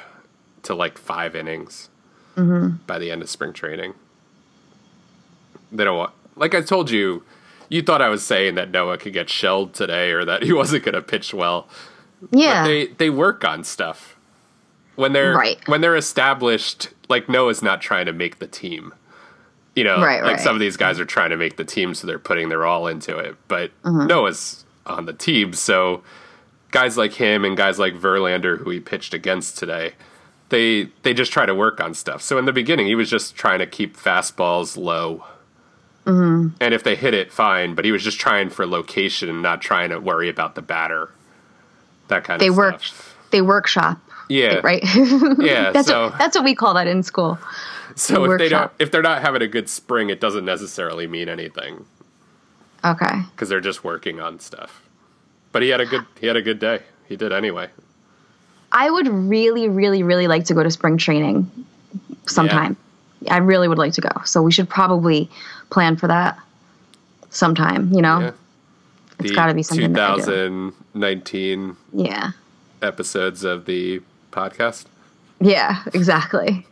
to 0.62 0.74
like 0.74 0.98
five 0.98 1.36
innings 1.36 1.88
mm-hmm. 2.36 2.76
by 2.86 2.98
the 2.98 3.10
end 3.10 3.22
of 3.22 3.28
spring 3.30 3.52
training. 3.52 3.94
They 5.70 5.84
don't 5.84 5.96
want, 5.98 6.12
like 6.36 6.54
I 6.54 6.60
told 6.62 6.90
you, 6.90 7.22
you 7.68 7.82
thought 7.82 8.02
I 8.02 8.08
was 8.08 8.24
saying 8.24 8.54
that 8.56 8.70
Noah 8.70 8.98
could 8.98 9.12
get 9.12 9.28
shelled 9.28 9.74
today 9.74 10.10
or 10.12 10.24
that 10.24 10.42
he 10.42 10.52
wasn't 10.60 10.84
going 10.84 10.94
to 10.94 11.02
pitch 11.02 11.32
well 11.34 11.68
yeah. 12.30 12.64
they 12.64 12.86
they 12.86 13.10
work 13.10 13.44
on 13.44 13.64
stuff 13.64 14.16
when 14.96 15.12
they're 15.12 15.34
Right. 15.34 15.58
when 15.68 15.80
they're 15.80 15.96
established 15.96 16.88
like 17.08 17.28
noah's 17.28 17.62
not 17.62 17.80
trying 17.82 18.06
to 18.06 18.12
make 18.12 18.38
the 18.38 18.46
team 18.46 18.94
you 19.76 19.84
know 19.84 20.00
Right, 20.00 20.22
like 20.22 20.32
right. 20.36 20.40
some 20.40 20.54
of 20.54 20.60
these 20.60 20.76
guys 20.76 20.98
are 21.00 21.04
trying 21.04 21.30
to 21.30 21.36
make 21.36 21.56
the 21.56 21.64
team 21.64 21.94
so 21.94 22.06
they're 22.06 22.18
putting 22.18 22.48
their 22.48 22.64
all 22.64 22.86
into 22.86 23.16
it 23.18 23.36
but 23.48 23.70
Mm-hmm. 23.82 24.06
noah's 24.06 24.64
on 24.86 25.06
the 25.06 25.12
team 25.12 25.52
so 25.52 26.02
guys 26.70 26.96
like 26.96 27.14
him 27.14 27.44
and 27.44 27.56
guys 27.56 27.78
like 27.78 27.94
verlander 27.94 28.58
who 28.58 28.70
he 28.70 28.80
pitched 28.80 29.14
against 29.14 29.56
today 29.58 29.92
they 30.50 30.88
they 31.02 31.14
just 31.14 31.32
try 31.32 31.46
to 31.46 31.54
work 31.54 31.80
on 31.80 31.94
stuff 31.94 32.20
so 32.22 32.36
in 32.38 32.44
the 32.44 32.52
beginning 32.52 32.86
he 32.86 32.94
was 32.94 33.08
just 33.10 33.34
trying 33.34 33.58
to 33.58 33.66
keep 33.66 33.96
fastballs 33.96 34.76
low 34.76 35.24
Mm-hmm. 36.06 36.48
and 36.60 36.74
if 36.74 36.82
they 36.82 36.94
hit 36.96 37.14
it 37.14 37.32
fine 37.32 37.74
but 37.74 37.86
he 37.86 37.90
was 37.90 38.02
just 38.04 38.20
trying 38.20 38.50
for 38.50 38.66
location 38.66 39.30
and 39.30 39.40
not 39.40 39.62
trying 39.62 39.88
to 39.88 39.98
worry 39.98 40.28
about 40.28 40.54
the 40.54 40.60
batter 40.60 41.10
that 42.08 42.24
kind 42.24 42.38
they 42.42 42.48
of 42.48 42.56
work. 42.58 42.82
stuff. 42.82 43.16
They 43.30 43.40
workshop. 43.40 43.98
Yeah. 44.28 44.60
Right. 44.62 44.84
Yeah. 45.38 45.70
that's 45.72 45.88
so 45.88 46.10
what, 46.10 46.18
that's 46.18 46.36
what 46.36 46.44
we 46.44 46.54
call 46.54 46.74
that 46.74 46.86
in 46.86 47.02
school. 47.02 47.38
So 47.96 48.24
if 48.30 48.38
they 48.38 48.48
don't 48.48 48.70
if 48.78 48.90
they're 48.90 49.02
not 49.02 49.22
having 49.22 49.42
a 49.42 49.46
good 49.48 49.68
spring, 49.68 50.10
it 50.10 50.20
doesn't 50.20 50.44
necessarily 50.44 51.06
mean 51.06 51.28
anything 51.28 51.84
Okay. 52.84 53.22
because 53.32 53.48
they're 53.48 53.60
just 53.60 53.82
working 53.84 54.20
on 54.20 54.38
stuff. 54.40 54.82
But 55.52 55.62
he 55.62 55.68
had 55.68 55.80
a 55.80 55.86
good 55.86 56.04
he 56.20 56.26
had 56.26 56.36
a 56.36 56.42
good 56.42 56.58
day. 56.58 56.80
He 57.08 57.16
did 57.16 57.32
anyway. 57.32 57.68
I 58.72 58.90
would 58.90 59.06
really, 59.08 59.68
really, 59.68 60.02
really 60.02 60.26
like 60.26 60.44
to 60.46 60.54
go 60.54 60.62
to 60.62 60.70
spring 60.70 60.98
training 60.98 61.48
sometime. 62.26 62.76
I 63.30 63.38
really 63.38 63.68
would 63.68 63.78
like 63.78 63.92
to 63.94 64.00
go. 64.00 64.10
So 64.24 64.42
we 64.42 64.50
should 64.52 64.68
probably 64.68 65.30
plan 65.70 65.96
for 65.96 66.08
that 66.08 66.38
sometime, 67.30 67.92
you 67.92 68.02
know? 68.02 68.20
Yeah. 68.20 68.30
It's 69.20 69.30
The 69.30 69.34
gotta 69.36 69.54
be 69.54 69.62
something 69.62 69.92
that 69.92 70.10
I 70.10 70.16
do. 70.16 70.22
2019 70.22 71.76
Yeah. 71.92 72.32
episodes 72.82 73.44
of 73.44 73.64
the 73.66 74.02
podcast. 74.32 74.86
Yeah, 75.40 75.82
exactly. 75.94 76.66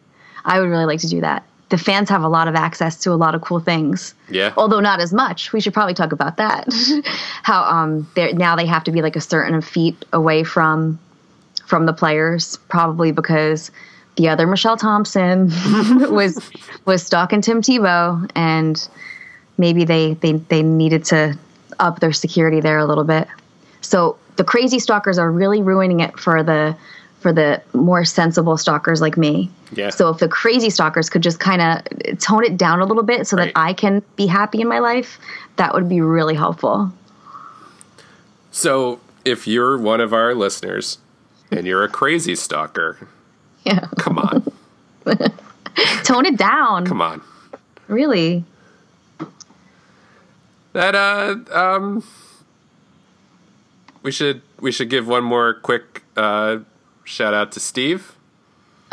I 0.45 0.61
would 0.61 0.69
really 0.69 0.85
like 0.85 1.01
to 1.01 1.09
do 1.09 1.21
that. 1.21 1.45
The 1.69 1.79
fans 1.79 2.11
have 2.11 2.23
a 2.23 2.29
lot 2.29 2.49
of 2.49 2.55
access 2.55 2.97
to 3.01 3.13
a 3.13 3.15
lot 3.15 3.35
of 3.35 3.41
cool 3.41 3.61
things. 3.61 4.15
Yeah. 4.29 4.53
Although 4.57 4.81
not 4.81 5.01
as 5.01 5.13
much. 5.13 5.53
We 5.53 5.61
should 5.61 5.73
probably 5.73 5.95
talk 5.95 6.13
about 6.13 6.37
that. 6.37 6.69
How 7.43 7.63
um 7.65 8.09
they 8.15 8.33
now 8.33 8.57
they 8.57 8.67
have 8.67 8.85
to 8.85 8.93
be 8.93 9.03
like 9.03 9.17
a 9.17 9.21
certain 9.21 9.61
feet 9.63 10.05
away 10.13 10.45
from 10.45 10.99
from 11.65 11.87
the 11.87 11.93
players, 11.93 12.59
probably 12.69 13.13
because 13.13 13.71
the 14.17 14.29
other 14.29 14.47
Michelle 14.47 14.77
Thompson 14.77 15.47
was 16.13 16.39
was 16.85 17.03
stalking 17.03 17.41
Tim 17.41 17.63
Tebow 17.63 18.31
and 18.35 18.89
maybe 19.57 19.85
they, 19.85 20.15
they 20.15 20.33
they 20.33 20.63
needed 20.63 21.05
to 21.07 21.39
up 21.79 22.01
their 22.01 22.13
security 22.13 22.61
there 22.61 22.79
a 22.79 22.85
little 22.85 23.05
bit. 23.05 23.29
So 23.81 24.19
the 24.37 24.45
crazy 24.45 24.79
stalkers 24.79 25.19
are 25.19 25.31
really 25.31 25.63
ruining 25.63 26.01
it 26.01 26.19
for 26.19 26.43
the 26.43 26.77
for 27.23 27.33
the 27.33 27.63
more 27.73 28.05
sensible 28.05 28.57
stalkers 28.57 29.01
like 29.01 29.17
me. 29.17 29.49
Yeah. 29.73 29.91
So 29.91 30.09
if 30.11 30.19
the 30.19 30.29
crazy 30.29 30.69
stalkers 30.71 31.09
could 31.09 31.23
just 31.23 31.39
kind 31.41 31.63
of 31.63 32.19
tone 32.19 32.45
it 32.45 32.57
down 32.57 32.81
a 32.81 32.85
little 32.85 33.03
bit 33.05 33.27
so 33.27 33.37
Right. 33.37 33.47
that 33.55 33.59
I 33.61 33.73
can 33.73 34.03
be 34.17 34.27
happy 34.27 34.61
in 34.61 34.69
my 34.69 34.81
life, 34.81 35.19
that 35.57 35.73
would 35.75 35.89
be 35.89 36.01
really 36.01 36.35
helpful. 36.35 36.93
So 38.51 39.01
if 39.25 39.47
you're 39.47 39.79
one 39.79 40.01
of 40.01 40.13
our 40.13 40.35
listeners 40.35 40.99
and 41.51 41.67
you're 41.67 41.85
a 41.85 41.89
crazy 41.89 42.35
stalker, 42.35 43.09
Yeah. 43.65 43.87
come 43.99 44.19
on. 44.19 44.53
tone 46.05 46.27
it 46.27 46.37
down. 46.37 46.85
come 46.87 47.01
on. 47.01 47.23
Really. 47.89 48.45
That 50.73 50.95
uh 50.95 51.37
um 51.55 52.03
we 54.03 54.11
should 54.11 54.43
we 54.61 54.73
should 54.73 54.89
give 54.91 55.07
one 55.07 55.23
more 55.25 55.55
quick 55.55 56.03
uh 56.17 56.59
shout 57.05 57.35
out 57.35 57.53
to 57.53 57.61
Steve. 57.61 58.17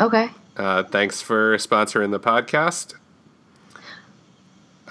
Okay. 0.00 0.28
Uh, 0.56 0.82
thanks 0.84 1.22
for 1.22 1.56
sponsoring 1.56 2.10
the 2.10 2.20
podcast. 2.20 2.94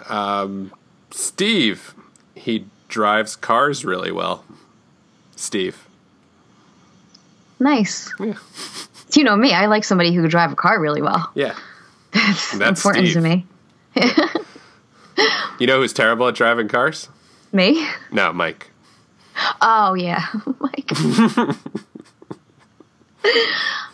Um, 0.08 0.74
Steve, 1.12 1.94
he 2.36 2.66
drives 2.88 3.36
cars 3.36 3.84
really 3.86 4.12
well. 4.12 4.44
Steve. 5.36 5.86
Nice. 7.60 8.14
Yeah. 8.20 8.34
You 9.16 9.24
know 9.24 9.36
me, 9.36 9.54
I 9.54 9.66
like 9.66 9.84
somebody 9.84 10.14
who 10.14 10.22
could 10.22 10.30
drive 10.30 10.52
a 10.52 10.56
car 10.56 10.80
really 10.80 11.02
well. 11.02 11.32
Yeah. 11.34 11.56
That's, 12.12 12.52
That's 12.60 12.80
important 12.86 13.08
to 13.08 13.12
Steve. 13.12 13.24
me. 13.24 13.46
You 15.60 15.66
know 15.66 15.80
who's 15.82 15.92
terrible 15.92 16.28
at 16.28 16.36
driving 16.36 16.68
cars? 16.68 17.10
Me? 17.52 17.86
No, 18.12 18.32
Mike. 18.32 18.70
Oh 19.62 19.96
yeah, 19.96 20.28
Mike. 20.60 20.92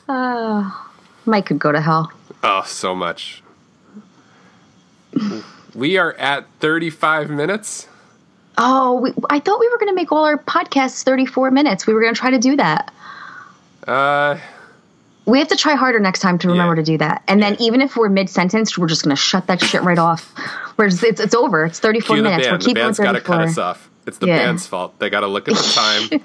Uh, 0.10 0.72
Mike 1.26 1.46
could 1.48 1.60
go 1.60 1.72
to 1.72 1.82
hell. 1.82 2.12
Oh, 2.44 2.64
so 2.66 2.94
much. 2.96 3.42
we 5.74 5.98
are 5.98 6.14
at 6.14 6.46
35 6.60 7.30
minutes. 7.30 7.88
Oh, 8.58 9.00
we, 9.02 9.14
I 9.30 9.40
thought 9.40 9.60
we 9.60 9.68
were 9.70 9.78
going 9.78 9.90
to 9.90 9.96
make 9.96 10.12
all 10.12 10.26
our 10.26 10.38
podcasts 10.38 11.04
34 11.04 11.52
minutes. 11.52 11.86
We 11.88 11.94
were 11.94 12.02
going 12.02 12.14
to 12.14 12.20
try 12.20 12.32
to 12.32 12.40
do 12.40 12.56
that. 12.58 12.94
Uh, 13.88 14.38
We 15.26 15.40
have 15.40 15.48
to 15.50 15.56
try 15.56 15.76
harder 15.76 16.00
next 16.00 16.20
time 16.20 16.38
to 16.40 16.48
remember 16.48 16.76
Yeah. 16.76 16.82
to 16.82 16.92
do 16.92 16.98
that. 17.00 17.24
And 17.28 17.42
then 17.42 17.56
even 17.60 17.82
if 17.82 17.98
we're 17.98 18.10
mid 18.10 18.30
sentence, 18.30 18.78
we're 18.78 18.88
just 18.88 19.04
going 19.04 19.16
to 19.16 19.22
shut 19.22 19.48
that 19.48 19.62
shit 19.62 19.82
right 19.84 19.98
off. 19.98 20.34
We're 20.78 20.90
just, 20.90 21.04
it's, 21.04 21.20
it's 21.20 21.36
over. 21.36 21.66
It's 21.66 21.80
34 21.80 22.16
cue 22.16 22.24
the 22.24 22.30
minutes. 22.30 22.48
We're 22.50 22.58
The 22.58 22.66
keeping 22.66 22.84
band's 22.84 23.00
it 23.00 23.04
got 23.04 23.12
to 23.14 23.22
cut 23.22 23.42
us 23.42 23.58
off. 23.58 23.90
It's 24.06 24.18
the 24.20 24.28
Yeah. 24.28 24.38
band's 24.38 24.68
fault. 24.68 25.00
They 25.00 25.10
got 25.10 25.22
to 25.22 25.28
look 25.28 25.48
at 25.50 25.56
the 25.56 25.64
time 26.12 26.22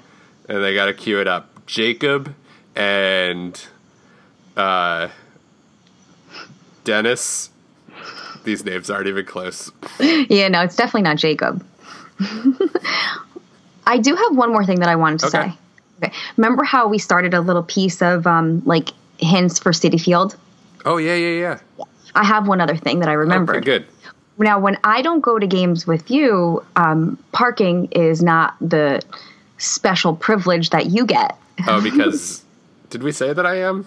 and 0.47 0.63
they 0.63 0.73
got 0.73 0.85
to 0.85 0.93
cue 0.93 1.19
it 1.19 1.27
up. 1.27 1.65
Jacob 1.65 2.33
and 2.75 3.61
uh, 4.57 5.09
Dennis. 6.83 7.49
These 8.43 8.65
names 8.65 8.89
aren't 8.89 9.07
even 9.07 9.25
close. 9.25 9.71
Yeah, 10.29 10.47
no, 10.47 10.61
it's 10.61 10.75
definitely 10.75 11.03
not 11.03 11.17
Jacob. 11.17 11.63
I 13.85 13.97
do 13.97 14.15
have 14.15 14.35
one 14.35 14.51
more 14.51 14.65
thing 14.65 14.79
that 14.79 14.89
I 14.89 14.95
wanted 14.95 15.19
to 15.19 15.27
Okay. 15.27 15.49
say. 15.51 15.57
Okay. 16.03 16.13
Remember 16.37 16.63
how 16.63 16.87
we 16.87 16.97
started 16.97 17.33
a 17.33 17.41
little 17.41 17.63
piece 17.63 18.01
of 18.01 18.25
um, 18.25 18.61
like 18.65 18.89
hints 19.19 19.59
for 19.59 19.71
Citi 19.71 20.01
Field? 20.01 20.35
Oh, 20.85 20.97
yeah, 20.97 21.15
yeah, 21.15 21.59
yeah. 21.77 21.85
I 22.15 22.23
have 22.23 22.47
one 22.47 22.61
other 22.61 22.75
thing 22.75 22.99
that 22.99 23.09
I 23.09 23.13
remembered. 23.13 23.57
Okay, 23.57 23.65
good. 23.65 23.85
Now, 24.37 24.59
when 24.59 24.77
I 24.83 25.01
don't 25.03 25.21
go 25.21 25.37
to 25.37 25.45
games 25.45 25.85
with 25.85 26.09
you, 26.09 26.63
um, 26.75 27.17
parking 27.31 27.85
is 27.91 28.23
not 28.23 28.55
the 28.59 29.01
special 29.59 30.15
privilege 30.15 30.71
that 30.71 30.87
you 30.87 31.05
get. 31.05 31.37
Oh, 31.67 31.81
because 31.81 32.43
did 32.91 33.01
we 33.03 33.11
say 33.11 33.33
that 33.33 33.45
I 33.45 33.55
am? 33.61 33.85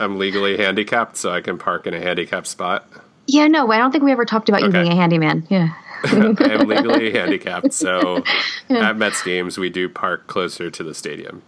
I'm 0.00 0.18
legally 0.18 0.56
handicapped, 0.56 1.16
so 1.16 1.30
I 1.30 1.40
can 1.40 1.56
park 1.58 1.86
in 1.86 1.94
a 1.94 2.00
handicapped 2.00 2.46
spot. 2.48 2.86
Yeah, 3.28 3.46
no, 3.46 3.70
I 3.70 3.78
don't 3.78 3.92
think 3.92 4.04
we 4.04 4.12
ever 4.12 4.24
talked 4.24 4.48
about 4.48 4.62
you 4.62 4.70
being 4.70 4.88
a 4.92 4.94
handyman. 4.96 5.46
Yeah. 5.48 5.72
I 6.04 6.10
am 6.50 6.66
legally 6.68 7.10
handicapped, 7.18 7.72
so 7.72 8.22
at 8.68 8.96
Mets 8.96 9.22
games 9.22 9.56
we 9.58 9.70
do 9.70 9.88
park 9.88 10.26
closer 10.26 10.70
to 10.70 10.82
the 10.84 10.94
stadium. 10.94 11.42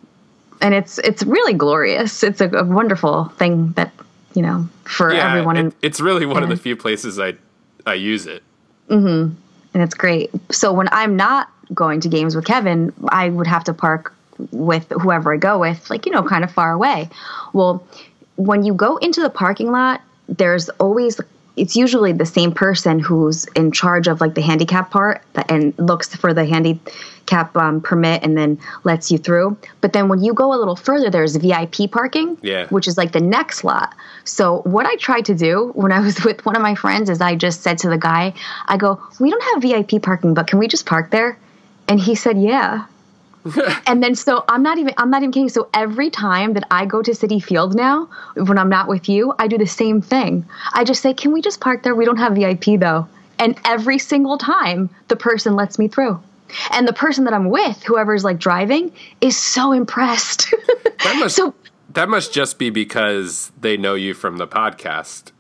And 0.61 0.75
it's 0.75 0.99
it's 0.99 1.23
really 1.23 1.53
glorious. 1.53 2.23
It's 2.23 2.41
a, 2.41 2.49
a 2.49 2.65
wonderful 2.65 3.27
thing 3.37 3.73
that, 3.73 3.93
you 4.35 4.43
know, 4.43 4.69
for 4.85 5.13
Yeah, 5.13 5.29
everyone. 5.31 5.57
it- 5.57 5.61
in, 5.61 5.73
it's 5.83 6.01
really 6.01 6.27
one 6.27 6.43
of 6.43 6.49
the 6.49 6.57
few 6.57 6.77
places 6.77 7.19
I 7.21 7.35
I 7.87 7.95
use 7.95 8.27
it. 8.27 8.43
Mm-hmm. 8.89 9.35
and 9.75 9.83
it's 9.83 9.95
great. 9.95 10.31
So 10.51 10.73
when 10.73 10.89
I'm 10.93 11.15
not 11.15 11.51
going 11.75 12.01
to 12.01 12.09
games 12.09 12.35
with 12.35 12.47
Kevin, 12.47 12.93
I 13.11 13.29
would 13.29 13.47
have 13.47 13.63
to 13.65 13.75
park 13.75 14.15
with 14.51 14.89
whoever 14.91 15.35
I 15.35 15.37
go 15.37 15.59
with, 15.59 15.91
like, 15.91 16.07
you 16.07 16.13
know, 16.13 16.23
kind 16.23 16.45
of 16.45 16.51
far 16.51 16.73
away. 16.73 17.09
Well, 17.53 17.85
when 18.37 18.65
you 18.65 18.75
go 18.75 18.97
into 18.99 19.21
the 19.21 19.31
parking 19.31 19.71
lot, 19.71 20.01
there's 20.29 20.69
always 20.71 21.21
it's 21.57 21.75
usually 21.75 22.13
the 22.13 22.25
same 22.27 22.53
person 22.53 23.01
who's 23.01 23.45
in 23.57 23.73
charge 23.73 24.07
of 24.07 24.21
like 24.21 24.35
the 24.35 24.41
handicap 24.41 24.93
part 24.93 25.23
and 25.49 25.77
looks 25.77 26.15
for 26.15 26.33
the 26.33 26.45
handicap 26.45 27.57
um, 27.57 27.81
permit 27.81 28.23
and 28.23 28.39
then 28.39 28.61
lets 28.85 29.11
you 29.11 29.19
through. 29.19 29.57
But 29.81 29.93
then 29.93 30.09
when 30.09 30.23
you 30.23 30.33
go 30.35 30.55
a 30.55 30.59
little 30.59 30.77
further, 30.77 31.11
there's 31.11 31.35
VIP 31.35 31.91
parking, 31.91 32.39
Yeah. 32.43 32.69
which 32.69 32.87
is 32.87 32.97
like 32.97 33.11
the 33.11 33.21
next 33.21 33.65
lot. 33.65 33.93
So 34.23 34.59
what 34.63 34.87
I 34.87 34.95
tried 34.97 35.25
to 35.27 35.35
do 35.35 35.73
when 35.75 35.91
I 35.91 35.99
was 35.99 36.23
with 36.25 36.47
one 36.47 36.55
of 36.55 36.63
my 36.63 36.77
friends 36.77 37.11
is 37.11 37.21
I 37.21 37.35
just 37.35 37.63
said 37.63 37.79
to 37.79 37.91
the 37.91 37.99
guy, 37.99 38.35
I 38.69 38.77
go, 38.77 39.03
"We 39.19 39.31
don't 39.31 39.43
have 39.53 39.63
VIP 39.63 40.01
parking, 40.01 40.35
but 40.35 40.47
can 40.47 40.61
we 40.61 40.69
just 40.69 40.87
park 40.87 41.11
there?" 41.11 41.37
And 41.89 41.99
he 41.99 42.15
said, 42.15 42.39
"Yeah." 42.39 42.85
and 43.87 44.03
then 44.03 44.15
so 44.15 44.45
I'm 44.49 44.63
not 44.63 44.79
even 44.79 44.95
I'm 44.97 45.11
not 45.11 45.23
even 45.23 45.33
kidding. 45.33 45.49
So 45.49 45.69
every 45.75 46.11
time 46.11 46.55
that 46.55 46.65
I 46.71 46.87
go 46.87 47.03
to 47.03 47.11
Citi 47.13 47.43
Field 47.43 47.75
now, 47.75 48.09
when 48.35 48.59
I'm 48.59 48.69
not 48.69 48.89
with 48.89 49.09
you, 49.09 49.35
I 49.39 49.49
do 49.49 49.59
the 49.59 49.67
same 49.67 50.01
thing. 50.01 50.45
I 50.73 50.85
just 50.85 51.03
say, 51.03 51.15
"Can 51.15 51.33
we 51.33 51.43
just 51.43 51.61
park 51.61 51.83
there? 51.83 51.95
We 51.95 52.05
don't 52.05 52.19
have 52.19 52.35
VIP 52.35 52.79
though." 52.79 53.09
And 53.39 53.59
every 53.65 53.99
single 53.99 54.37
time, 54.37 54.91
the 55.09 55.17
person 55.17 55.55
lets 55.55 55.79
me 55.79 55.87
through. 55.89 56.21
And 56.73 56.89
the 56.89 56.93
person 56.93 57.25
that 57.25 57.35
I'm 57.35 57.51
with, 57.51 57.83
whoever's 57.85 58.25
like 58.25 58.39
driving, 58.39 58.93
is 59.21 59.37
so 59.37 59.73
impressed. 59.73 60.53
That 61.05 61.17
must 61.21 61.37
so 61.37 61.55
that 61.91 62.09
must 62.09 62.33
just 62.33 62.59
be 62.59 62.71
because 62.71 63.53
they 63.61 63.77
know 63.77 63.95
you 63.95 64.15
from 64.15 64.39
the 64.39 64.49
podcast. 64.49 65.31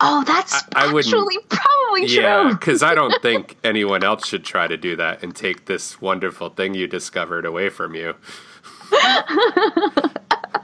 Oh, 0.00 0.24
that's 0.26 0.54
I- 0.74 0.86
I 0.86 0.96
actually 0.98 1.38
probably 1.48 2.06
Yeah, 2.06 2.42
true. 2.42 2.52
because 2.54 2.82
I 2.82 2.94
don't 2.94 3.14
think 3.22 3.56
anyone 3.64 4.02
else 4.04 4.26
should 4.26 4.44
try 4.44 4.66
to 4.66 4.76
do 4.76 4.96
that 4.96 5.22
and 5.22 5.34
take 5.34 5.66
this 5.66 6.00
wonderful 6.00 6.50
thing 6.50 6.74
you 6.74 6.86
discovered 6.86 7.44
away 7.46 7.68
from 7.68 7.94
you. 7.94 8.14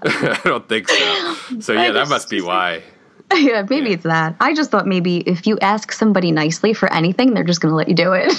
I 0.02 0.40
don't 0.44 0.68
think 0.68 0.88
so. 0.88 1.34
So 1.60 1.72
yeah, 1.72 1.92
that 1.92 2.08
must 2.08 2.28
be 2.30 2.40
why. 2.40 2.82
yeah, 3.34 3.64
maybe 3.68 3.92
it's 3.92 4.02
that. 4.04 4.34
I 4.40 4.54
just 4.54 4.70
thought 4.70 4.86
maybe 4.86 5.18
if 5.18 5.46
you 5.46 5.58
ask 5.60 5.92
somebody 5.92 6.32
nicely 6.32 6.72
for 6.72 6.92
anything, 6.92 7.34
they're 7.34 7.44
just 7.44 7.60
going 7.60 7.70
to 7.70 7.76
let 7.76 7.88
you 7.88 7.94
do 7.94 8.12
it. 8.12 8.32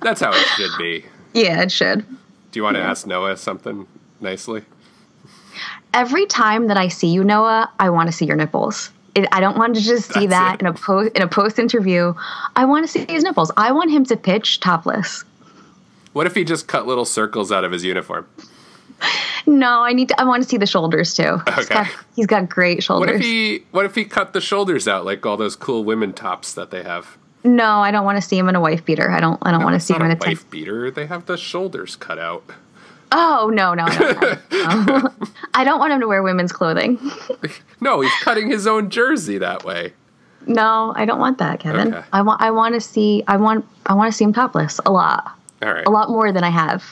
That's 0.00 0.20
how 0.20 0.30
it 0.32 0.46
should 0.56 0.70
be. 0.78 1.04
yeah, 1.34 1.62
it 1.62 1.72
should. 1.72 2.06
Do 2.52 2.58
you 2.58 2.62
want 2.62 2.76
to 2.76 2.82
ask 2.82 3.06
Noah 3.06 3.36
something 3.36 3.86
nicely? 4.20 4.62
Every 5.94 6.26
time 6.26 6.66
that 6.68 6.76
I 6.76 6.88
see 6.88 7.08
you, 7.08 7.24
Noah, 7.24 7.70
I 7.78 7.90
want 7.90 8.08
to 8.08 8.12
see 8.12 8.24
your 8.26 8.36
nipples. 8.36 8.90
I 9.32 9.40
don't 9.40 9.56
want 9.58 9.74
to 9.74 9.80
just 9.80 10.12
see 10.12 10.26
That's 10.26 10.30
that 10.30 10.54
it. 10.56 10.60
in 10.60 10.66
a 10.68 10.72
post 10.74 11.16
in 11.16 11.22
a 11.22 11.28
post 11.28 11.58
interview. 11.58 12.14
I 12.54 12.64
want 12.66 12.86
to 12.86 12.92
see 12.92 13.04
his 13.12 13.24
nipples. 13.24 13.50
I 13.56 13.72
want 13.72 13.90
him 13.90 14.04
to 14.06 14.16
pitch 14.16 14.60
topless. 14.60 15.24
What 16.12 16.26
if 16.26 16.34
he 16.36 16.44
just 16.44 16.68
cut 16.68 16.86
little 16.86 17.04
circles 17.04 17.50
out 17.50 17.64
of 17.64 17.72
his 17.72 17.82
uniform? 17.84 18.26
No, 19.46 19.82
I 19.82 19.92
need 19.92 20.08
to. 20.10 20.20
I 20.20 20.24
want 20.24 20.42
to 20.42 20.48
see 20.48 20.56
the 20.56 20.66
shoulders 20.66 21.14
too. 21.14 21.38
He's 21.56 21.64
Okay. 21.64 21.74
got, 21.74 21.86
he's 22.14 22.26
got 22.26 22.48
great 22.48 22.82
shoulders. 22.82 23.06
What 23.08 23.16
if 23.16 23.20
he 23.22 23.64
what 23.70 23.84
if 23.86 23.94
he 23.94 24.04
cut 24.04 24.32
the 24.34 24.40
shoulders 24.40 24.86
out 24.86 25.04
like 25.04 25.24
all 25.26 25.36
those 25.36 25.56
cool 25.56 25.84
women 25.84 26.12
tops 26.12 26.52
that 26.54 26.70
they 26.70 26.82
have? 26.82 27.16
no, 27.44 27.80
I 27.80 27.90
don't 27.90 28.04
want 28.04 28.16
to 28.16 28.22
see 28.22 28.36
him 28.36 28.48
in 28.48 28.56
a 28.56 28.60
wife 28.60 28.84
beater. 28.84 29.10
I 29.10 29.20
don't. 29.20 29.38
I 29.42 29.50
don't 29.50 29.62
want 29.64 29.74
to 29.74 29.80
see 29.80 29.94
him 29.94 30.02
in 30.02 30.10
a 30.12 30.16
wife 30.16 30.48
beater. 30.50 30.90
They 30.90 31.06
have 31.06 31.26
the 31.26 31.36
shoulders 31.36 31.96
cut 31.96 32.18
out. 32.18 32.44
Oh 33.12 33.50
no, 33.52 33.74
no, 33.74 33.86
no, 33.86 34.12
no. 34.12 34.84
no. 34.84 35.08
I 35.54 35.64
don't 35.64 35.78
want 35.78 35.92
him 35.92 36.00
to 36.00 36.06
wear 36.08 36.22
women's 36.22 36.52
clothing. 36.52 36.98
No, 37.80 38.00
he's 38.00 38.12
cutting 38.22 38.50
his 38.50 38.66
own 38.66 38.90
jersey 38.90 39.38
that 39.38 39.64
way. 39.64 39.92
No, 40.48 40.92
I 40.96 41.04
don't 41.04 41.20
want 41.20 41.38
that, 41.38 41.60
Kevin. 41.60 41.94
Okay. 41.94 42.04
I 42.12 42.22
want 42.22 42.42
I 42.42 42.50
want 42.50 42.74
to 42.74 42.80
see 42.80 43.22
I 43.28 43.36
want 43.36 43.64
I 43.86 43.94
want 43.94 44.10
to 44.12 44.16
see 44.16 44.24
him 44.24 44.32
topless 44.32 44.80
a 44.84 44.90
lot. 44.90 45.30
All 45.62 45.72
right. 45.72 45.86
A 45.86 45.90
lot 45.90 46.10
more 46.10 46.32
than 46.32 46.42
I 46.42 46.50
have, 46.50 46.82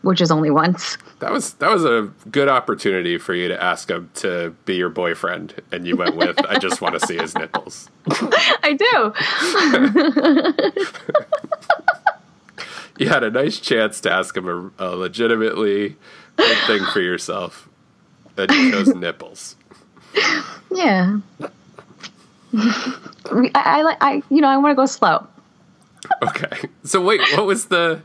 which 0.00 0.22
is 0.22 0.30
only 0.30 0.50
once. 0.50 0.96
That 1.18 1.30
was 1.30 1.52
that 1.54 1.70
was 1.70 1.84
a 1.84 2.10
good 2.30 2.48
opportunity 2.48 3.18
for 3.18 3.34
you 3.34 3.48
to 3.48 3.62
ask 3.62 3.90
him 3.90 4.08
to 4.14 4.54
be 4.64 4.76
your 4.76 4.88
boyfriend, 4.88 5.60
and 5.72 5.86
you 5.86 5.94
went 5.96 6.16
with 6.16 6.38
I 6.46 6.58
just 6.58 6.80
want 6.80 6.98
to 6.98 7.06
see 7.06 7.18
his 7.18 7.34
nipples. 7.34 7.90
I 8.62 8.72
do. 8.72 9.12
You 13.00 13.08
had 13.08 13.24
a 13.24 13.30
nice 13.30 13.58
chance 13.58 13.98
to 14.02 14.12
ask 14.12 14.36
him 14.36 14.46
a, 14.46 14.84
a 14.90 14.94
legitimately 14.94 15.96
good 16.36 16.58
thing 16.66 16.84
for 16.92 17.00
yourself, 17.00 17.66
and 18.36 18.50
you 18.50 18.72
chose 18.72 18.88
nipples. 18.94 19.56
Yeah. 20.70 21.20
I, 22.52 23.52
I 23.54 23.82
like 23.82 23.96
I 24.02 24.22
you 24.28 24.42
know 24.42 24.48
I 24.48 24.58
want 24.58 24.72
to 24.72 24.74
go 24.74 24.84
slow. 24.84 25.26
Okay. 26.22 26.68
So 26.84 27.02
wait, 27.02 27.22
what 27.32 27.46
was 27.46 27.68
the 27.68 28.02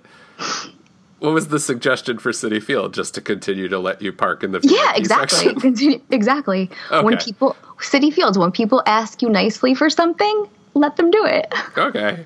what 1.20 1.34
was 1.34 1.50
the 1.50 1.60
suggestion 1.60 2.18
for 2.18 2.32
Citi 2.32 2.64
Field? 2.64 2.94
Just 2.94 3.14
to 3.16 3.22
continue 3.22 3.68
to 3.68 3.80
let 3.80 4.02
you 4.02 4.14
park 4.14 4.46
in 4.46 4.54
the 4.54 4.62
Yeah, 4.64 4.94
exactly. 4.96 5.54
Continue, 5.56 6.00
exactly. 6.10 6.70
When 7.02 7.18
people 7.18 7.58
Citi 7.80 8.14
Fields, 8.14 8.38
when 8.38 8.54
people 8.54 8.82
ask 8.86 9.22
you 9.22 9.28
nicely 9.28 9.76
for 9.76 9.90
something, 9.90 10.48
let 10.74 10.96
them 10.96 11.12
do 11.12 11.26
it. 11.26 11.54
Okay. 11.78 12.26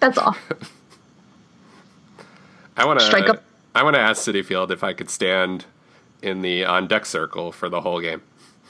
That's 0.00 0.18
all. 0.18 0.36
I 2.76 2.84
want 2.84 3.00
Strike 3.00 3.26
to. 3.26 3.32
up- 3.34 3.42
I 3.74 3.82
want 3.82 3.94
to 3.94 4.00
ask 4.00 4.22
Citi 4.26 4.44
Field 4.44 4.70
if 4.72 4.82
I 4.84 4.92
could 4.92 5.10
stand 5.10 5.64
in 6.22 6.42
the 6.42 6.64
on 6.64 6.86
deck 6.88 7.06
circle 7.06 7.52
for 7.52 7.68
the 7.68 7.80
whole 7.80 8.00
game. 8.00 8.22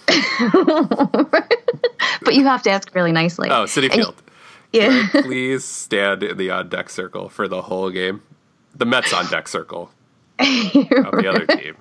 But 2.20 2.35
you 2.35 2.45
have 2.45 2.62
to 2.64 2.70
ask 2.70 2.95
really 2.95 3.12
nicely. 3.12 3.49
Oh, 3.51 3.64
City 3.66 3.87
And- 3.87 3.95
Field. 3.95 4.14
Yeah. 4.72 5.07
Please 5.12 5.64
stand 5.64 6.22
in 6.22 6.37
the 6.37 6.51
on 6.51 6.68
deck 6.68 6.91
circle 6.91 7.29
for 7.31 7.49
the 7.49 7.62
whole 7.62 7.91
game. 7.91 8.22
The 8.74 8.85
Mets 8.85 9.12
on 9.14 9.26
deck 9.29 9.49
circle. 9.49 9.91
The 10.39 11.26
other 11.29 11.47
team. 11.47 11.76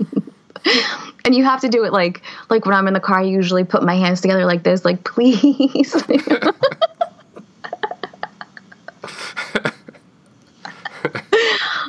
and 1.24 1.34
you 1.34 1.44
have 1.44 1.60
to 1.60 1.68
do 1.68 1.84
it 1.84 1.92
like 1.92 2.22
like 2.50 2.66
when 2.66 2.74
I'm 2.74 2.88
in 2.88 2.94
the 2.94 3.00
car. 3.00 3.20
I 3.20 3.22
usually 3.22 3.62
put 3.64 3.82
my 3.84 3.94
hands 3.94 4.20
together 4.20 4.44
like 4.46 4.64
this, 4.64 4.84
like 4.84 5.04
please. 5.04 5.94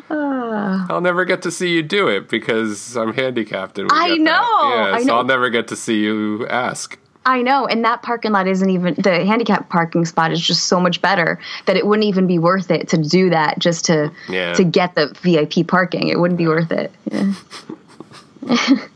I'll 0.09 1.01
never 1.01 1.25
get 1.25 1.41
to 1.43 1.51
see 1.51 1.73
you 1.73 1.81
do 1.83 2.07
it 2.07 2.29
because 2.29 2.95
I'm 2.95 3.13
handicapped. 3.13 3.77
And 3.79 3.89
I 3.91 4.09
that. 4.09 4.19
know, 4.19 4.31
Yeah, 4.75 4.91
I 4.95 4.99
so 5.01 5.07
know. 5.07 5.15
I'll 5.17 5.23
never 5.23 5.49
get 5.49 5.67
to 5.69 5.75
see 5.75 5.99
you 6.01 6.47
ask. 6.47 6.97
I 7.27 7.41
know, 7.41 7.65
and 7.65 7.83
that 7.85 8.03
parking 8.03 8.33
lot 8.33 8.47
isn't 8.47 8.69
even 8.69 8.93
the 8.99 9.25
handicap 9.25 9.67
parking 9.69 10.05
spot 10.05 10.31
is 10.31 10.39
just 10.39 10.67
so 10.67 10.79
much 10.79 11.01
better 11.01 11.39
that 11.65 11.75
it 11.75 11.87
wouldn't 11.87 12.05
even 12.05 12.27
be 12.27 12.37
worth 12.37 12.69
it 12.69 12.87
to 12.89 12.97
do 12.97 13.31
that 13.31 13.57
just 13.57 13.85
to 13.85 14.11
Yeah. 14.29 14.53
to 14.53 14.63
get 14.63 14.93
the 14.93 15.07
VIP 15.23 15.67
parking. 15.67 16.09
It 16.09 16.19
wouldn't 16.19 16.37
be 16.37 16.47
worth 16.47 16.71
it. 16.71 16.91
Yeah. 17.11 17.33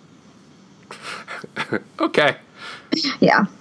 Okay. 1.99 2.35
yeah. 3.19 3.45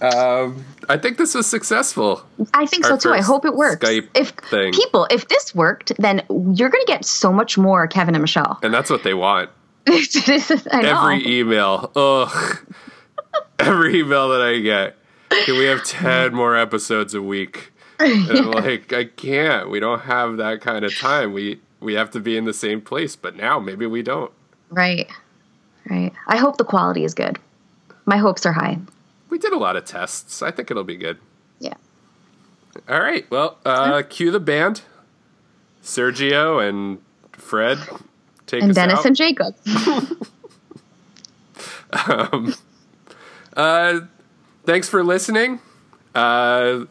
Um, 0.00 0.64
I 0.88 0.96
think 0.96 1.18
this 1.18 1.34
was 1.34 1.46
successful. 1.46 2.24
I 2.54 2.66
think 2.66 2.84
Our 2.84 2.92
so 2.92 3.10
too. 3.10 3.12
I 3.14 3.20
hope 3.20 3.44
it 3.44 3.54
works. 3.54 3.84
Skype 3.86 4.08
if 4.14 4.30
thing. 4.30 4.72
people, 4.72 5.06
if 5.10 5.28
this 5.28 5.54
worked, 5.54 5.92
then 5.98 6.22
you're 6.28 6.70
going 6.70 6.84
to 6.84 6.86
get 6.86 7.04
so 7.04 7.32
much 7.32 7.58
more 7.58 7.86
Kevin 7.86 8.14
and 8.14 8.22
Michelle. 8.22 8.58
And 8.62 8.72
that's 8.72 8.88
what 8.90 9.02
they 9.02 9.14
want. 9.14 9.50
I 9.86 10.80
know. 10.82 11.08
Every 11.08 11.26
email. 11.40 11.90
Ugh. 11.94 12.66
Every 13.58 14.00
email 14.00 14.30
that 14.30 14.40
I 14.42 14.58
get. 14.60 14.96
Can 15.44 15.58
we 15.58 15.64
have 15.64 15.84
10 15.84 16.34
more 16.34 16.56
episodes 16.56 17.14
a 17.14 17.22
week? 17.22 17.72
And 17.98 18.30
I'm 18.30 18.50
like, 18.52 18.92
I 18.94 19.04
can't. 19.04 19.68
We 19.68 19.78
don't 19.80 20.00
have 20.00 20.38
that 20.38 20.62
kind 20.62 20.84
of 20.84 20.96
time. 20.98 21.32
We 21.34 21.60
we 21.80 21.94
have 21.94 22.10
to 22.12 22.20
be 22.20 22.36
in 22.36 22.44
the 22.46 22.54
same 22.54 22.80
place, 22.80 23.16
but 23.16 23.36
now 23.36 23.58
maybe 23.58 23.86
we 23.86 24.02
don't. 24.02 24.32
right. 24.70 25.08
Right. 25.88 26.12
I 26.26 26.36
hope 26.36 26.56
the 26.56 26.64
quality 26.64 27.04
is 27.04 27.14
good. 27.14 27.38
My 28.06 28.16
hopes 28.18 28.44
are 28.46 28.52
high. 28.52 28.78
We 29.30 29.38
did 29.38 29.52
a 29.52 29.58
lot 29.58 29.76
of 29.76 29.84
tests. 29.84 30.42
I 30.42 30.50
think 30.50 30.70
it'll 30.70 30.84
be 30.84 30.96
good. 30.96 31.18
Yeah. 31.60 31.74
All 32.88 33.00
right. 33.00 33.28
Well, 33.30 33.58
uh, 33.64 34.02
cue 34.08 34.30
the 34.30 34.40
band. 34.40 34.82
Sergio 35.82 36.66
and 36.66 36.98
Fred 37.32 37.78
take 38.46 38.62
And 38.62 38.70
us 38.72 38.76
Dennis 38.76 38.98
out. 39.00 39.06
and 39.06 39.16
Jacob. 39.16 39.54
um, 42.08 42.54
Uh, 43.56 44.00
thanks 44.64 44.88
for 44.88 45.02
listening. 45.02 45.60
Uh, 46.14 46.84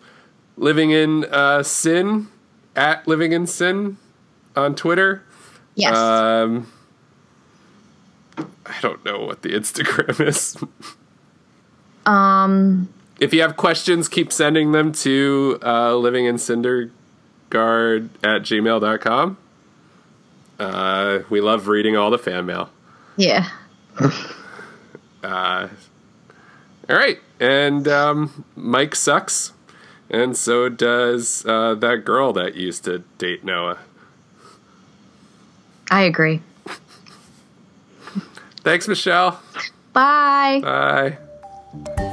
living 0.58 0.92
in 0.92 1.26
uh, 1.26 1.64
sin 1.64 2.28
at 2.76 3.08
living 3.08 3.32
in 3.32 3.48
sin 3.48 3.98
on 4.56 4.76
Twitter. 4.76 5.24
Yes. 5.76 5.96
Um, 5.96 6.68
I 8.38 8.76
don't 8.82 9.04
know 9.06 9.26
what 9.26 9.42
the 9.42 9.50
Instagram 9.54 10.20
is. 10.26 10.58
um. 12.06 12.90
if 13.20 13.34
you 13.34 13.42
have 13.42 13.58
questions, 13.58 14.08
keep 14.08 14.32
sending 14.32 14.72
them 14.72 14.92
to 14.94 15.60
uh, 15.62 15.92
livinginsyndergaard 15.92 16.92
at 18.24 18.42
gmail.com. 18.42 19.38
Uh, 20.60 21.20
we 21.30 21.40
love 21.40 21.68
reading 21.68 21.96
all 21.96 22.10
the 22.12 22.18
fan 22.18 22.46
mail. 22.46 22.70
Yeah. 23.16 23.48
All 25.24 25.70
right. 26.96 27.20
And 27.40 27.88
um, 27.88 28.46
Mike 28.56 28.96
sucks. 28.96 29.54
And 30.10 30.36
so 30.36 30.70
does 30.70 31.46
uh, 31.46 31.76
that 31.76 32.04
girl 32.04 32.34
that 32.34 32.56
used 32.56 32.84
to 32.86 33.00
date 33.20 33.44
Noah. 33.44 33.78
I 35.92 36.02
agree. 36.02 36.42
Thanks, 38.64 38.88
Michelle. 38.88 39.40
Bye. 39.94 40.62
Bye 40.62 41.18
thank 41.72 42.00
you 42.00 42.09